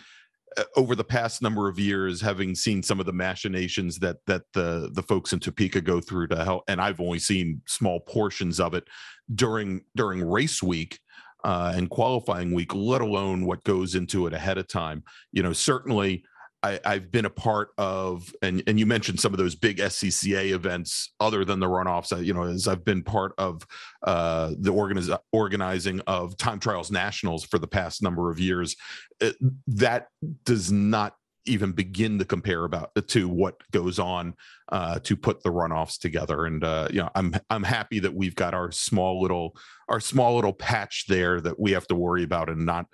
over 0.75 0.95
the 0.95 1.03
past 1.03 1.41
number 1.41 1.67
of 1.67 1.79
years 1.79 2.21
having 2.21 2.55
seen 2.55 2.81
some 2.81 2.99
of 2.99 3.05
the 3.05 3.13
machinations 3.13 3.99
that 3.99 4.17
that 4.25 4.43
the 4.53 4.89
the 4.93 5.03
folks 5.03 5.33
in 5.33 5.39
Topeka 5.39 5.81
go 5.81 6.01
through 6.01 6.27
to 6.27 6.43
help 6.43 6.63
and 6.67 6.81
I've 6.81 6.99
only 6.99 7.19
seen 7.19 7.61
small 7.67 7.99
portions 8.01 8.59
of 8.59 8.73
it 8.73 8.85
during 9.35 9.81
during 9.95 10.23
race 10.23 10.63
week 10.63 10.99
uh, 11.43 11.73
and 11.75 11.89
qualifying 11.89 12.53
week 12.53 12.73
let 12.73 13.01
alone 13.01 13.45
what 13.45 13.63
goes 13.63 13.95
into 13.95 14.27
it 14.27 14.33
ahead 14.33 14.57
of 14.57 14.67
time. 14.67 15.03
You 15.31 15.43
know 15.43 15.53
certainly 15.53 16.23
I, 16.61 16.79
I've 16.83 17.11
been 17.11 17.25
a 17.25 17.29
part 17.29 17.69
of, 17.77 18.33
and 18.41 18.61
and 18.67 18.79
you 18.79 18.85
mentioned 18.85 19.19
some 19.19 19.33
of 19.33 19.37
those 19.37 19.55
big 19.55 19.77
SCCA 19.77 20.51
events 20.51 21.13
other 21.19 21.45
than 21.45 21.59
the 21.59 21.67
runoffs. 21.67 22.23
You 22.23 22.33
know, 22.33 22.43
as 22.43 22.67
I've 22.67 22.83
been 22.83 23.03
part 23.03 23.33
of 23.37 23.65
uh, 24.03 24.51
the 24.57 24.73
organiz- 24.73 25.17
organizing 25.31 26.01
of 26.01 26.37
time 26.37 26.59
trials 26.59 26.91
nationals 26.91 27.45
for 27.45 27.59
the 27.59 27.67
past 27.67 28.03
number 28.03 28.29
of 28.29 28.39
years, 28.39 28.75
it, 29.21 29.35
that 29.67 30.07
does 30.43 30.71
not 30.71 31.15
even 31.45 31.71
begin 31.71 32.19
to 32.19 32.25
compare 32.25 32.63
about 32.65 32.91
to 33.07 33.27
what 33.27 33.55
goes 33.71 33.97
on 33.97 34.35
uh, 34.71 34.99
to 34.99 35.15
put 35.15 35.41
the 35.43 35.49
runoffs 35.49 35.97
together. 35.97 36.45
And 36.45 36.63
uh, 36.63 36.89
you 36.91 36.99
know, 36.99 37.09
I'm 37.15 37.33
I'm 37.49 37.63
happy 37.63 37.99
that 37.99 38.13
we've 38.13 38.35
got 38.35 38.53
our 38.53 38.71
small 38.71 39.21
little 39.21 39.55
our 39.87 39.99
small 39.99 40.35
little 40.35 40.53
patch 40.53 41.05
there 41.07 41.41
that 41.41 41.59
we 41.59 41.71
have 41.71 41.87
to 41.87 41.95
worry 41.95 42.23
about 42.23 42.49
and 42.49 42.65
not 42.65 42.85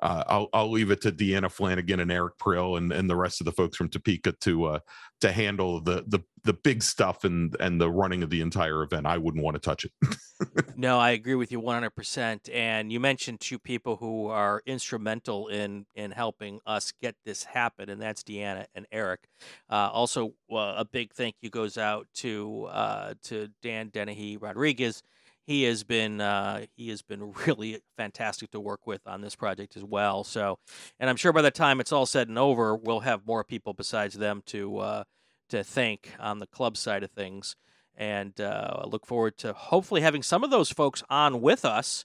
uh, 0.00 0.24
I'll 0.26 0.48
I'll 0.52 0.70
leave 0.70 0.90
it 0.90 1.00
to 1.02 1.12
Deanna 1.12 1.50
Flanagan 1.50 2.00
and 2.00 2.12
Eric 2.12 2.38
Prill 2.38 2.76
and, 2.76 2.92
and 2.92 3.10
the 3.10 3.16
rest 3.16 3.40
of 3.40 3.44
the 3.44 3.52
folks 3.52 3.76
from 3.76 3.88
Topeka 3.88 4.32
to 4.40 4.64
uh, 4.64 4.78
to 5.20 5.32
handle 5.32 5.80
the 5.80 6.04
the 6.06 6.20
the 6.44 6.52
big 6.52 6.82
stuff 6.82 7.24
and 7.24 7.56
and 7.58 7.80
the 7.80 7.90
running 7.90 8.22
of 8.22 8.30
the 8.30 8.40
entire 8.40 8.82
event. 8.82 9.06
I 9.06 9.18
wouldn't 9.18 9.42
want 9.42 9.56
to 9.56 9.60
touch 9.60 9.84
it. 9.84 9.92
no, 10.76 10.98
I 10.98 11.10
agree 11.10 11.34
with 11.34 11.50
you 11.50 11.60
100%. 11.60 12.48
And 12.54 12.92
you 12.92 13.00
mentioned 13.00 13.40
two 13.40 13.58
people 13.58 13.96
who 13.96 14.28
are 14.28 14.62
instrumental 14.66 15.48
in 15.48 15.86
in 15.94 16.12
helping 16.12 16.60
us 16.64 16.92
get 17.02 17.16
this 17.24 17.44
happen, 17.44 17.90
and 17.90 18.00
that's 18.00 18.22
Deanna 18.22 18.66
and 18.74 18.86
Eric. 18.92 19.28
Uh, 19.68 19.90
also, 19.92 20.34
uh, 20.50 20.74
a 20.76 20.84
big 20.84 21.12
thank 21.12 21.34
you 21.40 21.50
goes 21.50 21.76
out 21.76 22.06
to 22.14 22.68
uh, 22.70 23.14
to 23.24 23.48
Dan 23.62 23.88
Dennehy 23.88 24.36
Rodriguez 24.36 25.02
he 25.48 25.62
has 25.62 25.82
been 25.82 26.20
uh, 26.20 26.66
he 26.76 26.90
has 26.90 27.00
been 27.00 27.32
really 27.46 27.80
fantastic 27.96 28.50
to 28.50 28.60
work 28.60 28.86
with 28.86 29.00
on 29.06 29.22
this 29.22 29.34
project 29.34 29.78
as 29.78 29.82
well. 29.82 30.22
So, 30.22 30.58
and 31.00 31.08
I'm 31.08 31.16
sure 31.16 31.32
by 31.32 31.40
the 31.40 31.50
time 31.50 31.80
it's 31.80 31.90
all 31.90 32.04
said 32.04 32.28
and 32.28 32.38
over, 32.38 32.76
we'll 32.76 33.00
have 33.00 33.26
more 33.26 33.42
people 33.42 33.72
besides 33.72 34.14
them 34.14 34.42
to 34.46 34.78
uh, 34.78 35.04
to 35.48 35.64
thank 35.64 36.12
on 36.20 36.38
the 36.38 36.46
club 36.46 36.76
side 36.76 37.02
of 37.02 37.10
things. 37.10 37.56
And 37.96 38.38
uh, 38.38 38.82
I 38.82 38.86
look 38.86 39.06
forward 39.06 39.38
to 39.38 39.54
hopefully 39.54 40.02
having 40.02 40.22
some 40.22 40.44
of 40.44 40.50
those 40.50 40.70
folks 40.70 41.02
on 41.08 41.40
with 41.40 41.64
us, 41.64 42.04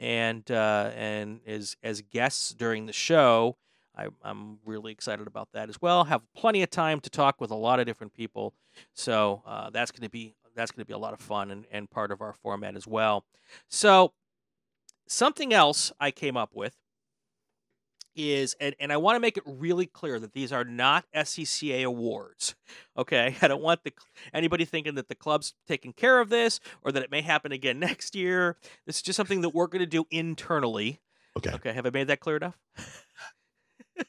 and 0.00 0.50
uh, 0.50 0.90
and 0.96 1.40
as 1.46 1.76
as 1.84 2.02
guests 2.02 2.50
during 2.52 2.86
the 2.86 2.92
show. 2.92 3.56
I, 3.96 4.06
I'm 4.22 4.58
really 4.64 4.92
excited 4.92 5.26
about 5.26 5.48
that 5.52 5.68
as 5.68 5.82
well. 5.82 6.04
Have 6.04 6.22
plenty 6.34 6.62
of 6.62 6.70
time 6.70 7.00
to 7.00 7.10
talk 7.10 7.40
with 7.40 7.50
a 7.50 7.56
lot 7.56 7.80
of 7.80 7.86
different 7.86 8.14
people, 8.14 8.54
so 8.94 9.42
uh, 9.46 9.70
that's 9.70 9.90
going 9.90 10.04
to 10.04 10.10
be 10.10 10.34
that's 10.54 10.70
going 10.70 10.82
to 10.82 10.86
be 10.86 10.92
a 10.92 10.98
lot 10.98 11.12
of 11.12 11.20
fun 11.20 11.50
and, 11.50 11.66
and 11.70 11.90
part 11.90 12.10
of 12.10 12.20
our 12.20 12.32
format 12.32 12.76
as 12.76 12.86
well. 12.86 13.24
So, 13.68 14.12
something 15.06 15.52
else 15.52 15.92
I 16.00 16.10
came 16.10 16.36
up 16.36 16.50
with 16.54 16.76
is, 18.16 18.56
and, 18.60 18.74
and 18.80 18.92
I 18.92 18.96
want 18.96 19.16
to 19.16 19.20
make 19.20 19.36
it 19.36 19.42
really 19.46 19.86
clear 19.86 20.18
that 20.18 20.32
these 20.32 20.52
are 20.52 20.64
not 20.64 21.04
SCCA 21.14 21.84
awards. 21.84 22.54
Okay. 22.96 23.36
I 23.42 23.48
don't 23.48 23.62
want 23.62 23.84
the 23.84 23.92
anybody 24.32 24.64
thinking 24.64 24.94
that 24.96 25.08
the 25.08 25.14
club's 25.14 25.54
taking 25.66 25.92
care 25.92 26.20
of 26.20 26.28
this 26.28 26.60
or 26.82 26.92
that 26.92 27.02
it 27.02 27.10
may 27.10 27.22
happen 27.22 27.52
again 27.52 27.78
next 27.80 28.14
year. 28.14 28.56
This 28.86 28.96
is 28.96 29.02
just 29.02 29.16
something 29.16 29.40
that 29.42 29.50
we're 29.50 29.68
going 29.68 29.80
to 29.80 29.86
do 29.86 30.06
internally. 30.10 31.00
Okay. 31.36 31.52
Okay. 31.52 31.72
Have 31.72 31.86
I 31.86 31.90
made 31.90 32.08
that 32.08 32.20
clear 32.20 32.36
enough? 32.36 32.58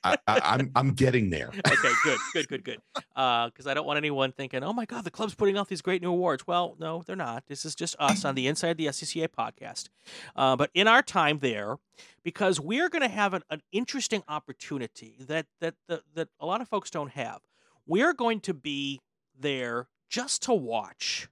I, 0.03 0.13
am 0.13 0.19
I'm, 0.27 0.71
I'm 0.75 0.91
getting 0.93 1.29
there. 1.29 1.49
okay, 1.67 1.91
good, 2.03 2.19
good, 2.33 2.47
good, 2.47 2.63
good. 2.63 2.81
Because 2.93 3.67
uh, 3.67 3.71
I 3.71 3.73
don't 3.73 3.85
want 3.85 3.97
anyone 3.97 4.31
thinking, 4.31 4.63
"Oh 4.63 4.73
my 4.73 4.85
God, 4.85 5.03
the 5.03 5.11
club's 5.11 5.35
putting 5.35 5.57
out 5.57 5.67
these 5.67 5.81
great 5.81 6.01
new 6.01 6.11
awards." 6.11 6.45
Well, 6.47 6.75
no, 6.79 7.03
they're 7.05 7.15
not. 7.15 7.45
This 7.47 7.65
is 7.65 7.75
just 7.75 7.95
us 7.99 8.25
on 8.25 8.35
the 8.35 8.47
Inside 8.47 8.77
the 8.77 8.87
SCCA 8.87 9.27
podcast. 9.27 9.89
Uh, 10.35 10.55
but 10.55 10.69
in 10.73 10.87
our 10.87 11.01
time 11.01 11.39
there, 11.39 11.77
because 12.23 12.59
we're 12.59 12.89
going 12.89 13.01
to 13.01 13.07
have 13.07 13.33
an, 13.33 13.43
an 13.49 13.61
interesting 13.71 14.23
opportunity 14.27 15.17
that 15.27 15.45
that, 15.59 15.75
that 15.87 16.01
that 16.13 16.29
a 16.39 16.45
lot 16.45 16.61
of 16.61 16.67
folks 16.67 16.89
don't 16.89 17.11
have. 17.11 17.41
We're 17.85 18.13
going 18.13 18.41
to 18.41 18.53
be 18.53 19.01
there 19.37 19.87
just 20.09 20.43
to 20.43 20.53
watch. 20.53 21.27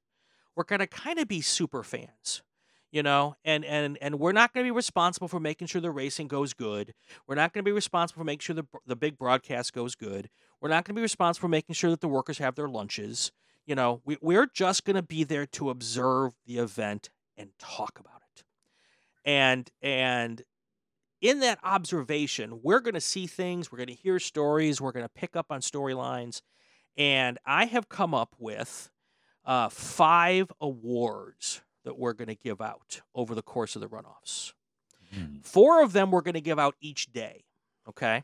We're 0.55 0.63
going 0.63 0.79
to 0.79 0.87
kind 0.87 1.19
of 1.19 1.27
be 1.27 1.41
super 1.41 1.83
fans 1.83 2.41
you 2.91 3.03
know 3.03 3.35
and 3.43 3.63
and 3.65 3.97
and 4.01 4.19
we're 4.19 4.31
not 4.31 4.53
going 4.53 4.65
to 4.65 4.67
be 4.67 4.75
responsible 4.75 5.27
for 5.27 5.39
making 5.39 5.67
sure 5.67 5.81
the 5.81 5.91
racing 5.91 6.27
goes 6.27 6.53
good. 6.53 6.93
We're 7.27 7.35
not 7.35 7.53
going 7.53 7.63
to 7.63 7.67
be 7.67 7.73
responsible 7.73 8.21
for 8.21 8.25
making 8.25 8.41
sure 8.41 8.55
the, 8.55 8.65
the 8.85 8.95
big 8.95 9.17
broadcast 9.17 9.73
goes 9.73 9.95
good. 9.95 10.29
We're 10.61 10.69
not 10.69 10.85
going 10.85 10.95
to 10.95 10.99
be 10.99 11.03
responsible 11.03 11.47
for 11.47 11.51
making 11.51 11.75
sure 11.75 11.89
that 11.89 12.01
the 12.01 12.07
workers 12.07 12.39
have 12.39 12.55
their 12.55 12.67
lunches. 12.67 13.31
You 13.65 13.75
know 13.75 14.01
we, 14.05 14.17
we're 14.21 14.47
just 14.47 14.85
going 14.85 14.95
to 14.95 15.03
be 15.03 15.23
there 15.23 15.45
to 15.47 15.69
observe 15.69 16.33
the 16.45 16.57
event 16.57 17.09
and 17.37 17.51
talk 17.59 17.99
about 17.99 18.21
it. 18.35 18.43
And 19.25 19.69
and 19.81 20.43
in 21.21 21.41
that 21.41 21.59
observation 21.63 22.61
we're 22.63 22.79
going 22.79 22.93
to 22.93 23.01
see 23.01 23.27
things 23.27 23.71
we're 23.71 23.77
going 23.77 23.87
to 23.87 23.93
hear 23.93 24.19
stories 24.19 24.79
we're 24.79 24.93
going 24.93 25.05
to 25.05 25.09
pick 25.09 25.35
up 25.35 25.47
on 25.49 25.61
storylines. 25.61 26.41
And 26.97 27.37
i 27.45 27.65
have 27.65 27.87
come 27.87 28.13
up 28.13 28.35
with 28.39 28.89
uh, 29.45 29.69
five 29.69 30.51
awards 30.59 31.61
that 31.83 31.97
we're 31.97 32.13
going 32.13 32.27
to 32.27 32.35
give 32.35 32.61
out 32.61 33.01
over 33.15 33.35
the 33.35 33.41
course 33.41 33.75
of 33.75 33.81
the 33.81 33.87
runoffs. 33.87 34.53
Mm. 35.15 35.43
Four 35.43 35.81
of 35.81 35.93
them 35.93 36.11
we're 36.11 36.21
going 36.21 36.33
to 36.35 36.41
give 36.41 36.59
out 36.59 36.75
each 36.81 37.11
day. 37.11 37.45
Okay. 37.87 38.23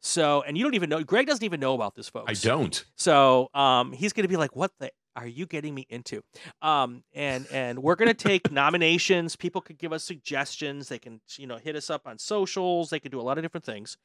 So, 0.00 0.42
and 0.42 0.56
you 0.56 0.64
don't 0.64 0.74
even 0.74 0.88
know, 0.88 1.02
Gregg 1.02 1.26
doesn't 1.26 1.44
even 1.44 1.60
know 1.60 1.74
about 1.74 1.94
this, 1.94 2.08
folks. 2.08 2.30
I 2.30 2.48
don't. 2.48 2.84
So, 2.96 3.48
um, 3.54 3.92
he's 3.92 4.12
going 4.12 4.24
to 4.24 4.28
be 4.28 4.36
like, 4.36 4.54
what 4.54 4.72
the 4.78 4.90
are 5.16 5.26
you 5.26 5.46
getting 5.46 5.74
me 5.74 5.86
into? 5.88 6.22
Um, 6.62 7.02
and 7.14 7.46
and 7.50 7.78
we're 7.82 7.96
gonna 7.96 8.14
take 8.14 8.50
nominations. 8.52 9.34
People 9.34 9.60
could 9.60 9.78
give 9.78 9.92
us 9.92 10.04
suggestions. 10.04 10.88
They 10.88 10.98
can 10.98 11.20
you 11.36 11.46
know 11.46 11.56
hit 11.56 11.74
us 11.74 11.90
up 11.90 12.06
on 12.06 12.18
socials. 12.18 12.90
They 12.90 13.00
can 13.00 13.10
do 13.10 13.20
a 13.20 13.22
lot 13.22 13.38
of 13.38 13.44
different 13.44 13.64
things. 13.64 13.96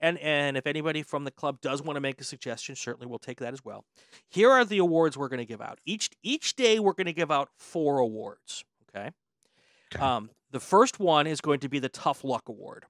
And 0.00 0.18
and 0.18 0.56
if 0.56 0.66
anybody 0.66 1.02
from 1.02 1.24
the 1.24 1.30
club 1.30 1.60
does 1.60 1.82
want 1.82 1.96
to 1.96 2.00
make 2.00 2.20
a 2.20 2.24
suggestion, 2.24 2.76
certainly 2.76 3.06
we'll 3.06 3.18
take 3.18 3.40
that 3.40 3.52
as 3.52 3.64
well. 3.64 3.84
Here 4.28 4.50
are 4.50 4.64
the 4.64 4.78
awards 4.78 5.18
we're 5.18 5.28
gonna 5.28 5.44
give 5.44 5.60
out. 5.60 5.80
Each 5.84 6.08
each 6.22 6.54
day 6.54 6.78
we're 6.78 6.94
gonna 6.94 7.12
give 7.12 7.30
out 7.30 7.50
four 7.58 7.98
awards. 7.98 8.64
Okay. 8.88 9.10
okay. 9.94 10.02
Um, 10.02 10.30
the 10.52 10.60
first 10.60 10.98
one 10.98 11.26
is 11.26 11.40
going 11.40 11.60
to 11.60 11.68
be 11.68 11.78
the 11.78 11.88
Tough 11.88 12.24
Luck 12.24 12.48
Award. 12.48 12.86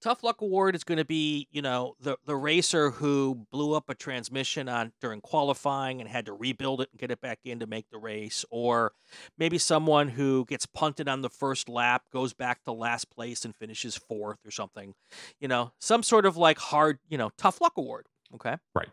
Tough 0.00 0.22
Luck 0.22 0.40
Award 0.40 0.74
is 0.74 0.82
going 0.82 0.98
to 0.98 1.04
be, 1.04 1.46
you 1.50 1.60
know, 1.60 1.94
the 2.00 2.16
the 2.24 2.36
racer 2.36 2.90
who 2.90 3.46
blew 3.50 3.74
up 3.74 3.90
a 3.90 3.94
transmission 3.94 4.68
on 4.68 4.92
during 5.00 5.20
qualifying 5.20 6.00
and 6.00 6.08
had 6.08 6.26
to 6.26 6.32
rebuild 6.32 6.80
it 6.80 6.88
and 6.90 6.98
get 6.98 7.10
it 7.10 7.20
back 7.20 7.40
in 7.44 7.60
to 7.60 7.66
make 7.66 7.90
the 7.90 7.98
race, 7.98 8.44
or 8.50 8.92
maybe 9.36 9.58
someone 9.58 10.08
who 10.08 10.46
gets 10.46 10.64
punted 10.64 11.08
on 11.08 11.20
the 11.20 11.28
first 11.28 11.68
lap, 11.68 12.04
goes 12.12 12.32
back 12.32 12.64
to 12.64 12.72
last 12.72 13.10
place 13.10 13.44
and 13.44 13.54
finishes 13.54 13.96
fourth 13.96 14.38
or 14.46 14.50
something. 14.50 14.94
You 15.38 15.48
know, 15.48 15.72
some 15.80 16.02
sort 16.02 16.24
of 16.24 16.36
like 16.36 16.58
hard, 16.58 16.98
you 17.08 17.18
know, 17.18 17.30
tough 17.36 17.60
luck 17.60 17.74
award. 17.76 18.06
Okay, 18.34 18.56
right. 18.74 18.88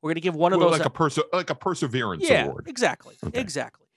We're 0.00 0.10
going 0.10 0.16
to 0.16 0.20
give 0.20 0.36
one 0.36 0.52
of 0.52 0.60
well, 0.60 0.70
those 0.70 0.78
like 0.78 0.86
a 0.86 0.90
perse- 0.90 1.18
like 1.32 1.50
a 1.50 1.56
perseverance 1.56 2.28
yeah, 2.28 2.44
award. 2.44 2.68
Exactly. 2.68 3.16
Okay. 3.24 3.40
Exactly 3.40 3.87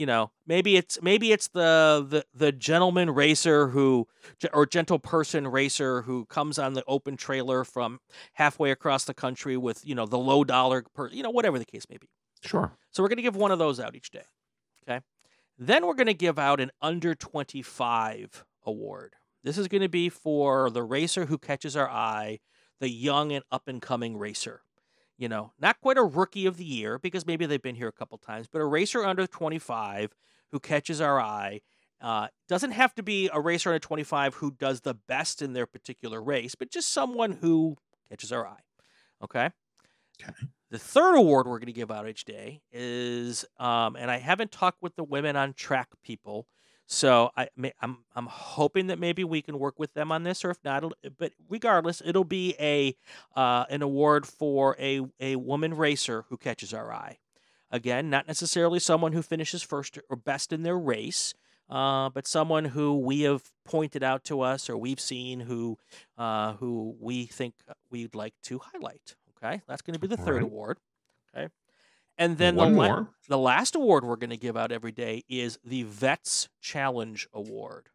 you 0.00 0.06
know 0.06 0.30
maybe 0.46 0.76
it's 0.76 1.00
maybe 1.02 1.30
it's 1.30 1.48
the 1.48 2.04
the 2.08 2.24
the 2.34 2.50
gentleman 2.50 3.10
racer 3.10 3.68
who 3.68 4.08
or 4.52 4.64
gentle 4.64 4.98
person 4.98 5.46
racer 5.46 6.02
who 6.02 6.24
comes 6.24 6.58
on 6.58 6.72
the 6.72 6.82
open 6.86 7.16
trailer 7.16 7.64
from 7.64 8.00
halfway 8.32 8.70
across 8.70 9.04
the 9.04 9.14
country 9.14 9.56
with 9.56 9.86
you 9.86 9.94
know 9.94 10.06
the 10.06 10.18
low 10.18 10.42
dollar 10.42 10.84
per 10.94 11.08
you 11.08 11.22
know 11.22 11.30
whatever 11.30 11.58
the 11.58 11.66
case 11.66 11.84
may 11.90 11.98
be. 11.98 12.08
Sure. 12.42 12.72
So 12.90 13.02
we're 13.02 13.10
going 13.10 13.18
to 13.18 13.22
give 13.22 13.36
one 13.36 13.52
of 13.52 13.58
those 13.58 13.78
out 13.78 13.94
each 13.94 14.10
day 14.10 14.22
okay? 14.90 15.04
Then 15.58 15.86
we're 15.86 15.94
going 15.94 16.06
to 16.06 16.14
give 16.14 16.38
out 16.38 16.60
an 16.60 16.70
under 16.80 17.14
25 17.14 18.44
award. 18.64 19.14
This 19.42 19.58
is 19.58 19.68
going 19.68 19.82
to 19.82 19.88
be 19.88 20.08
for 20.08 20.70
the 20.70 20.82
racer 20.82 21.26
who 21.26 21.38
catches 21.38 21.76
our 21.76 21.88
eye 21.88 22.40
the 22.80 22.90
young 22.90 23.32
and 23.32 23.44
up 23.52 23.68
and 23.68 23.80
coming 23.80 24.16
racer 24.16 24.62
you 25.20 25.28
know, 25.28 25.52
not 25.60 25.78
quite 25.82 25.98
a 25.98 26.02
rookie 26.02 26.46
of 26.46 26.56
the 26.56 26.64
year 26.64 26.98
because 26.98 27.26
maybe 27.26 27.44
they've 27.44 27.60
been 27.60 27.74
here 27.74 27.88
a 27.88 27.92
couple 27.92 28.16
times, 28.16 28.48
but 28.50 28.62
a 28.62 28.64
racer 28.64 29.04
under 29.04 29.26
25 29.26 30.14
who 30.50 30.58
catches 30.58 31.00
our 31.00 31.20
eye. 31.20 31.60
Uh, 32.00 32.28
doesn't 32.48 32.70
have 32.70 32.94
to 32.94 33.02
be 33.02 33.28
a 33.30 33.38
racer 33.38 33.68
under 33.68 33.78
25 33.78 34.36
who 34.36 34.50
does 34.50 34.80
the 34.80 34.94
best 34.94 35.42
in 35.42 35.52
their 35.52 35.66
particular 35.66 36.22
race, 36.22 36.54
but 36.54 36.70
just 36.70 36.90
someone 36.90 37.32
who 37.32 37.76
catches 38.08 38.32
our 38.32 38.48
eye. 38.48 38.62
Okay. 39.22 39.50
Okay. 40.22 40.32
The 40.70 40.78
third 40.78 41.16
award 41.16 41.46
we're 41.46 41.58
going 41.58 41.66
to 41.66 41.72
give 41.72 41.90
out 41.90 42.08
each 42.08 42.24
day 42.24 42.62
is, 42.72 43.44
um, 43.58 43.96
and 43.96 44.10
I 44.10 44.16
haven't 44.16 44.52
talked 44.52 44.80
with 44.80 44.96
the 44.96 45.04
women 45.04 45.36
on 45.36 45.52
track 45.52 45.88
people, 46.02 46.46
so 46.92 47.30
I, 47.36 47.48
I'm 47.80 47.98
I'm 48.16 48.26
hoping 48.26 48.88
that 48.88 48.98
maybe 48.98 49.22
we 49.22 49.42
can 49.42 49.60
work 49.60 49.78
with 49.78 49.94
them 49.94 50.10
on 50.10 50.24
this, 50.24 50.44
or 50.44 50.50
if 50.50 50.58
not, 50.64 50.82
but 51.18 51.32
regardless, 51.48 52.02
it'll 52.04 52.24
be 52.24 52.56
a 52.58 52.96
uh, 53.38 53.64
an 53.70 53.80
award 53.80 54.26
for 54.26 54.76
a 54.76 55.02
a 55.20 55.36
woman 55.36 55.74
racer 55.74 56.24
who 56.28 56.36
catches 56.36 56.74
our 56.74 56.92
eye. 56.92 57.18
Again, 57.70 58.10
not 58.10 58.26
necessarily 58.26 58.80
someone 58.80 59.12
who 59.12 59.22
finishes 59.22 59.62
first 59.62 60.00
or 60.08 60.16
best 60.16 60.52
in 60.52 60.64
their 60.64 60.76
race, 60.76 61.32
uh, 61.68 62.10
but 62.10 62.26
someone 62.26 62.64
who 62.64 62.98
we 62.98 63.20
have 63.20 63.44
pointed 63.64 64.02
out 64.02 64.24
to 64.24 64.40
us 64.40 64.68
or 64.68 64.76
we've 64.76 64.98
seen 64.98 65.38
who 65.38 65.78
uh, 66.18 66.54
who 66.54 66.96
we 66.98 67.26
think 67.26 67.54
we'd 67.92 68.16
like 68.16 68.34
to 68.42 68.58
highlight. 68.58 69.14
Okay, 69.36 69.62
that's 69.68 69.82
going 69.82 69.94
to 69.94 70.00
be 70.00 70.08
the 70.08 70.16
third 70.16 70.34
right. 70.34 70.42
award. 70.42 70.78
And 72.20 72.36
then 72.36 72.54
One 72.54 72.72
the, 72.72 72.76
more. 72.76 73.08
the 73.28 73.38
last 73.38 73.74
award 73.74 74.04
we're 74.04 74.16
going 74.16 74.28
to 74.30 74.36
give 74.36 74.54
out 74.54 74.70
every 74.70 74.92
day 74.92 75.24
is 75.26 75.58
the 75.64 75.84
Vets 75.84 76.50
Challenge 76.60 77.26
Award. 77.32 77.88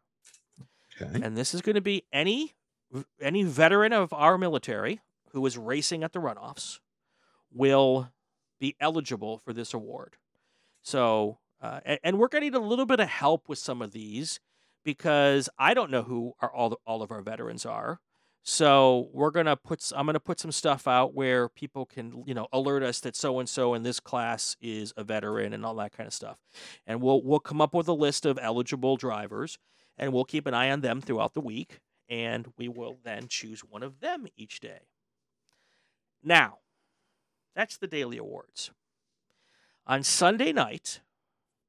Okay. 1.00 1.22
And 1.22 1.36
this 1.36 1.54
is 1.54 1.62
going 1.62 1.76
to 1.76 1.80
be 1.80 2.02
any 2.12 2.54
any 3.20 3.44
veteran 3.44 3.92
of 3.92 4.12
our 4.12 4.36
military 4.36 5.00
who 5.30 5.46
is 5.46 5.56
racing 5.56 6.02
at 6.02 6.12
the 6.12 6.18
runoffs 6.18 6.80
will 7.52 8.10
be 8.58 8.74
eligible 8.80 9.38
for 9.38 9.52
this 9.52 9.72
award. 9.72 10.16
So, 10.82 11.38
uh, 11.60 11.80
and, 11.84 12.00
and 12.02 12.18
we're 12.18 12.28
going 12.28 12.42
to 12.42 12.46
need 12.46 12.54
a 12.54 12.60
little 12.60 12.86
bit 12.86 13.00
of 13.00 13.08
help 13.08 13.48
with 13.48 13.58
some 13.58 13.80
of 13.80 13.92
these 13.92 14.40
because 14.84 15.48
I 15.58 15.72
don't 15.74 15.90
know 15.90 16.02
who 16.02 16.32
are 16.40 16.52
all 16.52 16.70
the, 16.70 16.76
all 16.84 17.02
of 17.02 17.12
our 17.12 17.22
veterans 17.22 17.64
are. 17.64 18.00
So 18.48 19.08
we're 19.12 19.32
gonna 19.32 19.56
put 19.56 19.90
I'm 19.94 20.06
gonna 20.06 20.20
put 20.20 20.38
some 20.38 20.52
stuff 20.52 20.86
out 20.86 21.14
where 21.14 21.48
people 21.48 21.84
can 21.84 22.22
you 22.26 22.32
know 22.32 22.46
alert 22.52 22.84
us 22.84 23.00
that 23.00 23.16
so 23.16 23.40
and 23.40 23.48
so 23.48 23.74
in 23.74 23.82
this 23.82 23.98
class 23.98 24.56
is 24.60 24.94
a 24.96 25.02
veteran 25.02 25.52
and 25.52 25.66
all 25.66 25.74
that 25.74 25.92
kind 25.92 26.06
of 26.06 26.14
stuff, 26.14 26.38
and 26.86 27.02
we'll 27.02 27.20
we'll 27.24 27.40
come 27.40 27.60
up 27.60 27.74
with 27.74 27.88
a 27.88 27.92
list 27.92 28.24
of 28.24 28.38
eligible 28.40 28.96
drivers, 28.96 29.58
and 29.98 30.12
we'll 30.12 30.24
keep 30.24 30.46
an 30.46 30.54
eye 30.54 30.70
on 30.70 30.80
them 30.80 31.00
throughout 31.00 31.34
the 31.34 31.40
week, 31.40 31.80
and 32.08 32.46
we 32.56 32.68
will 32.68 32.98
then 33.02 33.26
choose 33.26 33.62
one 33.62 33.82
of 33.82 33.98
them 33.98 34.26
each 34.36 34.60
day. 34.60 34.82
Now, 36.22 36.58
that's 37.56 37.76
the 37.76 37.88
daily 37.88 38.16
awards. 38.16 38.70
On 39.88 40.04
Sunday 40.04 40.52
night, 40.52 41.00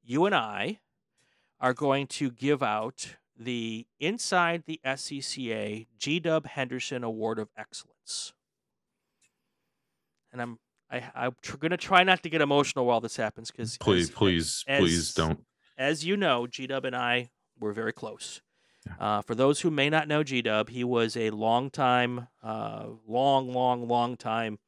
you 0.03 0.27
and 0.27 0.35
I 0.35 0.77
are 1.59 1.73
going 1.73 2.05
to 2.05 2.29
give 2.29 2.61
out 2.61 3.15
the 3.37 3.85
Inside 3.99 4.63
the 4.65 4.79
SCCA 4.85 5.87
G 5.97 6.19
Dub 6.19 6.47
Henderson 6.47 7.03
Award 7.03 7.39
of 7.39 7.49
Excellence. 7.57 8.33
And 10.31 10.41
I'm 10.41 10.59
I, 10.89 11.03
I'm 11.15 11.35
tr- 11.41 11.57
going 11.57 11.71
to 11.71 11.77
try 11.77 12.03
not 12.03 12.23
to 12.23 12.29
get 12.29 12.41
emotional 12.41 12.85
while 12.85 13.01
this 13.01 13.17
happens 13.17 13.51
because 13.51 13.77
please, 13.77 14.09
please, 14.09 14.63
as, 14.67 14.79
please 14.79 15.13
don't. 15.13 15.43
As 15.77 16.05
you 16.05 16.15
know, 16.17 16.47
G 16.47 16.67
Dub 16.67 16.85
and 16.85 16.95
I 16.95 17.29
were 17.59 17.73
very 17.73 17.93
close. 17.93 18.41
Uh, 18.99 19.21
for 19.21 19.35
those 19.35 19.61
who 19.61 19.69
may 19.69 19.89
not 19.89 20.07
know 20.07 20.23
G 20.23 20.41
Dub, 20.41 20.69
he 20.69 20.83
was 20.83 21.17
a 21.17 21.29
long 21.31 21.69
time, 21.69 22.27
uh, 22.41 22.85
long, 23.05 23.51
long, 23.51 23.87
long 23.87 24.15
time 24.15 24.59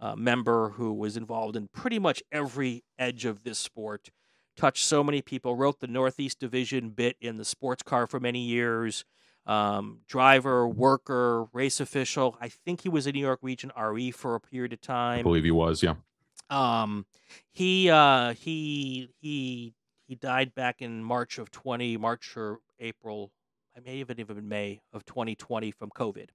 uh, 0.00 0.16
member 0.16 0.70
who 0.70 0.92
was 0.92 1.16
involved 1.16 1.56
in 1.56 1.68
pretty 1.68 1.98
much 1.98 2.22
every 2.32 2.84
edge 2.98 3.24
of 3.24 3.44
this 3.44 3.58
sport 3.58 4.10
touched 4.56 4.84
so 4.84 5.04
many 5.04 5.22
people. 5.22 5.56
Wrote 5.56 5.80
the 5.80 5.86
Northeast 5.86 6.38
Division 6.38 6.90
bit 6.90 7.16
in 7.20 7.36
the 7.36 7.44
sports 7.44 7.82
car 7.82 8.06
for 8.06 8.20
many 8.20 8.40
years. 8.40 9.04
Um, 9.46 10.00
driver, 10.08 10.66
worker, 10.66 11.46
race 11.52 11.78
official. 11.78 12.36
I 12.40 12.48
think 12.48 12.80
he 12.80 12.88
was 12.88 13.06
a 13.06 13.12
New 13.12 13.20
York 13.20 13.38
Region 13.42 13.70
RE 13.80 14.10
for 14.10 14.34
a 14.34 14.40
period 14.40 14.72
of 14.72 14.80
time. 14.80 15.20
I 15.20 15.22
believe 15.22 15.44
he 15.44 15.52
was, 15.52 15.82
yeah. 15.82 15.94
Um, 16.50 17.06
he 17.52 17.88
uh, 17.90 18.34
he 18.34 19.10
he 19.20 19.74
he 20.08 20.14
died 20.14 20.54
back 20.54 20.82
in 20.82 21.04
March 21.04 21.38
of 21.38 21.50
twenty, 21.50 21.96
March 21.96 22.36
or 22.36 22.58
April. 22.80 23.30
I 23.76 23.80
may 23.80 23.98
have 23.98 24.10
even 24.10 24.36
been 24.36 24.48
May 24.48 24.80
of 24.92 25.04
2020 25.04 25.70
from 25.70 25.90
COVID. 25.90 26.30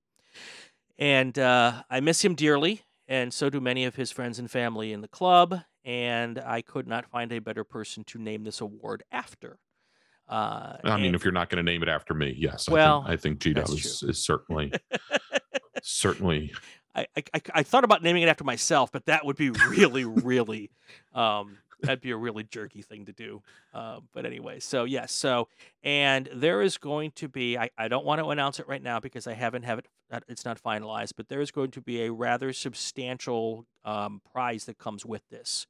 And 1.00 1.40
uh, 1.40 1.84
I 1.90 2.00
miss 2.00 2.24
him 2.24 2.36
dearly, 2.36 2.84
and 3.12 3.34
so 3.34 3.50
do 3.50 3.60
many 3.60 3.84
of 3.84 3.96
his 3.96 4.10
friends 4.10 4.40
and 4.40 4.50
family 4.50 4.94
in 4.94 5.02
the 5.02 5.08
club 5.08 5.62
and 5.84 6.40
I 6.40 6.62
could 6.62 6.88
not 6.88 7.10
find 7.10 7.32
a 7.32 7.40
better 7.40 7.64
person 7.64 8.04
to 8.06 8.20
name 8.20 8.44
this 8.44 8.62
award 8.62 9.04
after. 9.12 9.60
Uh, 10.30 10.78
I 10.84 10.96
mean, 10.96 11.08
and, 11.08 11.16
if 11.16 11.24
you're 11.24 11.34
not 11.34 11.50
going 11.50 11.64
to 11.64 11.70
name 11.70 11.84
it 11.84 11.90
after 11.90 12.14
me, 12.14 12.34
yes. 12.38 12.70
Well, 12.70 13.04
I 13.06 13.18
think, 13.18 13.44
I 13.46 13.50
think 13.50 13.68
Gito 13.68 13.74
is, 13.74 14.04
is 14.04 14.24
certainly, 14.24 14.72
certainly. 15.84 16.54
I, 16.96 17.08
I, 17.16 17.42
I 17.54 17.64
thought 17.64 17.84
about 17.84 18.04
naming 18.04 18.24
it 18.24 18.30
after 18.30 18.44
myself, 18.44 18.92
but 18.92 19.06
that 19.08 19.26
would 19.26 19.36
be 19.36 19.50
really, 19.50 20.06
really, 20.06 20.72
um, 21.14 21.58
that'd 21.82 22.02
be 22.02 22.12
a 22.12 22.18
really 22.18 22.44
jerky 22.44 22.82
thing 22.82 23.06
to 23.06 23.12
do. 23.12 23.42
Uh, 23.74 24.00
but 24.14 24.26
anyway, 24.26 24.60
so 24.60 24.84
yes, 24.86 25.12
so 25.12 25.48
and 25.84 26.30
there 26.34 26.62
is 26.62 26.78
going 26.78 27.12
to 27.12 27.28
be. 27.28 27.58
I, 27.58 27.70
I 27.78 27.88
don't 27.88 28.06
want 28.06 28.20
to 28.20 28.30
announce 28.30 28.60
it 28.60 28.68
right 28.68 28.84
now 28.84 29.00
because 29.00 29.28
I 29.28 29.34
haven't 29.34 29.64
have 29.64 29.80
it. 29.80 29.88
It's 30.28 30.46
not 30.46 30.62
finalized, 30.62 31.14
but 31.16 31.30
there 31.30 31.42
is 31.42 31.52
going 31.52 31.72
to 31.72 31.82
be 31.82 32.04
a 32.04 32.12
rather 32.12 32.54
substantial 32.54 33.66
um, 33.86 34.22
prize 34.32 34.66
that 34.66 34.78
comes 34.78 35.06
with 35.06 35.28
this. 35.30 35.68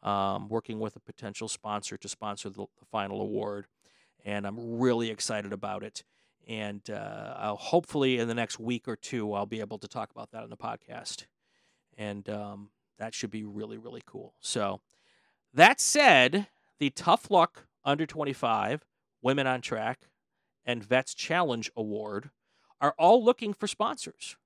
Um, 0.00 0.48
working 0.48 0.78
with 0.78 0.94
a 0.94 1.00
potential 1.00 1.48
sponsor 1.48 1.96
to 1.96 2.08
sponsor 2.08 2.50
the, 2.50 2.66
the, 2.78 2.84
final 2.92 3.20
award, 3.20 3.66
and 4.24 4.46
I'm 4.46 4.78
really 4.78 5.10
excited 5.10 5.52
about 5.52 5.82
it. 5.82 6.04
And 6.46 6.88
uh, 6.88 7.34
I'll 7.36 7.56
hopefully 7.56 8.20
in 8.20 8.28
the 8.28 8.34
next 8.34 8.60
week 8.60 8.86
or 8.86 8.94
two 8.94 9.32
I'll 9.32 9.44
be 9.44 9.58
able 9.58 9.78
to 9.78 9.88
talk 9.88 10.12
about 10.12 10.30
that 10.30 10.44
on 10.44 10.50
the 10.50 10.56
podcast, 10.56 11.26
and 11.96 12.28
um, 12.30 12.70
that 13.00 13.12
should 13.12 13.32
be 13.32 13.42
really 13.42 13.76
really 13.76 14.02
cool. 14.06 14.34
So 14.38 14.80
that 15.52 15.80
said, 15.80 16.46
the 16.78 16.90
Tough 16.90 17.28
Luck 17.28 17.66
Under 17.84 18.06
25, 18.06 18.84
Women 19.20 19.48
on 19.48 19.60
Track, 19.60 20.08
and 20.64 20.84
Vets 20.84 21.12
Challenge 21.12 21.72
Award 21.76 22.30
are 22.80 22.94
all 22.98 23.24
looking 23.24 23.52
for 23.52 23.66
sponsors. 23.66 24.36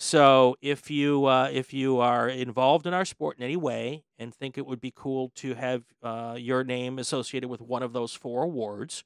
So 0.00 0.56
if 0.62 0.90
you 0.90 1.24
uh, 1.26 1.50
if 1.52 1.74
you 1.74 1.98
are 1.98 2.28
involved 2.28 2.86
in 2.86 2.94
our 2.94 3.04
sport 3.04 3.36
in 3.36 3.42
any 3.42 3.56
way 3.56 4.04
and 4.16 4.32
think 4.32 4.56
it 4.56 4.64
would 4.64 4.80
be 4.80 4.92
cool 4.94 5.32
to 5.36 5.54
have 5.54 5.82
uh, 6.02 6.36
your 6.38 6.62
name 6.62 7.00
associated 7.00 7.48
with 7.48 7.60
one 7.60 7.82
of 7.82 7.92
those 7.92 8.14
four 8.14 8.44
awards, 8.44 9.02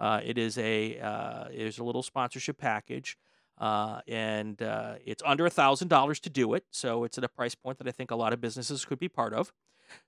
uh, 0.00 0.20
it 0.24 0.38
is 0.38 0.58
a 0.58 0.98
uh, 0.98 1.44
it 1.46 1.60
is 1.60 1.78
a 1.78 1.84
little 1.84 2.02
sponsorship 2.02 2.58
package, 2.58 3.16
uh, 3.58 4.00
and 4.08 4.60
uh, 4.62 4.96
it's 5.04 5.22
under 5.24 5.46
a 5.46 5.50
thousand 5.50 5.88
dollars 5.88 6.18
to 6.20 6.30
do 6.30 6.54
it. 6.54 6.64
So 6.72 7.04
it's 7.04 7.18
at 7.18 7.24
a 7.24 7.28
price 7.28 7.54
point 7.54 7.78
that 7.78 7.86
I 7.86 7.92
think 7.92 8.10
a 8.10 8.16
lot 8.16 8.32
of 8.32 8.40
businesses 8.40 8.84
could 8.84 8.98
be 8.98 9.08
part 9.08 9.32
of. 9.32 9.52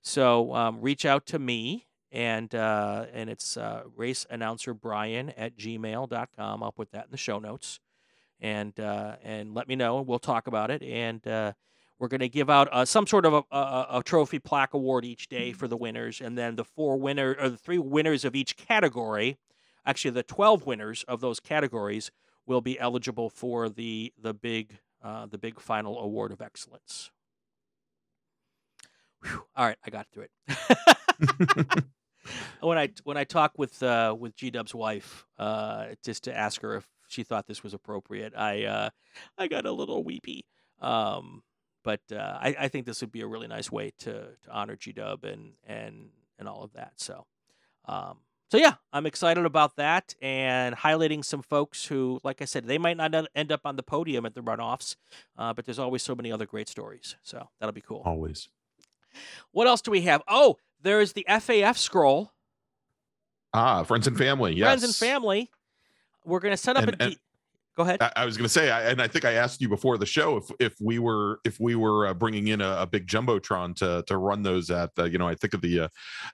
So 0.01 0.53
um, 0.53 0.81
reach 0.81 1.05
out 1.05 1.25
to 1.27 1.39
me 1.39 1.85
and 2.15 2.55
uh, 2.55 3.05
and 3.13 3.29
it's 3.29 3.57
uh, 3.57 3.83
race 3.95 4.25
announcer 4.29 4.73
Brian 4.73 5.29
at 5.31 5.57
gmail.com. 5.57 6.63
I'll 6.63 6.71
put 6.71 6.91
that 6.91 7.05
in 7.05 7.11
the 7.11 7.17
show 7.17 7.39
notes 7.39 7.79
and 8.39 8.79
uh, 8.79 9.17
and 9.21 9.53
let 9.53 9.67
me 9.67 9.75
know 9.75 9.99
and 9.99 10.07
we'll 10.07 10.19
talk 10.19 10.47
about 10.47 10.71
it 10.71 10.81
and 10.81 11.25
uh, 11.27 11.53
we're 11.99 12.07
going 12.07 12.21
to 12.21 12.29
give 12.29 12.49
out 12.49 12.67
uh, 12.71 12.85
some 12.85 13.05
sort 13.05 13.25
of 13.25 13.33
a, 13.33 13.43
a, 13.51 13.87
a, 13.91 14.03
trophy 14.03 14.39
plaque 14.39 14.73
award 14.73 15.05
each 15.05 15.27
day 15.27 15.51
for 15.51 15.67
the 15.67 15.77
winners 15.77 16.21
and 16.21 16.37
then 16.37 16.55
the 16.55 16.63
four 16.63 16.97
winner 16.97 17.35
or 17.39 17.49
the 17.49 17.57
three 17.57 17.77
winners 17.77 18.25
of 18.25 18.35
each 18.35 18.57
category 18.57 19.37
actually 19.85 20.11
the 20.11 20.23
12 20.23 20.65
winners 20.65 21.03
of 21.07 21.21
those 21.21 21.39
categories 21.39 22.11
will 22.45 22.61
be 22.61 22.79
eligible 22.79 23.29
for 23.29 23.69
the 23.69 24.13
the 24.21 24.33
big 24.33 24.79
uh, 25.03 25.25
the 25.25 25.37
big 25.37 25.59
final 25.59 25.99
award 25.99 26.31
of 26.31 26.41
excellence 26.41 27.11
Whew. 29.23 29.43
All 29.55 29.65
right, 29.65 29.77
I 29.83 29.89
got 29.89 30.07
through 30.11 30.27
it. 30.47 31.83
when 32.61 32.77
I 32.77 32.89
when 33.03 33.17
I 33.17 33.23
talked 33.23 33.57
with 33.57 33.81
uh, 33.83 34.15
with 34.17 34.35
G 34.35 34.49
Dub's 34.51 34.75
wife, 34.75 35.25
uh, 35.37 35.87
just 36.03 36.23
to 36.25 36.35
ask 36.35 36.61
her 36.61 36.75
if 36.77 36.87
she 37.07 37.23
thought 37.23 37.47
this 37.47 37.63
was 37.63 37.73
appropriate, 37.73 38.33
I 38.35 38.65
uh, 38.65 38.89
I 39.37 39.47
got 39.47 39.65
a 39.65 39.71
little 39.71 40.03
weepy. 40.03 40.45
Um, 40.81 41.43
but 41.83 42.01
uh, 42.11 42.37
I, 42.41 42.55
I 42.61 42.67
think 42.67 42.85
this 42.85 43.01
would 43.01 43.11
be 43.11 43.21
a 43.21 43.27
really 43.27 43.47
nice 43.47 43.71
way 43.71 43.91
to 43.99 44.11
to 44.11 44.51
honor 44.51 44.75
G 44.75 44.91
Dub 44.91 45.23
and 45.23 45.53
and 45.65 46.09
and 46.39 46.47
all 46.47 46.63
of 46.63 46.73
that. 46.73 46.93
So. 46.97 47.25
Um, 47.87 48.17
so 48.51 48.57
yeah, 48.59 48.75
I'm 48.93 49.07
excited 49.07 49.43
about 49.43 49.75
that 49.77 50.13
and 50.21 50.75
highlighting 50.75 51.25
some 51.25 51.41
folks 51.41 51.85
who, 51.87 52.19
like 52.23 52.43
I 52.43 52.45
said, 52.45 52.67
they 52.67 52.77
might 52.77 52.95
not 52.95 53.13
end 53.35 53.51
up 53.51 53.61
on 53.65 53.75
the 53.75 53.83
podium 53.83 54.25
at 54.25 54.35
the 54.35 54.41
runoffs, 54.41 54.95
uh, 55.37 55.51
but 55.53 55.65
there's 55.65 55.79
always 55.79 56.03
so 56.03 56.15
many 56.15 56.31
other 56.31 56.45
great 56.45 56.69
stories. 56.69 57.15
So 57.23 57.49
that'll 57.59 57.73
be 57.73 57.81
cool. 57.81 58.03
Always. 58.05 58.49
What 59.51 59.67
else 59.67 59.81
do 59.81 59.91
we 59.91 60.01
have? 60.01 60.21
Oh, 60.27 60.57
there's 60.85 61.13
the 61.13 61.25
FAF 61.27 61.77
scroll. 61.77 62.31
Ah, 63.53 63.83
friends 63.83 64.07
and 64.07 64.17
family. 64.17 64.53
Yes. 64.53 64.67
Friends 64.67 64.83
and 64.83 64.95
family. 64.95 65.49
We're 66.23 66.39
going 66.39 66.53
to 66.53 66.57
set 66.57 66.77
up 66.77 66.87
and, 66.87 67.01
a. 67.01 67.15
Go 67.75 67.83
ahead. 67.83 68.01
I, 68.01 68.11
I 68.15 68.25
was 68.25 68.37
going 68.37 68.45
to 68.45 68.49
say, 68.49 68.71
I, 68.71 68.89
and 68.89 69.01
I 69.01 69.07
think 69.07 69.25
I 69.25 69.33
asked 69.33 69.59
you 69.59 69.67
before 69.67 69.97
the 69.97 70.05
show 70.05 70.37
if 70.37 70.49
if 70.59 70.75
we 70.79 70.97
were 70.97 71.39
if 71.43 71.59
we 71.59 71.75
were 71.75 72.07
uh, 72.07 72.13
bringing 72.13 72.47
in 72.47 72.61
a, 72.61 72.77
a, 72.81 72.87
big 72.87 73.05
jumbotron 73.05 73.75
to 73.77 74.01
to 74.07 74.17
run 74.17 74.43
those 74.43 74.71
at 74.71 74.91
uh, 74.97 75.03
you 75.03 75.17
know 75.17 75.27
I 75.27 75.35
think 75.35 75.53
of 75.53 75.59
the 75.59 75.81
uh, 75.81 75.87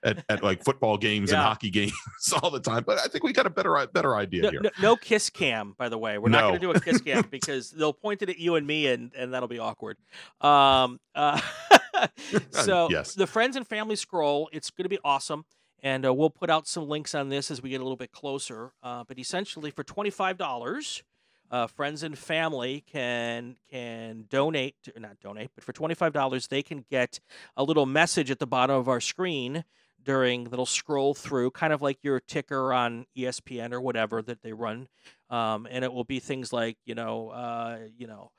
at, 0.04 0.24
at 0.28 0.44
like 0.44 0.62
football 0.62 0.96
games 0.96 1.30
Yeah. 1.30 1.38
and 1.38 1.44
hockey 1.48 1.70
games 1.70 1.92
all 2.40 2.50
the 2.50 2.60
time, 2.60 2.84
but 2.86 2.98
I 2.98 3.08
think 3.08 3.24
we 3.24 3.32
got 3.32 3.46
a 3.46 3.50
better 3.50 3.84
better 3.92 4.14
idea 4.14 4.42
No, 4.42 4.50
here. 4.50 4.60
no, 4.62 4.70
no 4.80 4.96
kiss 4.96 5.30
cam, 5.30 5.74
by 5.76 5.88
the 5.88 5.98
way. 5.98 6.16
We're 6.18 6.28
not 6.28 6.42
going 6.42 6.54
to 6.54 6.60
do 6.60 6.70
a 6.70 6.80
kiss 6.80 7.00
cam 7.00 7.26
because 7.30 7.70
they'll 7.72 7.92
point 7.92 8.22
it 8.22 8.28
at 8.28 8.38
you 8.38 8.54
and 8.54 8.64
me, 8.64 8.86
and, 8.86 9.10
and 9.16 9.34
that'll 9.34 9.48
be 9.48 9.58
awkward. 9.58 9.96
Um, 10.40 11.00
uh, 11.16 11.40
so 12.50 12.88
Yes. 12.90 13.14
the 13.14 13.26
friends 13.26 13.56
and 13.56 13.66
family 13.66 13.96
scroll, 13.96 14.48
it's 14.52 14.70
going 14.70 14.84
to 14.84 14.88
be 14.88 14.98
awesome, 15.04 15.44
and 15.82 16.06
uh, 16.06 16.12
we'll 16.14 16.30
put 16.30 16.50
out 16.50 16.66
some 16.66 16.88
links 16.88 17.14
on 17.14 17.28
this 17.28 17.50
as 17.50 17.62
we 17.62 17.70
get 17.70 17.80
a 17.80 17.84
little 17.84 17.96
bit 17.96 18.12
closer. 18.12 18.72
Uh, 18.82 19.04
but 19.06 19.18
essentially, 19.18 19.70
for 19.70 19.84
twenty 19.84 20.10
five 20.10 20.38
dollars, 20.38 21.02
uh, 21.50 21.66
friends 21.66 22.02
and 22.02 22.18
family 22.18 22.84
can 22.90 23.56
can 23.70 24.24
donate, 24.28 24.76
to, 24.84 24.98
not 24.98 25.20
donate, 25.20 25.50
but 25.54 25.64
for 25.64 25.72
twenty 25.72 25.94
five 25.94 26.12
dollars, 26.12 26.48
they 26.48 26.62
can 26.62 26.84
get 26.90 27.20
a 27.56 27.64
little 27.64 27.86
message 27.86 28.30
at 28.30 28.38
the 28.38 28.46
bottom 28.46 28.76
of 28.76 28.88
our 28.88 29.00
screen 29.00 29.64
during 30.04 30.44
that'll 30.44 30.66
scroll 30.66 31.14
through, 31.14 31.50
kind 31.52 31.72
of 31.72 31.80
like 31.80 31.98
your 32.02 32.18
ticker 32.18 32.72
on 32.72 33.06
ESPN 33.16 33.72
or 33.72 33.80
whatever 33.80 34.20
that 34.20 34.42
they 34.42 34.52
run, 34.52 34.88
um, 35.30 35.66
and 35.70 35.84
it 35.84 35.92
will 35.92 36.04
be 36.04 36.18
things 36.18 36.52
like 36.52 36.76
you 36.84 36.94
know, 36.94 37.28
uh, 37.28 37.78
you 37.96 38.06
know, 38.06 38.30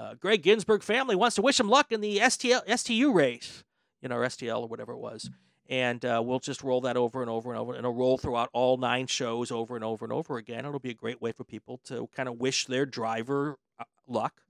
uh, 0.00 0.14
Gregg 0.14 0.42
Ginsberg 0.42 0.82
family 0.82 1.14
wants 1.14 1.36
to 1.36 1.42
wish 1.42 1.60
him 1.60 1.68
luck 1.68 1.92
in 1.92 2.00
the 2.00 2.18
STL 2.18 2.62
STU 2.78 3.12
race, 3.12 3.64
you 4.00 4.08
know, 4.08 4.16
or 4.16 4.26
STL 4.26 4.62
or 4.62 4.68
whatever 4.68 4.92
it 4.92 4.98
was, 4.98 5.30
and 5.68 6.04
uh, 6.04 6.22
we'll 6.24 6.40
just 6.40 6.62
roll 6.62 6.80
that 6.82 6.96
over 6.96 7.20
and 7.20 7.30
over 7.30 7.50
and 7.50 7.60
over, 7.60 7.72
and 7.72 7.80
it'll 7.80 7.94
roll 7.94 8.16
throughout 8.16 8.48
all 8.52 8.76
nine 8.76 9.06
shows 9.06 9.50
over 9.50 9.76
and 9.76 9.84
over 9.84 10.04
and 10.04 10.12
over 10.12 10.38
again. 10.38 10.64
It'll 10.64 10.78
be 10.78 10.90
a 10.90 10.94
great 10.94 11.20
way 11.20 11.32
for 11.32 11.44
people 11.44 11.78
to 11.84 12.08
kind 12.14 12.28
of 12.28 12.40
wish 12.40 12.66
their 12.66 12.86
driver 12.86 13.58
uh, 13.78 13.84
luck. 14.08 14.40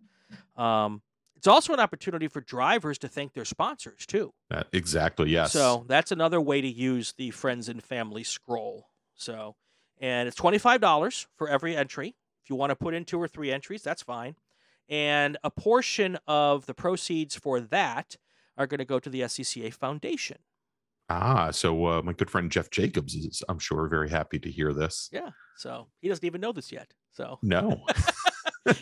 Um, 0.57 1.03
it's 1.37 1.47
also 1.47 1.73
an 1.73 1.81
opportunity 1.81 2.29
for 2.29 2.43
drivers 2.43 2.99
to 2.99 3.09
thank 3.09 3.33
their 3.33 3.47
sponsors 3.47 4.05
too. 4.07 4.33
Uh, 4.51 4.65
exactly. 4.73 5.31
Yes. 5.31 5.53
So 5.53 5.85
that's 5.89 6.13
another 6.13 6.41
way 6.41 6.61
to 6.61 6.69
use 6.69 7.15
the 7.17 7.31
friends 7.31 7.69
and 7.69 7.83
family 7.83 8.25
scroll. 8.25 8.89
So, 9.15 9.57
and 10.01 10.29
it's 10.29 10.37
twenty 10.37 10.59
five 10.59 10.81
dollars 10.81 11.27
for 11.37 11.49
every 11.49 11.75
entry. 11.75 12.15
If 12.45 12.51
you 12.51 12.57
want 12.57 12.71
to 12.71 12.77
put 12.77 12.95
in 12.95 13.05
two 13.05 13.21
or 13.21 13.27
three 13.27 13.51
entries, 13.51 13.83
that's 13.83 14.03
fine. 14.03 14.37
And 14.91 15.39
a 15.45 15.51
portion 15.51 16.19
of 16.27 16.67
the 16.67 16.75
proceeds 16.75 17.37
for 17.37 17.61
that 17.61 18.17
are 18.59 18.67
going 18.67 18.79
to 18.79 18.85
go 18.85 18.99
to 18.99 19.09
the 19.09 19.23
SCCA 19.23 19.73
Foundation. 19.73 20.39
Ah, 21.09 21.51
so 21.51 21.87
uh, 21.87 22.03
my 22.03 22.13
good 22.13 22.31
friend 22.31 22.51
Jeff 22.51 22.71
Jacobs 22.71 23.15
is, 23.15 23.43
I'm 23.49 23.59
sure, 23.59 23.89
very 23.89 24.11
happy 24.11 24.39
to 24.41 24.51
hear 24.51 24.73
this. 24.73 25.09
Yeah. 25.13 25.31
So 25.57 25.89
he 26.01 26.09
doesn't 26.09 26.25
even 26.25 26.41
know 26.41 26.53
this 26.53 26.71
yet. 26.71 26.93
So 27.13 27.39
No. 27.43 27.85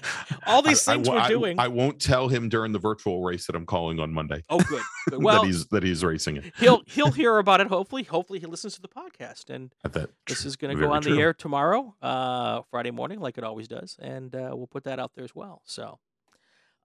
all 0.48 0.62
these 0.62 0.86
I- 0.88 0.92
I 0.92 0.94
things 0.96 1.08
wo- 1.08 1.14
we're 1.14 1.20
I- 1.20 1.28
doing. 1.28 1.60
I, 1.60 1.68
won't 1.68 2.00
tell 2.00 2.28
him 2.28 2.48
during 2.48 2.72
the 2.72 2.78
virtual 2.78 3.22
race 3.22 3.46
that 3.46 3.54
I'm 3.56 3.66
calling 3.66 4.00
on 4.00 4.12
Monday 4.12 4.42
oh, 4.50 4.60
good. 4.60 4.82
Well, 5.12 5.42
that 5.42 5.46
he's 5.46 5.66
that 5.68 5.82
he's 5.82 6.04
racing 6.04 6.36
it. 6.36 6.52
he'll 6.58 6.82
he'll 6.86 7.12
hear 7.12 7.38
about 7.38 7.60
it. 7.60 7.68
Hopefully, 7.68 8.02
hopefully 8.02 8.38
he 8.38 8.46
listens 8.46 8.74
to 8.74 8.82
the 8.82 8.88
podcast, 8.88 9.48
and 9.50 9.72
That 9.84 10.10
this 10.26 10.44
is 10.44 10.56
going 10.56 10.76
to 10.76 10.80
go 10.82 10.92
on 10.92 11.02
the 11.02 11.18
air 11.18 11.32
tomorrow, 11.32 11.94
uh, 12.02 12.62
Friday 12.70 12.90
morning, 12.90 13.20
like 13.20 13.38
it 13.38 13.44
always 13.44 13.68
does, 13.68 13.96
and 14.00 14.34
uh, 14.34 14.50
we'll 14.54 14.66
put 14.66 14.84
that 14.84 14.98
out 14.98 15.12
there 15.14 15.24
as 15.24 15.34
well. 15.34 15.62
So, 15.64 15.98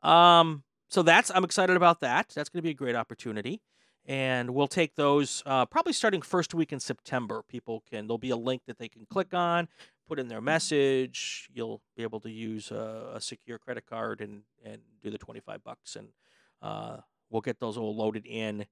um, 0.01 0.63
so 0.89 1.01
that's 1.03 1.31
I'm 1.33 1.43
excited 1.43 1.75
about 1.75 2.01
that. 2.01 2.29
That's 2.35 2.49
going 2.49 2.59
to 2.59 2.63
be 2.63 2.71
a 2.71 2.75
great 2.75 2.95
opportunity, 2.95 3.61
and 4.05 4.49
we'll 4.51 4.67
take 4.67 4.95
those 4.95 5.43
uh, 5.45 5.65
probably 5.65 5.93
starting 5.93 6.21
first 6.21 6.53
week 6.53 6.73
in 6.73 6.79
September. 6.79 7.43
People 7.47 7.83
can 7.89 8.07
there'll 8.07 8.17
be 8.17 8.31
a 8.31 8.37
link 8.37 8.63
that 8.67 8.77
they 8.77 8.89
can 8.89 9.05
click 9.05 9.33
on, 9.33 9.67
put 10.07 10.19
in 10.19 10.27
their 10.27 10.41
message. 10.41 11.49
You'll 11.53 11.81
be 11.95 12.03
able 12.03 12.19
to 12.21 12.29
use 12.29 12.71
a, 12.71 13.11
a 13.15 13.21
secure 13.21 13.57
credit 13.57 13.85
card 13.85 14.21
and 14.21 14.43
and 14.63 14.81
do 15.01 15.09
the 15.09 15.17
25 15.17 15.63
bucks, 15.63 15.95
and 15.95 16.09
uh, 16.61 16.97
we'll 17.29 17.41
get 17.41 17.59
those 17.59 17.77
all 17.77 17.95
loaded 17.95 18.25
in. 18.25 18.65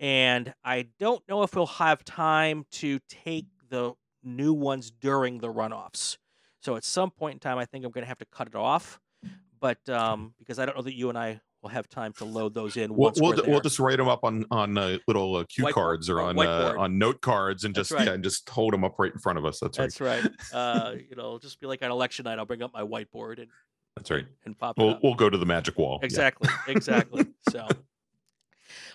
And 0.00 0.54
I 0.64 0.88
don't 0.98 1.26
know 1.28 1.42
if 1.44 1.54
we'll 1.54 1.66
have 1.66 2.04
time 2.04 2.66
to 2.72 2.98
take 3.08 3.46
the 3.68 3.94
new 4.22 4.52
ones 4.52 4.90
during 4.90 5.38
the 5.38 5.52
runoffs. 5.52 6.18
So 6.60 6.76
at 6.76 6.84
some 6.84 7.10
point 7.10 7.34
in 7.34 7.38
time, 7.40 7.58
I 7.58 7.64
think 7.64 7.84
I'm 7.84 7.90
going 7.90 8.04
to 8.04 8.08
have 8.08 8.18
to 8.18 8.24
cut 8.24 8.48
it 8.48 8.54
off. 8.54 8.98
But 9.60 9.88
um, 9.88 10.34
because 10.38 10.58
I 10.58 10.66
don't 10.66 10.76
know 10.76 10.82
that 10.82 10.94
you 10.94 11.08
and 11.08 11.16
I 11.16 11.40
will 11.64 11.70
have 11.70 11.88
time 11.88 12.12
to 12.12 12.24
load 12.24 12.54
those 12.54 12.76
in 12.76 12.94
We'll, 12.94 13.12
we'll, 13.16 13.34
we'll 13.46 13.60
just 13.60 13.80
write 13.80 13.96
them 13.96 14.06
up 14.08 14.22
on 14.22 14.44
on 14.50 14.78
uh, 14.78 14.98
little 15.08 15.36
uh, 15.36 15.44
cue 15.44 15.64
Whiteboard- 15.64 15.72
cards 15.72 16.08
or 16.10 16.20
on 16.20 16.38
uh, 16.38 16.74
on 16.78 16.98
note 16.98 17.20
cards 17.22 17.64
and 17.64 17.74
That's 17.74 17.88
just 17.88 17.98
right. 17.98 18.06
yeah, 18.06 18.12
and 18.14 18.22
just 18.22 18.48
hold 18.48 18.72
them 18.72 18.84
up 18.84 18.94
right 18.98 19.12
in 19.12 19.18
front 19.18 19.38
of 19.38 19.44
us. 19.44 19.58
That's, 19.58 19.76
That's 19.78 20.00
right. 20.00 20.22
That's 20.22 20.52
right. 20.52 20.74
Uh, 20.84 20.94
you 21.10 21.16
know, 21.16 21.38
just 21.38 21.58
be 21.60 21.66
like 21.66 21.82
on 21.82 21.90
election 21.90 22.24
night. 22.24 22.38
I'll 22.38 22.44
bring 22.46 22.62
up 22.62 22.72
my 22.72 22.82
whiteboard 22.82 23.38
and 23.38 23.48
That's 23.96 24.10
right. 24.10 24.26
and 24.44 24.56
pop 24.56 24.76
We'll 24.78 24.90
up. 24.90 25.00
we'll 25.02 25.14
go 25.14 25.28
to 25.30 25.38
the 25.38 25.46
magic 25.46 25.76
wall. 25.78 25.98
Yeah. 26.00 26.06
Exactly. 26.06 26.48
Exactly. 26.68 27.26
so 27.50 27.66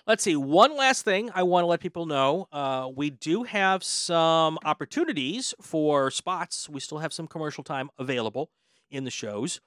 let's 0.06 0.22
see. 0.22 0.36
One 0.36 0.76
last 0.76 1.04
thing 1.04 1.30
I 1.34 1.42
want 1.42 1.64
to 1.64 1.66
let 1.66 1.80
people 1.80 2.06
know. 2.06 2.46
Uh, 2.52 2.88
we 2.94 3.10
do 3.10 3.42
have 3.42 3.82
some 3.84 4.58
opportunities 4.64 5.54
for 5.60 6.10
spots. 6.10 6.68
We 6.68 6.80
still 6.80 6.98
have 6.98 7.12
some 7.12 7.26
commercial 7.26 7.64
time 7.64 7.90
available 7.98 8.50
in 8.90 9.04
the 9.04 9.10
shows. 9.10 9.60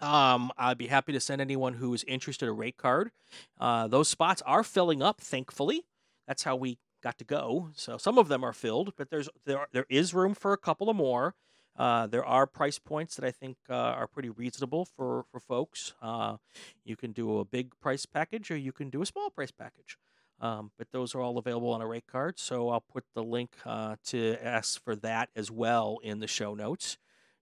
Um, 0.00 0.50
I'd 0.56 0.78
be 0.78 0.86
happy 0.86 1.12
to 1.12 1.20
send 1.20 1.40
anyone 1.40 1.74
who 1.74 1.92
is 1.94 2.04
interested 2.04 2.48
a 2.48 2.52
rate 2.52 2.76
card. 2.76 3.10
Uh, 3.58 3.86
those 3.86 4.08
spots 4.08 4.42
are 4.46 4.62
filling 4.62 5.02
up, 5.02 5.20
thankfully. 5.20 5.84
That's 6.26 6.44
how 6.44 6.56
we 6.56 6.78
got 7.02 7.18
to 7.18 7.24
go. 7.24 7.70
So 7.74 7.96
some 7.98 8.18
of 8.18 8.28
them 8.28 8.44
are 8.44 8.52
filled, 8.52 8.94
but 8.96 9.10
there's 9.10 9.28
there 9.44 9.66
there 9.72 9.86
is 9.88 10.14
room 10.14 10.34
for 10.34 10.52
a 10.52 10.58
couple 10.58 10.88
of 10.88 10.96
more. 10.96 11.34
Uh, 11.76 12.06
there 12.06 12.24
are 12.24 12.46
price 12.46 12.78
points 12.78 13.16
that 13.16 13.24
I 13.24 13.30
think 13.30 13.56
uh, 13.68 13.74
are 13.74 14.06
pretty 14.06 14.28
reasonable 14.28 14.84
for 14.84 15.24
for 15.30 15.40
folks. 15.40 15.94
Uh, 16.02 16.36
you 16.84 16.96
can 16.96 17.12
do 17.12 17.38
a 17.38 17.44
big 17.44 17.78
price 17.80 18.06
package 18.06 18.50
or 18.50 18.56
you 18.56 18.72
can 18.72 18.90
do 18.90 19.02
a 19.02 19.06
small 19.06 19.30
price 19.30 19.50
package. 19.50 19.96
Um, 20.40 20.70
but 20.78 20.88
those 20.90 21.14
are 21.14 21.20
all 21.20 21.36
available 21.36 21.70
on 21.70 21.82
a 21.82 21.86
rate 21.86 22.06
card. 22.06 22.38
So 22.38 22.70
I'll 22.70 22.80
put 22.80 23.04
the 23.14 23.22
link 23.22 23.50
uh, 23.66 23.96
to 24.06 24.36
ask 24.42 24.82
for 24.82 24.96
that 24.96 25.28
as 25.36 25.50
well 25.50 25.98
in 26.02 26.20
the 26.20 26.26
show 26.26 26.54
notes. 26.54 26.96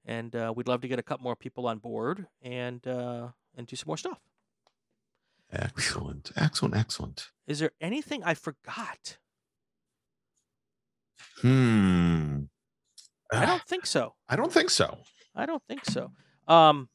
And 0.09 0.35
uh, 0.35 0.55
we'd 0.57 0.67
love 0.67 0.81
to 0.81 0.89
get 0.89 0.99
a 0.99 1.03
couple 1.03 1.23
more 1.23 1.37
people 1.37 1.69
on 1.69 1.79
board 1.79 2.27
and 2.41 2.85
uh, 2.87 3.29
and 3.55 3.67
do 3.67 3.77
some 3.77 3.89
more 3.89 3.99
stuff. 3.99 4.19
Excellent. 5.53 6.33
Excellent. 6.35 6.75
Excellent. 6.75 7.29
Is 7.47 7.59
there 7.59 7.73
anything 7.79 8.25
I 8.25 8.33
forgot? 8.33 9.19
Hmm. 11.43 12.45
I 13.33 13.45
don't 13.45 13.63
think 13.65 13.85
so. 13.85 14.15
I 14.29 14.37
don't 14.37 14.53
think 14.53 14.71
so. 14.71 14.99
I 15.35 15.45
don't 15.45 15.63
think 15.69 15.85
so. 15.85 16.11
Um, 16.49 16.89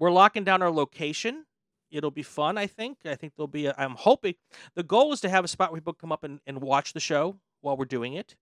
we're 0.00 0.10
locking 0.10 0.42
down 0.42 0.60
our 0.60 0.70
location. 0.70 1.44
It'll 1.92 2.10
be 2.10 2.24
fun. 2.24 2.58
I 2.58 2.66
think. 2.66 2.98
I 3.04 3.14
think 3.14 3.34
there'll 3.36 3.46
be. 3.46 3.66
A, 3.66 3.74
I'm 3.78 3.94
hoping. 3.94 4.34
The 4.74 4.82
goal 4.82 5.12
is 5.12 5.20
to 5.20 5.28
have 5.28 5.44
a 5.44 5.48
spot 5.48 5.70
where 5.70 5.80
people 5.80 5.92
come 5.92 6.10
up 6.10 6.24
and, 6.24 6.40
and 6.48 6.60
watch 6.60 6.94
the 6.94 7.00
show 7.00 7.38
while 7.60 7.76
we're 7.76 7.84
doing 7.84 8.14
it. 8.14 8.34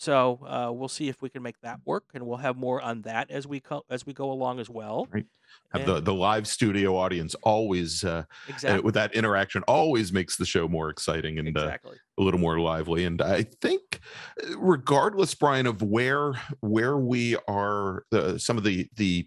So 0.00 0.40
uh, 0.46 0.72
we'll 0.72 0.88
see 0.88 1.10
if 1.10 1.20
we 1.20 1.28
can 1.28 1.42
make 1.42 1.60
that 1.60 1.80
work, 1.84 2.04
and 2.14 2.26
we'll 2.26 2.38
have 2.38 2.56
more 2.56 2.80
on 2.80 3.02
that 3.02 3.30
as 3.30 3.46
we 3.46 3.60
co- 3.60 3.84
as 3.90 4.06
we 4.06 4.14
go 4.14 4.32
along 4.32 4.58
as 4.58 4.70
well. 4.70 5.06
Have 5.12 5.82
And- 5.82 5.84
the 5.84 6.00
the 6.00 6.14
live 6.14 6.48
studio 6.48 6.96
audience 6.96 7.34
always 7.42 8.02
uh, 8.02 8.08
uh, 8.08 8.22
exactly. 8.48 8.80
with 8.80 8.94
that 8.94 9.14
interaction 9.14 9.62
always 9.64 10.10
makes 10.10 10.36
the 10.38 10.46
show 10.46 10.66
more 10.68 10.88
exciting 10.88 11.38
and 11.38 11.54
uh, 11.54 11.60
exactly. 11.60 11.98
a 12.18 12.22
little 12.22 12.40
more 12.40 12.58
lively 12.60 13.04
and 13.04 13.20
i 13.20 13.42
think 13.42 14.00
uh, 14.42 14.58
regardless 14.58 15.34
brian 15.34 15.66
of 15.66 15.82
where 15.82 16.32
where 16.60 16.96
we 16.96 17.36
are 17.48 18.04
the 18.10 18.38
some 18.38 18.56
of 18.56 18.64
the 18.64 18.88
the 18.96 19.26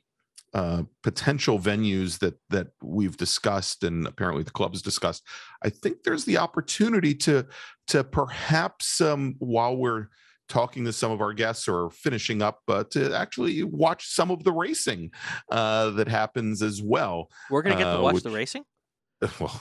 uh, 0.53 0.83
potential 1.01 1.59
venues 1.59 2.19
that 2.19 2.35
that 2.49 2.67
we've 2.81 3.17
discussed 3.17 3.83
and 3.83 4.07
apparently 4.07 4.43
the 4.43 4.51
club 4.51 4.73
has 4.73 4.81
discussed 4.81 5.23
i 5.63 5.69
think 5.69 6.03
there's 6.03 6.25
the 6.25 6.37
opportunity 6.37 7.13
to 7.13 7.45
to 7.87 8.03
perhaps 8.03 9.01
um, 9.01 9.35
while 9.39 9.75
we're 9.75 10.07
talking 10.53 10.85
to 10.85 10.93
some 10.93 11.11
of 11.11 11.19
our 11.19 11.33
guests 11.33 11.67
or 11.67 11.89
finishing 11.89 12.43
up 12.43 12.59
but 12.67 12.91
to 12.91 13.11
actually 13.17 13.63
watch 13.63 14.07
some 14.07 14.29
of 14.29 14.43
the 14.43 14.51
racing 14.51 15.09
uh, 15.51 15.89
that 15.89 16.07
happens 16.07 16.61
as 16.61 16.79
well 16.79 17.27
We're 17.49 17.63
gonna 17.63 17.75
get 17.75 17.85
to 17.85 17.97
uh, 17.97 18.01
watch 18.01 18.13
which- 18.13 18.23
the 18.23 18.29
racing. 18.29 18.63
well 19.39 19.59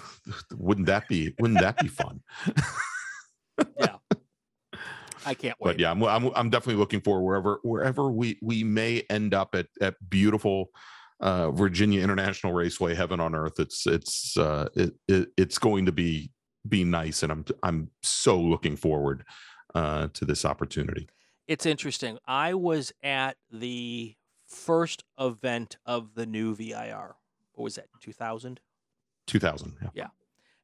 wouldn't 0.55 0.86
that 0.88 1.09
be 1.09 1.34
wouldn't 1.38 1.61
that 1.61 1.78
be 1.78 1.88
fun 1.88 2.20
yeah. 3.78 3.97
I 5.24 5.34
can't 5.34 5.57
wait. 5.61 5.70
but 5.70 5.78
yeah, 5.78 5.93
I'm, 5.93 6.03
I'm 6.03 6.30
I'm 6.34 6.51
definitely 6.51 6.80
looking 6.80 7.01
for 7.01 7.22
wherever 7.24 7.61
wherever 7.62 8.11
we 8.11 8.38
we 8.43 8.64
may 8.64 9.05
end 9.09 9.34
up 9.34 9.55
at 9.55 9.68
at 9.80 9.95
beautiful 10.11 10.70
uh, 11.20 11.53
Virginia 11.53 12.03
International 12.03 12.53
Raceway, 12.53 12.95
heaven 12.95 13.20
on 13.20 13.34
earth. 13.36 13.61
It's 13.61 13.86
it's 13.86 14.36
uh, 14.36 14.68
it, 14.74 14.95
it 15.07 15.28
it's 15.36 15.59
going 15.59 15.86
to 15.86 15.93
be 15.93 16.32
be 16.68 16.82
nice, 16.82 17.22
and 17.22 17.30
I'm 17.30 17.45
I'm 17.62 17.88
so 18.03 18.40
looking 18.40 18.74
forward 18.74 19.24
uh, 19.75 20.09
to 20.14 20.25
this 20.25 20.45
opportunity. 20.45 21.09
It's 21.47 21.66
interesting. 21.66 22.18
I 22.27 22.55
was 22.55 22.93
at 23.03 23.37
the 23.51 24.16
first 24.47 25.05
event 25.18 25.77
of 25.87 26.14
the 26.14 26.27
new 26.27 26.55
VIR. 26.55 27.16
What 27.55 27.64
was 27.64 27.75
that? 27.77 27.87
2000. 28.01 28.61
2000. 29.27 29.91
Yeah. 29.95 30.09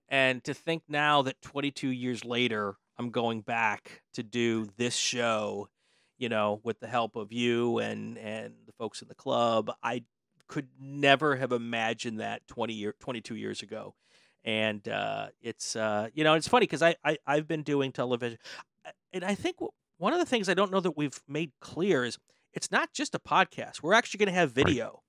And 0.08 0.42
to 0.44 0.54
think 0.54 0.84
now 0.88 1.22
that 1.22 1.40
22 1.42 1.88
years 1.88 2.24
later, 2.24 2.76
I'm 2.98 3.10
going 3.10 3.42
back 3.42 4.02
to 4.14 4.22
do 4.22 4.68
this 4.76 4.96
show, 4.96 5.68
you 6.16 6.28
know, 6.28 6.60
with 6.64 6.80
the 6.80 6.88
help 6.88 7.16
of 7.16 7.32
you 7.32 7.78
and 7.78 8.18
and 8.18 8.54
the 8.66 8.72
folks 8.72 9.02
in 9.02 9.08
the 9.08 9.14
club, 9.14 9.70
I 9.82 10.04
could 10.48 10.68
never 10.80 11.36
have 11.36 11.52
imagined 11.52 12.20
that 12.20 12.46
20 12.48 12.72
year 12.72 12.94
22 12.98 13.36
years 13.36 13.62
ago. 13.62 13.94
And 14.44 14.86
uh, 14.88 15.28
it's 15.42 15.76
uh, 15.76 16.08
you 16.14 16.24
know 16.24 16.34
it's 16.34 16.48
funny 16.48 16.64
because 16.64 16.82
I, 16.82 16.96
I 17.04 17.18
I've 17.26 17.46
been 17.46 17.62
doing 17.62 17.92
television, 17.92 18.38
and 19.12 19.24
I 19.24 19.34
think 19.34 19.56
one 19.98 20.12
of 20.12 20.18
the 20.18 20.26
things 20.26 20.48
I 20.48 20.54
don't 20.54 20.70
know 20.70 20.80
that 20.80 20.96
we've 20.96 21.20
made 21.28 21.52
clear 21.60 22.04
is 22.04 22.18
it's 22.52 22.70
not 22.70 22.92
just 22.92 23.14
a 23.14 23.18
podcast. 23.18 23.82
We're 23.82 23.94
actually 23.94 24.18
going 24.18 24.28
to 24.28 24.32
have 24.40 24.56
Right. 24.56 24.66
video. 24.66 25.02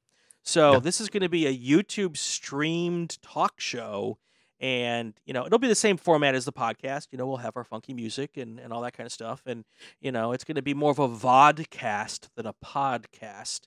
So 0.43 0.73
Yeah. 0.73 0.79
this 0.79 0.99
is 1.01 1.09
going 1.09 1.23
to 1.23 1.29
be 1.29 1.45
a 1.47 1.55
YouTube 1.57 2.17
streamed 2.17 3.21
talk 3.21 3.59
show 3.59 4.17
and 4.61 5.13
you 5.25 5.33
know 5.33 5.45
it'll 5.45 5.57
be 5.59 5.69
the 5.69 5.75
same 5.75 5.95
format 5.95 6.35
as 6.35 6.43
the 6.43 6.51
podcast 6.51 7.07
you 7.11 7.17
know 7.17 7.25
we'll 7.25 7.37
have 7.37 7.55
our 7.55 7.63
funky 7.63 7.93
music 7.93 8.35
and, 8.35 8.59
and 8.59 8.73
all 8.73 8.81
that 8.81 8.91
kind 8.91 9.05
of 9.05 9.11
stuff 9.13 9.41
and 9.45 9.63
you 10.01 10.11
know 10.11 10.33
it's 10.33 10.43
going 10.43 10.55
to 10.57 10.61
be 10.61 10.73
more 10.73 10.91
of 10.91 10.99
a 10.99 11.07
vodcast 11.07 12.27
than 12.35 12.45
a 12.45 12.53
podcast 12.53 13.61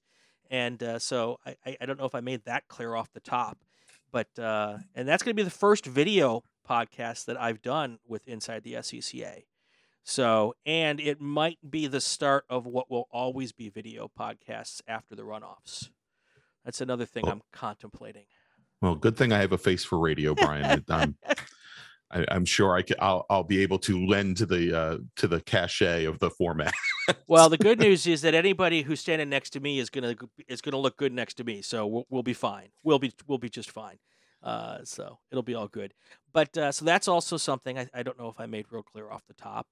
and 0.50 0.82
uh, 0.82 0.98
so 0.98 1.38
I, 1.46 1.56
I 1.80 1.86
don't 1.86 1.98
know 1.98 2.04
if 2.04 2.14
i 2.14 2.20
made 2.20 2.44
that 2.44 2.68
clear 2.68 2.94
off 2.94 3.10
the 3.12 3.20
top 3.20 3.58
but 4.10 4.38
uh, 4.38 4.76
and 4.94 5.08
that's 5.08 5.22
going 5.22 5.34
to 5.34 5.40
be 5.40 5.44
the 5.44 5.50
first 5.50 5.86
video 5.86 6.42
podcast 6.68 7.24
that 7.24 7.40
i've 7.40 7.62
done 7.62 7.98
with 8.06 8.28
inside 8.28 8.62
the 8.62 8.74
SCCA 8.74 9.44
so 10.04 10.54
and 10.66 11.00
it 11.00 11.20
might 11.20 11.58
be 11.68 11.86
the 11.86 12.00
start 12.00 12.44
of 12.50 12.66
what 12.66 12.90
will 12.90 13.08
always 13.10 13.52
be 13.52 13.68
video 13.68 14.10
podcasts 14.18 14.80
after 14.88 15.14
the 15.14 15.22
runoffs 15.22 15.90
that's 16.64 16.80
another 16.80 17.04
thing 17.06 17.22
Well- 17.24 17.32
i'm 17.32 17.42
contemplating 17.52 18.24
Well, 18.80 18.96
good 18.96 19.16
thing 19.16 19.32
I 19.32 19.38
have 19.38 19.52
a 19.52 19.58
face 19.58 19.84
for 19.84 19.98
radio, 19.98 20.34
Brian. 20.34 20.84
I'm 20.88 21.16
I, 22.10 22.26
I'm 22.28 22.44
sure 22.44 22.76
I 22.76 22.82
can. 22.82 22.96
I'll 23.00 23.24
I'll 23.30 23.44
be 23.44 23.62
able 23.62 23.78
to 23.80 24.06
lend 24.06 24.36
to 24.38 24.46
the 24.46 24.78
uh, 24.78 24.98
to 25.16 25.28
the 25.28 25.40
cachet 25.40 26.04
of 26.04 26.18
the 26.18 26.30
format. 26.30 26.74
Well, 27.26 27.48
the 27.48 27.56
good 27.68 27.78
news 27.78 28.06
is 28.06 28.20
that 28.22 28.34
anybody 28.34 28.82
who's 28.82 29.00
standing 29.00 29.30
next 29.30 29.50
to 29.50 29.60
me 29.60 29.78
is 29.78 29.88
gonna 29.88 30.14
is 30.48 30.60
gonna 30.60 30.76
look 30.78 30.96
good 30.98 31.12
next 31.12 31.34
to 31.34 31.44
me, 31.44 31.62
so 31.62 31.86
we'll, 31.86 32.06
we'll 32.10 32.22
be 32.22 32.34
fine. 32.34 32.68
We'll 32.82 32.98
be 32.98 33.12
we'll 33.26 33.38
be 33.38 33.48
just 33.48 33.70
fine. 33.70 33.98
Uh, 34.42 34.78
so 34.84 35.20
it'll 35.30 35.42
be 35.44 35.54
all 35.54 35.68
good. 35.68 35.94
But 36.32 36.58
uh, 36.58 36.72
so 36.72 36.84
that's 36.84 37.08
also 37.08 37.36
something 37.38 37.78
I, 37.78 37.88
I 37.94 38.02
don't 38.02 38.18
know 38.18 38.28
if 38.28 38.38
I 38.40 38.46
made 38.46 38.66
real 38.70 38.82
clear 38.82 39.08
off 39.10 39.22
the 39.26 39.34
top. 39.34 39.66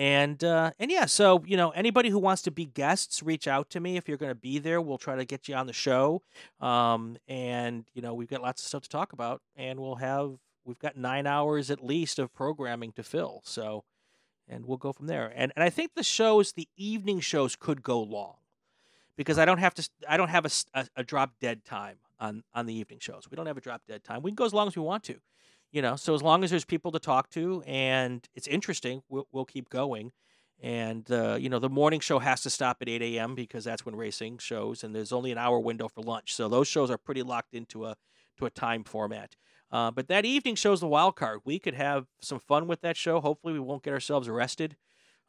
And 0.00 0.42
uh, 0.42 0.70
and 0.78 0.90
yeah, 0.90 1.04
so 1.04 1.44
you 1.46 1.58
know 1.58 1.72
anybody 1.72 2.08
who 2.08 2.18
wants 2.18 2.40
to 2.42 2.50
be 2.50 2.64
guests, 2.64 3.22
reach 3.22 3.46
out 3.46 3.68
to 3.68 3.80
me 3.80 3.98
if 3.98 4.08
you're 4.08 4.16
going 4.16 4.30
to 4.30 4.34
be 4.34 4.58
there. 4.58 4.80
We'll 4.80 4.96
try 4.96 5.14
to 5.14 5.26
get 5.26 5.46
you 5.46 5.54
on 5.54 5.66
the 5.66 5.74
show. 5.74 6.22
Um, 6.58 7.18
and 7.28 7.84
you 7.92 8.00
know 8.00 8.14
we've 8.14 8.30
got 8.30 8.40
lots 8.40 8.62
of 8.62 8.66
stuff 8.66 8.82
to 8.84 8.88
talk 8.88 9.12
about, 9.12 9.42
and 9.56 9.78
we'll 9.78 9.96
have 9.96 10.38
we've 10.64 10.78
got 10.78 10.96
nine 10.96 11.26
hours 11.26 11.70
at 11.70 11.84
least 11.84 12.18
of 12.18 12.32
programming 12.32 12.92
to 12.92 13.02
fill. 13.02 13.42
So, 13.44 13.84
and 14.48 14.64
we'll 14.64 14.78
go 14.78 14.94
from 14.94 15.06
there. 15.06 15.30
And 15.36 15.52
and 15.54 15.62
I 15.62 15.68
think 15.68 15.90
the 15.94 16.02
shows, 16.02 16.52
the 16.52 16.68
evening 16.78 17.20
shows, 17.20 17.54
could 17.54 17.82
go 17.82 18.00
long 18.00 18.36
because 19.18 19.38
I 19.38 19.44
don't 19.44 19.58
have 19.58 19.74
to. 19.74 19.86
I 20.08 20.16
don't 20.16 20.30
have 20.30 20.46
a, 20.46 20.50
a, 20.72 20.86
a 20.96 21.04
drop 21.04 21.32
dead 21.42 21.66
time 21.66 21.96
on 22.18 22.42
on 22.54 22.64
the 22.64 22.72
evening 22.72 23.00
shows. 23.00 23.28
We 23.30 23.36
don't 23.36 23.44
have 23.44 23.58
a 23.58 23.60
drop 23.60 23.82
dead 23.86 24.02
time. 24.02 24.22
We 24.22 24.30
can 24.30 24.36
go 24.36 24.46
as 24.46 24.54
long 24.54 24.66
as 24.66 24.74
we 24.74 24.80
want 24.80 25.04
to, 25.04 25.16
you 25.70 25.82
know. 25.82 25.96
So 25.96 26.14
as 26.14 26.22
long 26.22 26.44
as 26.44 26.50
there's 26.50 26.64
people 26.64 26.92
to 26.92 26.98
talk 26.98 27.30
to 27.30 27.62
and 27.66 28.26
it's 28.34 28.46
interesting, 28.46 29.02
we'll 29.08 29.26
we'll 29.32 29.44
keep 29.44 29.68
going. 29.68 30.12
And 30.62 31.10
uh, 31.10 31.36
you 31.40 31.48
know, 31.48 31.58
the 31.58 31.70
morning 31.70 32.00
show 32.00 32.18
has 32.18 32.42
to 32.42 32.50
stop 32.50 32.78
at 32.82 32.88
8 32.88 33.00
a.m. 33.02 33.34
because 33.34 33.64
that's 33.64 33.86
when 33.86 33.96
racing 33.96 34.38
shows, 34.38 34.84
and 34.84 34.94
there's 34.94 35.12
only 35.12 35.32
an 35.32 35.38
hour 35.38 35.58
window 35.58 35.88
for 35.88 36.02
lunch. 36.02 36.34
So 36.34 36.48
those 36.48 36.68
shows 36.68 36.90
are 36.90 36.98
pretty 36.98 37.22
locked 37.22 37.54
into 37.54 37.86
a 37.86 37.96
to 38.38 38.46
a 38.46 38.50
time 38.50 38.84
format. 38.84 39.36
Uh, 39.72 39.90
but 39.90 40.08
that 40.08 40.24
evening 40.24 40.56
shows 40.56 40.80
the 40.80 40.88
wild 40.88 41.16
card. 41.16 41.40
We 41.44 41.58
could 41.58 41.74
have 41.74 42.06
some 42.20 42.40
fun 42.40 42.66
with 42.66 42.80
that 42.82 42.96
show. 42.96 43.20
Hopefully, 43.20 43.54
we 43.54 43.60
won't 43.60 43.82
get 43.82 43.94
ourselves 43.94 44.28
arrested. 44.28 44.76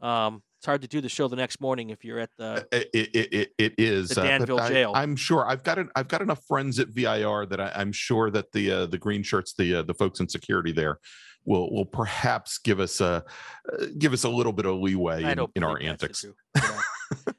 Um, 0.02 0.44
it's 0.62 0.68
hard 0.68 0.84
to 0.84 0.88
do 0.88 1.01
the 1.01 1.09
show 1.09 1.28
the 1.28 1.36
next 1.36 1.59
morning 1.59 1.89
if 1.89 2.05
you're 2.05 2.20
at 2.20 2.30
the 2.38 2.68
it 2.72 2.88
it, 2.93 3.34
it, 3.34 3.53
it 3.57 3.74
is 3.80 4.09
the 4.09 4.22
uh, 4.22 4.26
Danville 4.26 4.59
I, 4.59 4.70
jail. 4.70 4.91
I'm 4.93 5.16
sure 5.16 5.43
I've 5.43 5.64
got 5.64 5.80
an, 5.80 5.89
I've 5.95 6.07
got 6.07 6.22
enough 6.22 6.45
friends 6.47 6.78
at 6.78 6.89
VIR 6.89 7.47
that 7.47 7.59
I, 7.59 7.82
am 7.82 7.91
sure 7.91 8.30
that 8.30 8.51
the 8.51 8.72
uh, 8.72 8.86
the 8.86 8.99
green 8.99 9.24
shirts 9.24 9.53
the 9.53 9.78
uh, 9.78 9.82
the 9.82 9.95
folks 9.95 10.20
in 10.20 10.30
security 10.30 10.72
there 10.72 10.99
will 11.45 11.74
will 11.74 11.86
perhaps 11.86 12.59
give 12.59 12.80
us 12.80 13.01
a 13.01 13.26
uh, 13.74 13.86
give 13.97 14.14
us 14.14 14.24
a 14.24 14.30
little 14.30 14.53
bit 14.53 14.68
of 14.68 14.76
leeway 14.76 15.24
in, 15.24 15.43
in 15.55 15.64
our 15.64 15.82
antics. 15.82 16.24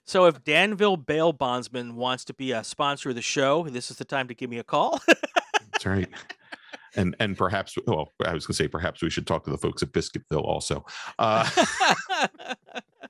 So 0.05 0.27
if 0.27 0.45
Danville 0.45 0.99
bail 0.99 1.33
bondsman 1.33 1.97
wants 1.97 2.27
to 2.27 2.35
be 2.35 2.53
a 2.53 2.63
sponsor 2.63 3.09
of 3.09 3.15
the 3.15 3.23
show, 3.23 3.63
this 3.63 3.91
is 3.91 3.97
the 3.97 4.05
time 4.05 4.29
to 4.29 4.35
give 4.35 4.51
me 4.51 4.59
a 4.59 4.65
call. 4.65 5.01
That's 5.73 5.87
right 5.87 6.09
and 6.95 7.17
and 7.19 7.37
perhaps 7.37 7.77
well 7.87 8.13
i 8.25 8.33
was 8.33 8.47
going 8.47 8.55
to 8.55 8.63
say 8.63 8.69
perhaps 8.69 9.03
we 9.03 9.11
should 9.11 9.27
talk 9.27 9.45
to 9.45 9.51
the 9.51 9.59
folks 9.59 9.83
at 9.83 9.93
biscuitville 9.93 10.45
also 10.45 10.85
uh, 11.19 11.49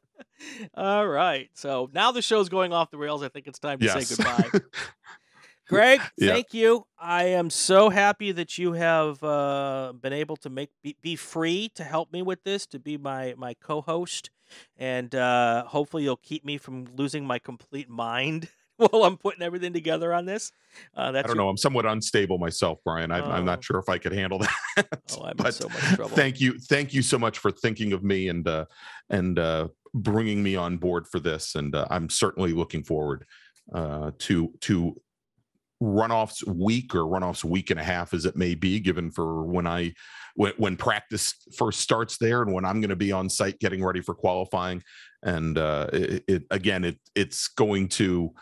all 0.75 1.07
right 1.07 1.51
so 1.55 1.89
now 1.93 2.13
the 2.13 2.23
show's 2.23 2.49
going 2.49 2.73
off 2.73 2.91
the 2.91 2.99
rails 2.99 3.23
i 3.23 3.29
think 3.29 3.47
it's 3.47 3.59
time 3.59 3.79
to 3.79 3.85
yes. 3.85 4.09
say 4.09 4.17
goodbye 4.17 4.61
gregg 5.69 6.01
thank 6.21 6.53
you 6.53 6.85
i 6.99 7.25
am 7.25 7.49
so 7.49 7.89
happy 7.89 8.33
that 8.33 8.59
you 8.59 8.73
have 8.73 9.23
uh, 9.23 9.93
been 10.01 10.13
able 10.13 10.37
to 10.37 10.51
make 10.51 10.71
be, 10.83 10.97
be, 11.01 11.17
free 11.17 11.71
to 11.75 11.85
help 11.85 12.13
me 12.13 12.21
with 12.21 12.43
this 12.45 12.67
to 12.67 12.79
be 12.79 12.97
my 12.99 13.35
my 13.39 13.55
co-host 13.55 14.31
and 14.77 15.15
uh, 15.15 15.65
hopefully 15.65 16.03
you'll 16.03 16.17
keep 16.17 16.45
me 16.45 16.59
from 16.59 16.87
losing 16.97 17.25
my 17.25 17.39
complete 17.39 17.89
mind 17.89 18.49
while 18.77 19.05
I'm 19.05 19.17
putting 19.17 19.43
everything 19.43 19.73
together 19.73 20.13
on 20.13 20.25
this. 20.25 20.53
Uh, 20.95 21.13
that's 21.13 21.25
I 21.25 21.29
don't 21.29 21.37
your... 21.37 21.45
know. 21.45 21.49
I'm 21.49 21.57
somewhat 21.57 21.87
unstable 21.87 22.39
myself, 22.39 22.79
Brian. 22.85 23.11
I, 23.11 23.39
am 23.39 23.45
not 23.45 23.59
oh. 23.59 23.63
sure 23.63 23.79
if 23.79 23.89
I 23.89 23.99
could 23.99 24.13
handle 24.13 24.39
that. 24.77 24.87
oh, 25.13 25.25
I'm 25.25 25.37
but 25.37 25.47
in 25.47 25.53
so 25.53 25.69
much 25.69 25.83
trouble. 25.95 26.17
Thank 26.17 26.41
you, 26.41 26.59
thank 26.59 26.95
you 26.95 27.03
so 27.03 27.19
much 27.19 27.39
for 27.39 27.51
thinking 27.51 27.93
of 27.93 28.03
me 28.03 28.29
and 28.29 28.47
uh, 28.47 28.67
and 29.11 29.39
uh, 29.39 29.69
bringing 29.95 30.43
me 30.43 30.57
on 30.57 30.79
board 30.79 31.07
for 31.07 31.21
this. 31.21 31.55
And 31.55 31.75
uh, 31.75 31.87
I'm 31.91 32.09
certainly 32.09 32.53
looking 32.53 32.83
forward 32.83 33.25
uh, 33.75 34.13
to 34.19 34.53
to 34.61 35.01
runoffs 35.83 36.47
week 36.47 36.95
or 36.95 37.01
runoffs 37.01 37.43
week 37.43 37.71
and 37.71 37.81
a 37.81 37.83
half 37.83 38.15
as 38.15 38.25
it 38.25 38.37
may 38.37 38.55
be 38.55 38.79
given 38.79 39.11
for 39.11 39.43
when 39.43 39.67
i 39.67 39.93
when, 40.37 40.53
when 40.57 40.77
practice 40.77 41.35
first 41.57 41.81
starts 41.81 42.19
there 42.19 42.43
and 42.43 42.53
when 42.53 42.65
i'm 42.65 42.81
going 42.81 42.89
to 42.89 42.95
be 42.95 43.11
on 43.11 43.29
site 43.29 43.59
getting 43.59 43.83
ready 43.83 44.01
for 44.01 44.15
qualifying 44.15 44.81
and 45.25 45.59
uh 45.59 45.89
it, 45.93 46.23
it 46.29 46.45
again 46.53 46.85
it 46.85 47.01
it's 47.17 47.49
going 47.49 47.89
to 47.89 48.33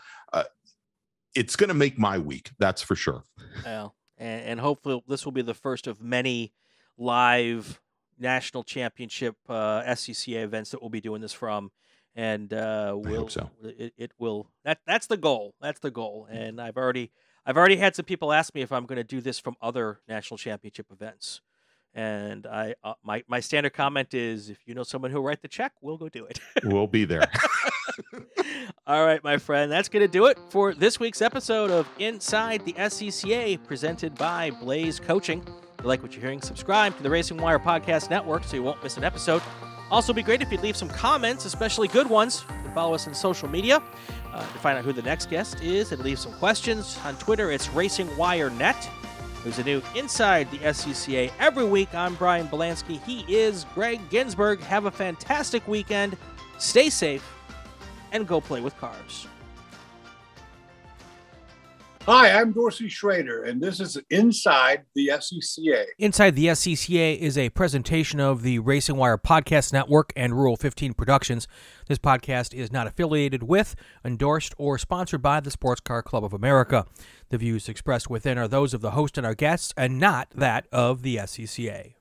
it's 1.35 1.55
going 1.55 1.69
to 1.69 1.73
make 1.73 1.97
my 1.97 2.17
week. 2.17 2.51
That's 2.59 2.81
for 2.81 2.95
sure. 2.95 3.23
Well, 3.65 3.95
and, 4.17 4.41
and, 4.43 4.59
hopefully 4.59 5.01
this 5.07 5.25
will 5.25 5.31
be 5.31 5.41
the 5.41 5.53
first 5.53 5.87
of 5.87 6.01
many 6.01 6.53
live 6.97 7.79
national 8.21 8.63
championship 8.63 9.35
uh, 9.49 9.81
SCCA 9.83 10.43
events 10.43 10.71
that 10.71 10.81
we'll 10.81 10.89
be 10.89 11.01
doing 11.01 11.21
this 11.21 11.33
from. 11.33 11.71
And 12.15 12.53
uh, 12.53 12.93
we'll, 12.97 13.29
so. 13.29 13.49
it, 13.63 13.93
it 13.97 14.11
will 14.19 14.47
that 14.65 14.79
that's 14.85 15.07
the 15.07 15.17
goal. 15.17 15.55
That's 15.61 15.79
the 15.79 15.91
goal. 15.91 16.27
And 16.29 16.59
I've 16.59 16.77
already 16.77 17.11
I've 17.45 17.57
already 17.57 17.77
had 17.77 17.95
some 17.95 18.05
people 18.05 18.33
ask 18.33 18.53
me 18.53 18.61
if 18.61 18.71
I'm 18.71 18.85
going 18.85 18.97
to 18.97 19.03
do 19.03 19.21
this 19.21 19.39
from 19.39 19.55
other 19.61 19.99
national 20.07 20.37
championship 20.37 20.87
events. 20.91 21.41
And 21.93 22.45
I, 22.45 22.75
uh, 22.83 22.93
my 23.03 23.23
my 23.27 23.41
standard 23.41 23.73
comment 23.73 24.13
is, 24.13 24.49
if 24.49 24.59
you 24.65 24.73
know 24.73 24.83
someone 24.83 25.11
who'll 25.11 25.23
write 25.23 25.41
the 25.41 25.49
check, 25.49 25.73
we'll 25.81 25.97
go 25.97 26.07
do 26.07 26.25
it. 26.25 26.39
we'll 26.63 26.87
be 26.87 27.03
there. 27.03 27.29
All 28.87 29.05
right, 29.05 29.21
my 29.23 29.37
friend, 29.37 29.69
that's 29.71 29.89
going 29.89 30.05
to 30.05 30.11
do 30.11 30.27
it 30.27 30.39
for 30.49 30.73
this 30.73 30.99
week's 30.99 31.21
episode 31.21 31.69
of 31.69 31.89
Inside 31.99 32.63
the 32.63 32.73
SCCA, 32.73 33.61
presented 33.65 34.15
by 34.15 34.51
Blayze 34.51 35.01
Coaching. 35.01 35.45
You 35.81 35.87
like 35.87 36.03
what 36.03 36.13
you're 36.13 36.21
hearing, 36.21 36.41
subscribe 36.41 36.95
to 36.97 37.03
the 37.03 37.09
Racing 37.09 37.37
Wire 37.37 37.57
Podcast 37.57 38.11
Network 38.11 38.43
so 38.43 38.55
you 38.55 38.61
won't 38.61 38.81
miss 38.83 38.97
an 38.97 39.03
episode. 39.03 39.41
Also, 39.89 40.13
be 40.13 40.21
great 40.21 40.41
if 40.41 40.51
you'd 40.51 40.61
leave 40.61 40.77
some 40.77 40.89
comments, 40.89 41.45
especially 41.45 41.87
good 41.87 42.07
ones. 42.07 42.45
And 42.49 42.73
follow 42.73 42.93
us 42.93 43.07
on 43.07 43.15
social 43.15 43.49
media 43.49 43.81
uh, 44.31 44.39
to 44.39 44.59
find 44.59 44.77
out 44.77 44.85
who 44.85 44.93
the 44.93 45.01
next 45.01 45.29
guest 45.29 45.61
is 45.61 45.91
and 45.91 46.03
leave 46.03 46.19
some 46.19 46.33
questions. 46.33 46.99
On 47.03 47.15
Twitter, 47.15 47.51
it's 47.51 47.67
Racing 47.69 48.15
Wire 48.15 48.51
Net. 48.51 48.89
There's 49.43 49.57
a 49.57 49.63
new 49.63 49.81
Inside 49.95 50.51
the 50.51 50.59
SCCA 50.59 51.31
every 51.39 51.65
week. 51.65 51.93
I'm 51.95 52.13
Brian 52.13 52.47
Belansky. 52.47 53.03
He 53.03 53.25
is 53.27 53.65
Gregg 53.73 54.07
Ginsberg. 54.11 54.61
Have 54.61 54.85
a 54.85 54.91
fantastic 54.91 55.67
weekend. 55.67 56.15
Stay 56.59 56.91
safe 56.91 57.27
and 58.11 58.27
go 58.27 58.39
play 58.39 58.61
with 58.61 58.77
cars. 58.77 59.25
Hi, 62.07 62.31
I'm 62.31 62.51
Dorsey 62.51 62.89
Schroeder, 62.89 63.43
and 63.43 63.61
this 63.61 63.79
is 63.79 63.95
Inside 64.09 64.85
the 64.95 65.09
SCCA. 65.09 65.85
Inside 65.99 66.35
the 66.35 66.47
SCCA 66.47 67.19
is 67.19 67.37
a 67.37 67.49
presentation 67.49 68.19
of 68.19 68.41
the 68.41 68.57
Racing 68.57 68.95
Wire 68.95 69.19
Podcast 69.19 69.71
Network 69.71 70.11
and 70.15 70.33
Rule 70.33 70.57
15 70.57 70.95
Productions. 70.95 71.47
This 71.87 71.99
podcast 71.99 72.55
is 72.55 72.71
not 72.71 72.87
affiliated 72.87 73.43
with, 73.43 73.75
endorsed, 74.03 74.55
or 74.57 74.79
sponsored 74.79 75.21
by 75.21 75.41
the 75.41 75.51
Sports 75.51 75.81
Car 75.81 76.01
Club 76.01 76.23
of 76.23 76.33
America. 76.33 76.87
The 77.29 77.37
views 77.37 77.69
expressed 77.69 78.09
within 78.09 78.39
are 78.39 78.47
those 78.47 78.73
of 78.73 78.81
the 78.81 78.91
host 78.91 79.19
and 79.19 79.27
our 79.27 79.35
guests, 79.35 79.71
and 79.77 79.99
not 79.99 80.27
that 80.31 80.65
of 80.71 81.03
the 81.03 81.17
SCCA. 81.17 81.93